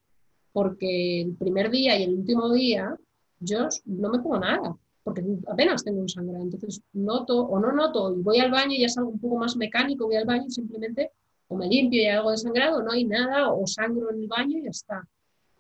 [0.53, 2.97] porque el primer día y el último día
[3.41, 6.45] yo no me pongo nada, porque apenas tengo un sangrado.
[6.45, 9.39] Entonces noto o no noto y voy al baño y ya es algo un poco
[9.39, 11.11] más mecánico, voy al baño y simplemente
[11.49, 14.29] o me limpio y hay algo de sangrado, no hay nada, o sangro en el
[14.29, 15.09] baño y ya está.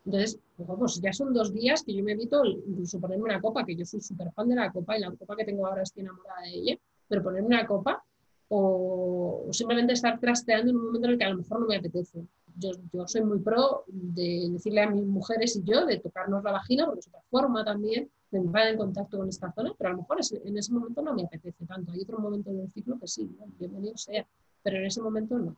[0.05, 3.77] Entonces, pues ya son dos días que yo me evito incluso ponerme una copa, que
[3.77, 6.43] yo soy súper fan de la copa y la copa que tengo ahora estoy enamorada
[6.43, 8.03] de ella, pero ponerme una copa
[8.49, 11.77] o, simplemente estar trasteando en un momento en el que a lo mejor no me
[11.77, 12.27] apetece.
[12.59, 16.53] Yo, yo, soy muy pro de decirle a mis mujeres y yo de tocarnos la
[16.53, 19.93] vagina, porque es otra forma también de entrar en contacto con esta zona, pero a
[19.93, 21.93] lo mejor en ese momento no me apetece tanto.
[21.93, 24.27] Hay otro momento del ciclo que sí, bienvenido sea,
[24.62, 25.57] pero en ese momento no.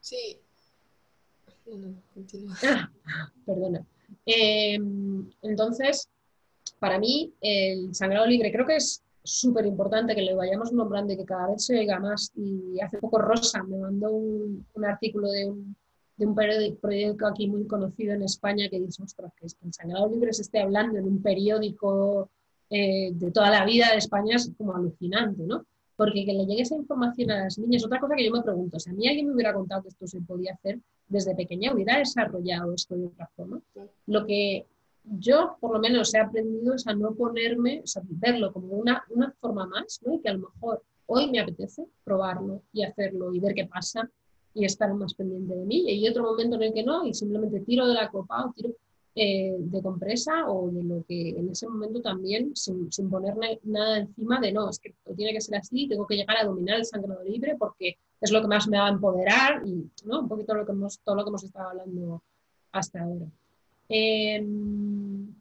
[0.00, 0.40] Sí,
[3.46, 3.84] Perdona.
[4.24, 6.08] Em, entonces,
[6.78, 11.16] para mí, el sangrado libre creo que es súper importante que lo vayamos nombrando y
[11.16, 12.32] que cada vez se oiga más.
[12.36, 15.76] Y hace poco Rosa me mandó un, artículo de un,
[16.16, 19.74] de un periódico, aquí muy conocido en España que dice, ostras, que, es que el
[19.74, 22.30] sangrado libre se esté hablando en un periódico
[22.70, 25.64] eh, de toda la vida de España es como alucinante, ¿no?
[25.96, 28.78] porque que le llegue esa información a las niñas, otra cosa que yo me pregunto,
[28.78, 30.78] si a mí alguien me hubiera contado que esto se podía hacer
[31.08, 33.60] desde pequeña, hubiera desarrollado esto de otra forma.
[34.06, 34.66] Lo que
[35.04, 39.04] yo, por lo menos, he aprendido es a no ponerme, o sea, verlo como una,
[39.10, 40.14] una forma más, ¿no?
[40.14, 44.10] Y que a lo mejor hoy me apetece probarlo y hacerlo y ver qué pasa
[44.52, 45.84] y estar más pendiente de mí.
[45.86, 48.52] Y hay otro momento en el que no, y simplemente tiro de la copa o
[48.52, 48.74] tiro
[49.14, 53.98] eh, de compresa o de lo que en ese momento también, sin, sin, ponerle nada
[53.98, 56.84] encima de no, es que tiene que ser así, tengo que llegar a dominar el
[56.84, 60.20] sangrado libre porque es lo que más me va a empoderar y ¿no?
[60.20, 62.22] un poquito lo que hemos, todo lo que hemos estado hablando
[62.72, 63.26] hasta ahora.
[63.88, 65.34] Em,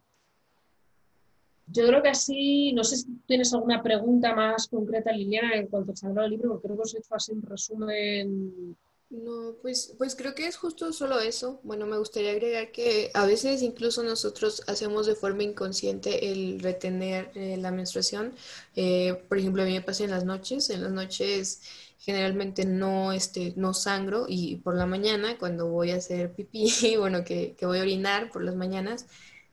[1.68, 5.94] yo creo que así, no sé si tienes alguna pregunta más concreta, Liliana, en cuanto
[5.94, 8.78] a al libro, porque creo que os he hecho así un resumen
[9.10, 11.60] no, pues, pues creo que es justo solo eso.
[11.64, 17.32] Bueno, me gustaría agregar que a veces incluso nosotros hacemos de forma inconsciente el retener
[17.36, 18.34] eh, la menstruación.
[18.76, 20.70] Eh, por ejemplo, a mí me pasa en las noches.
[20.70, 21.62] En las noches
[22.06, 26.70] generalmente no, este, no sangro y por la mañana cuando voy a hacer pipí,
[27.00, 29.08] bueno, que, que voy a orinar por las mañanas,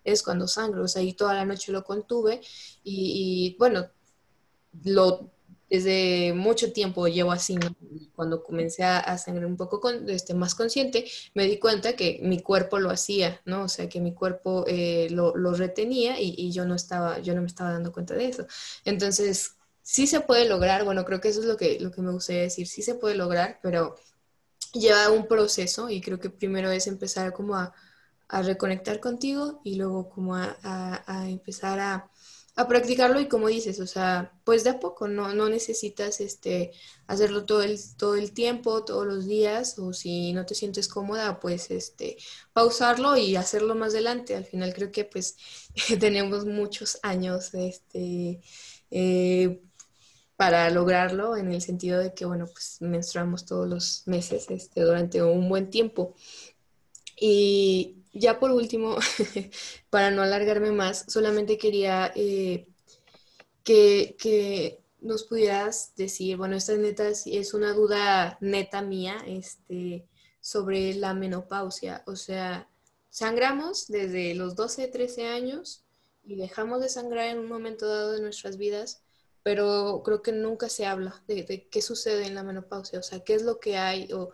[0.05, 0.85] es cuando sangro.
[0.85, 2.41] O sea, ahí toda la noche lo contuve
[2.85, 3.87] y, y bueno,
[4.85, 5.31] lo
[5.71, 7.59] desde mucho tiempo llevo así,
[8.15, 12.43] cuando comencé a, sangrar un poco con, este, más consciente, me di cuenta que mi
[12.43, 13.63] cuerpo lo hacía, ¿no?
[13.63, 17.35] O sea, que mi cuerpo eh, lo, lo, retenía y, y, yo, no estaba, yo
[17.35, 18.47] no me estaba dando cuenta de eso.
[18.85, 22.13] Entonces, sí se puede lograr, bueno, creo que eso es lo que, lo que me
[22.13, 23.97] gustaría decir, sí se puede lograr, pero
[24.75, 27.75] lleva un proceso y creo que primero es empezar como a,
[28.29, 31.79] a reconectar contigo y luego como a, a empezar
[32.57, 36.73] a practicarlo y como dices, o sea, pues de a poco, no, no necesitas este,
[37.07, 41.41] hacerlo todo el, todo el tiempo, todos los días, o si no te sientes cómoda,
[41.41, 42.19] pues este,
[42.53, 44.37] pausarlo y hacerlo más adelante.
[44.37, 45.37] Al final creo que pues
[46.01, 48.41] tenemos muchos años este,
[48.91, 49.63] eh,
[50.43, 55.23] para lograrlo, en el sentido de que, bueno, pues menstruamos todos los meses este, durante
[55.23, 56.17] un buen tiempo.
[57.17, 58.97] Y, ya por último,
[59.91, 62.67] para no alargarme más, solamente quería eh,
[63.63, 70.09] que, nos pudieras decir, bueno, esta neta es, una duda neta mía este,
[70.41, 72.03] sobre la menopausia.
[72.09, 72.69] O sea,
[73.11, 75.85] sangramos desde los 12, 13 años
[76.25, 79.05] y dejamos de sangrar en un momento dado de nuestras vidas,
[79.43, 83.21] pero creo que nunca se habla de, de, qué sucede en la menopausia, o sea,
[83.21, 84.31] qué es lo que hay o,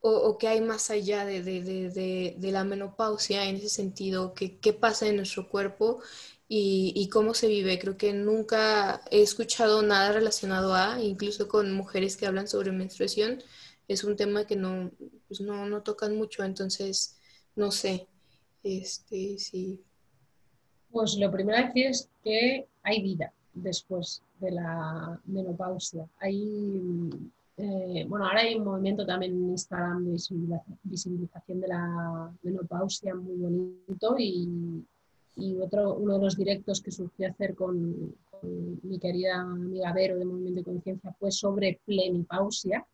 [0.00, 5.16] o, qué hay más allá de, la menopausia en ese sentido, qué, qué pasa en
[5.16, 6.00] nuestro cuerpo
[6.48, 7.78] y, cómo se vive.
[7.78, 13.42] Creo que nunca he escuchado nada relacionado a, incluso con mujeres que hablan sobre menstruación,
[13.88, 14.90] es un tema que no,
[15.28, 17.18] pues no, no tocan mucho, entonces
[17.54, 18.08] no sé,
[18.62, 19.82] este, sí.
[20.90, 26.06] Pues lo primero decir es que hay vida después de la menopausia.
[26.20, 27.10] Hay
[27.58, 33.34] eh, bueno, ahora hay un movimiento también en Instagram de visibilización de la menopausia muy
[33.36, 34.84] bonito y,
[35.62, 38.14] otro, uno de los directos que surgió hacer con,
[38.82, 42.86] mi querida amiga Vero de Movimiento de Conciencia fue sobre plenipausia,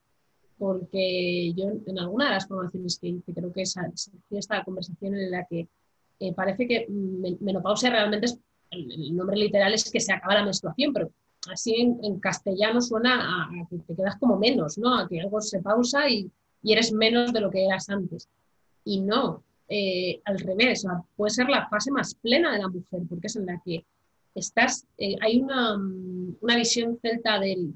[0.57, 3.91] porque yo en alguna de las formaciones que hice creo que esa,
[4.31, 5.67] esta conversación en la que
[6.21, 8.39] eh, parece que menopausia realmente es,
[8.73, 11.11] el nombre literal es que se acaba la menstruación, pero
[11.51, 14.97] así en, castellano suena a, que te quedas como menos, ¿no?
[14.97, 16.31] A que algo se pausa y,
[16.65, 18.29] eres menos de lo que eras antes.
[18.85, 20.87] Y no, eh, al revés,
[21.17, 23.85] puede ser la fase más plena de la mujer, porque es en la que
[24.35, 27.75] estás, eh, hay una, una, visión celta del,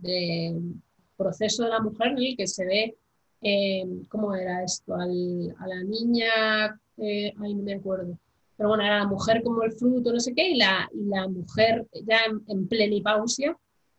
[1.16, 2.96] proceso de la mujer en el que se ve,
[3.42, 4.94] eh, ¿cómo era esto?
[4.94, 8.18] a la niña, ay, no me acuerdo
[8.56, 11.28] pero bueno, era la mujer como el fruto, no sé qué, y la, y la
[11.28, 13.56] mujer ya en, plenipausia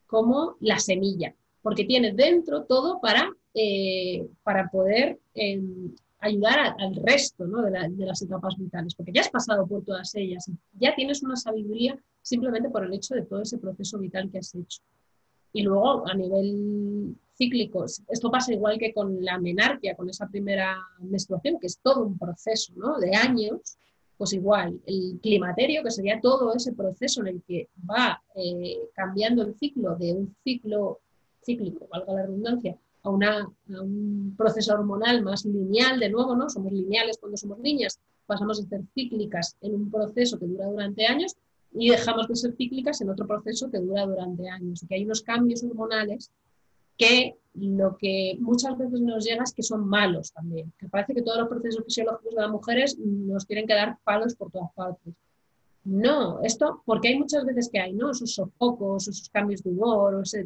[0.08, 7.46] como la semilla, porque tiene dentro todo para, eh, para poder em, ayudar al resto
[7.46, 7.62] ¿no?
[7.62, 11.36] de, de, las etapas vitales, porque ya has pasado por todas ellas, ya tienes una
[11.36, 14.82] sabiduría simplemente por el hecho de todo ese proceso vital que has hecho.
[15.54, 20.78] Y luego, a nivel cíclico, esto pasa igual que con la menarquia, con esa primera
[21.00, 23.00] menstruación, que es todo un proceso ¿no?
[23.00, 23.78] de años,
[24.18, 29.44] pues igual, el climaterio, que sería todo ese proceso en el que va eh, cambiando
[29.44, 31.00] el ciclo de un ciclo
[31.46, 36.50] cíclico, valga la redundancia, a, una, un proceso hormonal más lineal, de nuevo, ¿no?
[36.50, 41.06] Somos lineales cuando somos niñas, pasamos a ser cíclicas en un proceso que dura durante
[41.06, 41.36] años
[41.74, 44.84] y dejamos de ser cíclicas en otro proceso que dura durante años.
[44.84, 46.32] Y que hay unos cambios hormonales
[46.98, 51.22] que lo que muchas veces nos llega es que son malos también, que parece que
[51.22, 55.14] todos los procesos fisiológicos de las mujeres nos tienen que dar palos por todas partes.
[55.84, 58.12] No, esto, porque hay muchas veces que hay, ¿no?
[58.12, 60.40] Esos sofocos, esos cambios de humor, o esa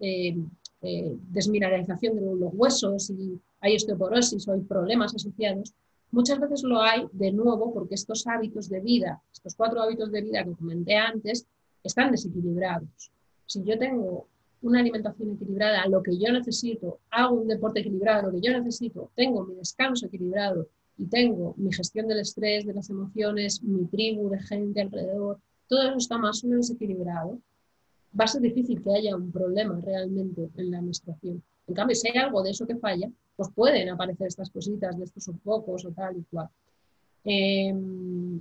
[0.00, 0.36] eh,
[0.82, 5.72] eh, desmineralización de los huesos y hay osteoporosis o hay problemas asociados.
[6.10, 10.20] Muchas veces lo hay de nuevo porque estos hábitos de vida, estos cuatro hábitos de
[10.20, 11.46] vida que comenté antes,
[11.82, 13.10] están desequilibrados.
[13.46, 14.26] Si yo tengo
[14.62, 19.10] una alimentación equilibrada, lo que yo necesito, hago un deporte equilibrado, lo que yo necesito,
[19.14, 24.30] tengo mi descanso equilibrado y tengo mi gestión del estrés, de las emociones, mi tribu
[24.30, 27.38] de gente alrededor, todo eso está más o menos equilibrado,
[28.18, 31.42] va a ser difícil que haya un problema realmente en la menstruación.
[31.66, 35.04] En cambio, si hay algo de eso que falla, pues pueden aparecer estas cositas de
[35.04, 36.48] estos sofocos o tal y cual.
[37.24, 38.40] Em,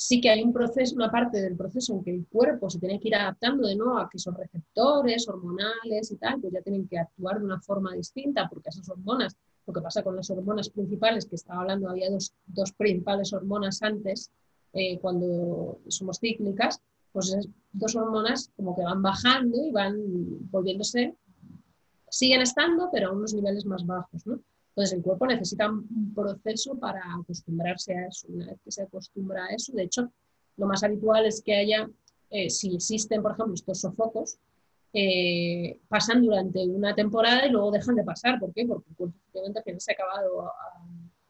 [0.00, 2.98] sí que hay un proceso, una parte del proceso en que el cuerpo se tiene
[2.98, 6.88] que ir adaptando de nuevo a que esos receptores hormonales y tal, pues ya tienen
[6.88, 9.36] que actuar de una forma distinta, porque esas hormonas,
[9.66, 13.82] lo que pasa con las hormonas principales, que estaba hablando, había dos, dos principales hormonas
[13.82, 14.30] antes,
[14.72, 16.80] eh, cuando somos cíclicas,
[17.12, 19.96] pues esas dos hormonas como que van bajando y van
[20.50, 21.14] volviéndose,
[22.08, 24.40] siguen estando, pero a unos niveles más bajos, ¿no?
[24.70, 28.28] Entonces el cuerpo necesita un proceso para acostumbrarse a eso.
[28.28, 30.12] Una vez que se acostumbra a eso, de hecho,
[30.56, 31.88] lo más habitual es que haya,
[32.30, 34.38] eh, si existen, por ejemplo, estos sofocos,
[34.92, 38.38] eh, pasan durante una temporada y luego dejan de pasar.
[38.38, 38.66] ¿Por qué?
[38.66, 40.52] Porque el cuerpo efectivamente se ha acabado,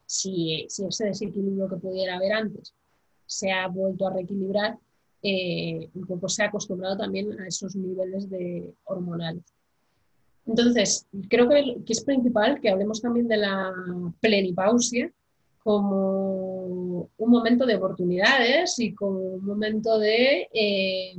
[0.07, 2.75] si, si, ese desequilibrio que pudiera haber antes
[3.27, 4.77] se ha vuelto a reequilibrar,
[5.23, 9.45] eh, el cuerpo se ha acostumbrado también a esos niveles de hormonales.
[10.47, 13.73] Entonces, creo que, es principal que hablemos también de la
[14.21, 15.13] plenipausia
[15.63, 20.49] como un momento de oportunidades y como un momento de...
[20.53, 21.15] Eh,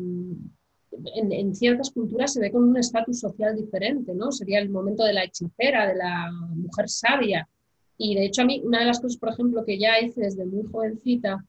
[1.15, 4.31] en, ciertas culturas se ve con un estatus social diferente, ¿no?
[4.31, 7.47] Sería el momento de la hechicera, de la mujer sabia.
[7.97, 10.45] Y de hecho a mí, una de las cosas, por ejemplo, que ya hice desde
[10.45, 11.45] muy jovencita,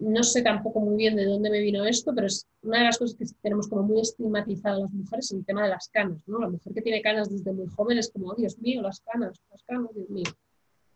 [0.00, 2.98] no sé tampoco muy bien de dónde me vino esto, pero es una de las
[2.98, 6.38] cosas que tenemos como muy estigmatizadas las mujeres, el tema de las canas, ¿no?
[6.38, 9.40] La mujer que tiene canas desde muy joven es como, oh, Dios mío, las canas,
[9.50, 10.30] las canas, Dios mío.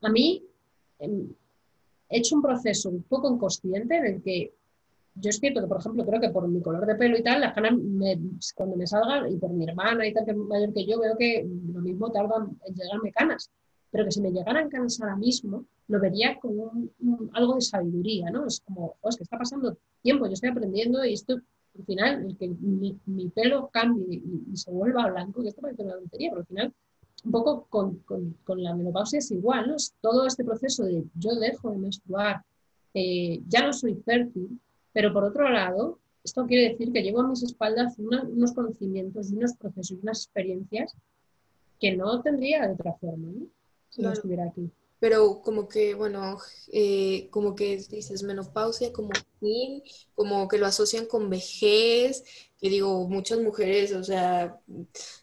[0.02, 0.42] A mí
[0.98, 1.28] em,
[2.08, 4.54] he hecho un proceso un poco inconsciente en el que
[5.16, 7.42] yo es cierto que, por ejemplo, creo que por mi color de pelo y tal,
[7.42, 7.74] las canas
[8.54, 11.16] cuando me salgan, y por mi hermana y tal, que es mayor que yo, veo
[11.16, 13.50] que lo mismo tardan en llegarme canas
[13.94, 16.72] pero que si me llegaran canas ahora mismo, lo vería como
[17.32, 18.44] algo de sabiduría, ¿no?
[18.44, 21.34] Es como, oh, es que está pasando tiempo, yo estoy aprendiendo y esto,
[21.78, 25.94] al final, el que mi, pelo cambie y, se vuelva blanco, que esto parece una
[25.94, 26.74] tontería, pero al final,
[27.24, 29.76] un poco con, con, la menopausia es igual, ¿no?
[30.00, 32.42] Todo este proceso de yo dejo de menstruar,
[32.94, 34.58] eh, ya no soy fértil,
[34.92, 39.36] pero por otro lado, esto quiere decir que llevo a mis espaldas unos conocimientos y
[39.36, 40.96] unos procesos y unas experiencias
[41.78, 43.28] que no tendría de otra forma.
[43.96, 44.70] Estuviera aquí.
[45.00, 46.38] Pero como que, bueno,
[46.72, 49.82] eh, como que dices menopausia como fin,
[50.14, 52.24] como que lo asocian con vejez,
[52.58, 54.58] que digo, muchas mujeres, o sea,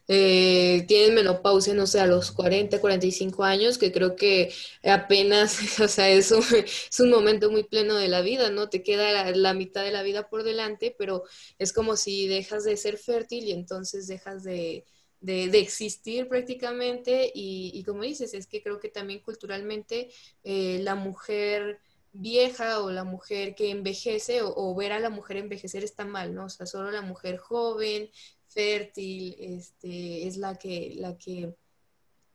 [0.06, 4.52] eh, tienen menopausia, no sé, a los 40, 45 años, que creo que
[4.84, 8.68] apenas, o sea, es un, es un momento muy pleno de la vida, ¿no?
[8.68, 11.24] Te queda la, mitad de la vida por delante, pero
[11.58, 14.84] es como si dejas de ser fértil y entonces dejas de
[15.22, 20.10] de, existir prácticamente y, como dices, es que creo que también culturalmente
[20.42, 21.80] eh, la mujer
[22.12, 26.46] vieja o la mujer que envejece o, ver a la mujer envejecer está mal, ¿no?
[26.46, 28.10] O sea, solo la mujer joven,
[28.48, 31.54] fértil, este, es la que, la que,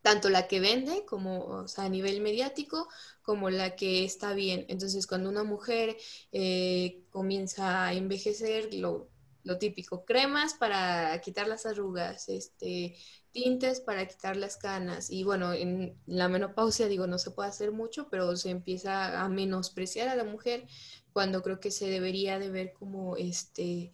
[0.02, 2.88] tanto la que vende como, o sea, a nivel mediático,
[3.22, 4.64] como la que está bien.
[4.68, 5.96] Entonces, cuando una mujer
[6.32, 9.10] eh, comienza a envejecer, lo,
[9.48, 12.96] lo típico, cremas para quitar las arrugas, este,
[13.32, 15.10] tintes para quitar las canas.
[15.10, 19.28] Y bueno, en la menopausia, digo, no se puede hacer mucho, pero se empieza a
[19.30, 20.66] menospreciar a la mujer
[21.14, 23.92] cuando creo que se debería de ver como, este,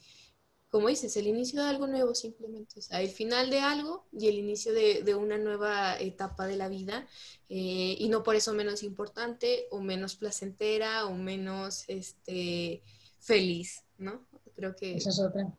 [0.71, 4.27] como dices, el inicio de algo nuevo simplemente, o sea, el final de algo y
[4.27, 7.07] el inicio de, una nueva etapa de la vida,
[7.49, 12.83] eh, y no por eso menos importante o menos placentera o menos, este,
[13.21, 14.27] feliz, ¿no?
[14.57, 14.97] Creo que...
[14.97, 15.53] Esa es otra.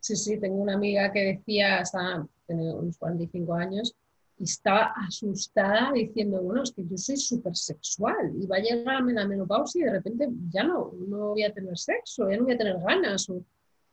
[0.00, 3.94] Sí, sí, tengo una amiga que decía, estaba, tenía unos 45 años,
[4.38, 9.12] y estaba asustada diciendo, bueno, es que yo soy súper sexual y va a llegarme
[9.12, 12.54] la menopausia y de repente ya no, no voy a tener sexo, ya no voy
[12.54, 13.44] a tener ganas, o,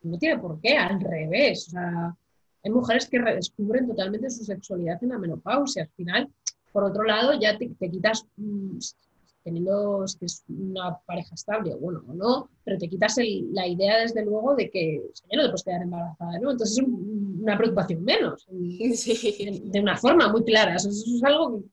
[0.02, 1.68] no tiene por qué, al revés.
[1.68, 2.16] O sea,
[2.64, 5.84] hay mujeres que redescubren totalmente su sexualidad en la menopausia.
[5.84, 6.30] Al final,
[6.72, 8.78] por otro lado, ya te, quitas mm,
[9.50, 13.18] teniendo que es una pareja estable, bueno, o no, pero te quitas
[13.52, 16.52] la idea desde luego de que ya no te puedes quedar embarazada, ¿no?
[16.52, 21.64] Entonces es una preocupación menos, de, una forma muy clara, eso, es algo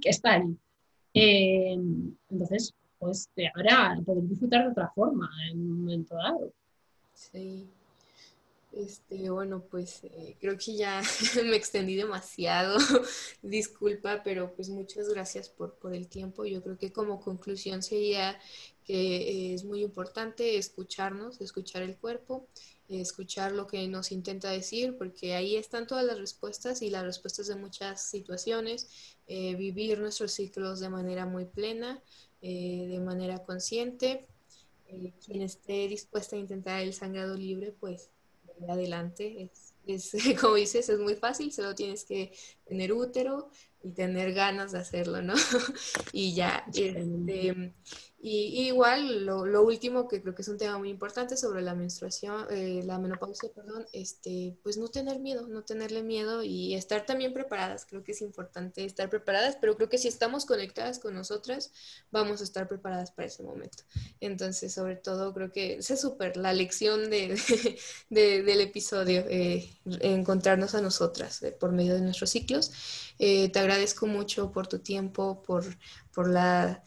[0.00, 0.56] que, está ahí.
[1.14, 1.78] Eh,
[2.30, 6.52] entonces, pues habrá poder disfrutar de otra forma en un momento dado.
[7.12, 7.68] Sí.
[8.76, 11.00] Este, bueno, pues eh, creo que ya
[11.44, 12.76] me extendí demasiado,
[13.42, 16.44] disculpa, pero pues muchas gracias por, por, el tiempo.
[16.44, 18.36] Yo creo que como conclusión sería
[18.84, 22.48] que es muy importante escucharnos, escuchar el cuerpo,
[22.88, 27.46] escuchar lo que nos intenta decir, porque ahí están todas las respuestas y las respuestas
[27.46, 28.88] de muchas situaciones,
[29.28, 32.02] eh, vivir nuestros ciclos de manera muy plena,
[32.42, 34.26] eh, de manera consciente.
[35.24, 38.10] quien esté dispuesta a intentar el sangrado libre, pues
[38.68, 42.32] adelante, es es, como dices, es muy fácil, solo tienes que
[42.64, 43.50] tener útero
[43.82, 45.34] y tener ganas de hacerlo, ¿no?
[46.12, 47.72] y ya, este,
[48.26, 52.46] y, igual, lo, último que creo que es un tema muy importante sobre la menstruación,
[52.48, 57.34] eh, la menopausia, perdón, este, pues no tener miedo, no tenerle miedo y estar también
[57.34, 57.84] preparadas.
[57.84, 61.70] Creo que es importante estar preparadas, pero creo que si estamos conectadas con nosotras,
[62.10, 63.82] vamos a estar preparadas para ese momento.
[64.20, 67.38] Entonces, sobre todo, creo que esa es súper la lección de,
[68.08, 69.68] del episodio, eh,
[70.00, 72.72] encontrarnos a nosotras eh, por medio de nuestros ciclos.
[73.18, 75.66] te agradezco mucho por tu tiempo, por,
[76.10, 76.82] por la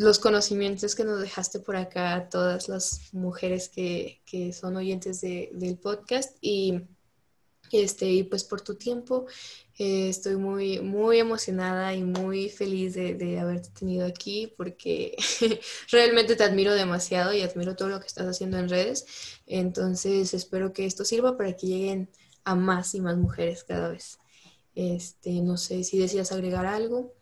[0.00, 4.22] los conocimientos que nos dejaste por acá a todas las mujeres que,
[4.58, 6.80] son oyentes del podcast y,
[7.70, 9.26] este, y pues por tu tiempo.
[9.78, 15.16] Eh, estoy muy, muy emocionada y muy feliz de, de haberte tenido aquí porque
[15.92, 19.04] realmente te admiro demasiado y admiro todo lo que estás haciendo en redes.
[19.46, 22.08] Entonces espero que esto sirva para que lleguen
[22.44, 24.18] a más y más mujeres cada vez.
[24.74, 27.19] Este, no sé si deseas agregar algo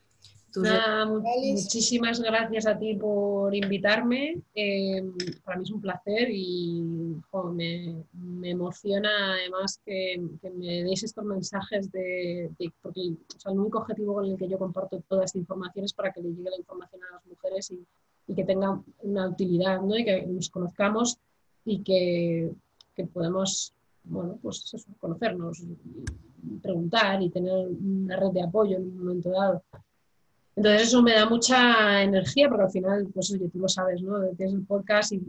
[0.57, 4.41] muchísimas gracias a ti por invitarme.
[4.55, 5.03] Eh,
[5.45, 6.83] para mí es un placer y
[7.53, 10.21] me, emociona además que,
[10.55, 12.51] me deis estos mensajes de,
[12.83, 16.23] porque el único objetivo con el que yo comparto toda esta información es para que
[16.23, 17.85] le llegue la información a las mujeres y,
[18.35, 19.97] que tenga una utilidad, ¿no?
[19.97, 21.17] Y que nos conozcamos
[21.65, 22.51] y que,
[22.95, 23.73] que podamos,
[24.05, 24.71] bueno, pues
[25.01, 25.63] conocernos,
[26.63, 29.63] preguntar y tener una red de apoyo en un momento dado.
[30.59, 34.19] Entonces eso me da mucha energía porque al final, pues oye, tú lo sabes, ¿no?
[34.37, 35.21] Tienes el podcast y,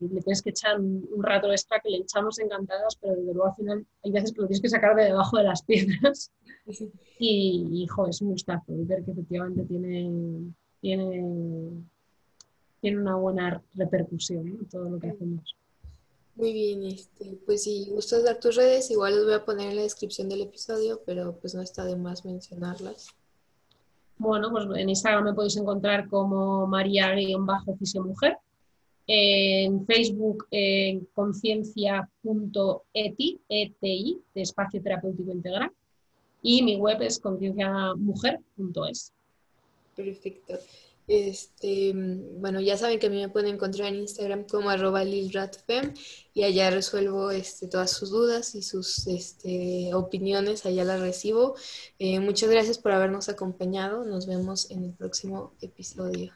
[0.00, 3.54] le tienes que echar un, rato extra que le echamos encantadas, pero desde luego al
[3.54, 6.32] final hay veces que lo tienes que sacar de debajo de las piedras.
[7.18, 11.84] Y, hijo, es un gustazo ver que efectivamente tiene, tiene,
[12.80, 15.54] tiene una buena repercusión en todo lo que hacemos.
[16.34, 19.76] Muy bien, este, pues si gustas dar tus redes, igual los voy a poner en
[19.76, 23.17] la descripción del episodio, pero pues no está de más mencionarlas.
[24.18, 28.36] Bueno, pues en Instagram me podéis encontrar como María-Mujer.
[29.06, 35.70] En Facebook en conciencia.eti, ETI, de espacio terapéutico integral.
[36.42, 39.14] Y mi web es concienciamujer.es.
[39.96, 40.58] Perfecto.
[41.08, 45.94] Este, bueno, ya saben que a mí me pueden encontrar en Instagram como arroba lilratfem
[46.34, 51.56] y allá resuelvo este, todas sus dudas y sus este, opiniones, allá las recibo.
[51.98, 54.04] Eh, muchas gracias por habernos acompañado.
[54.04, 56.34] Nos vemos en el próximo episodio.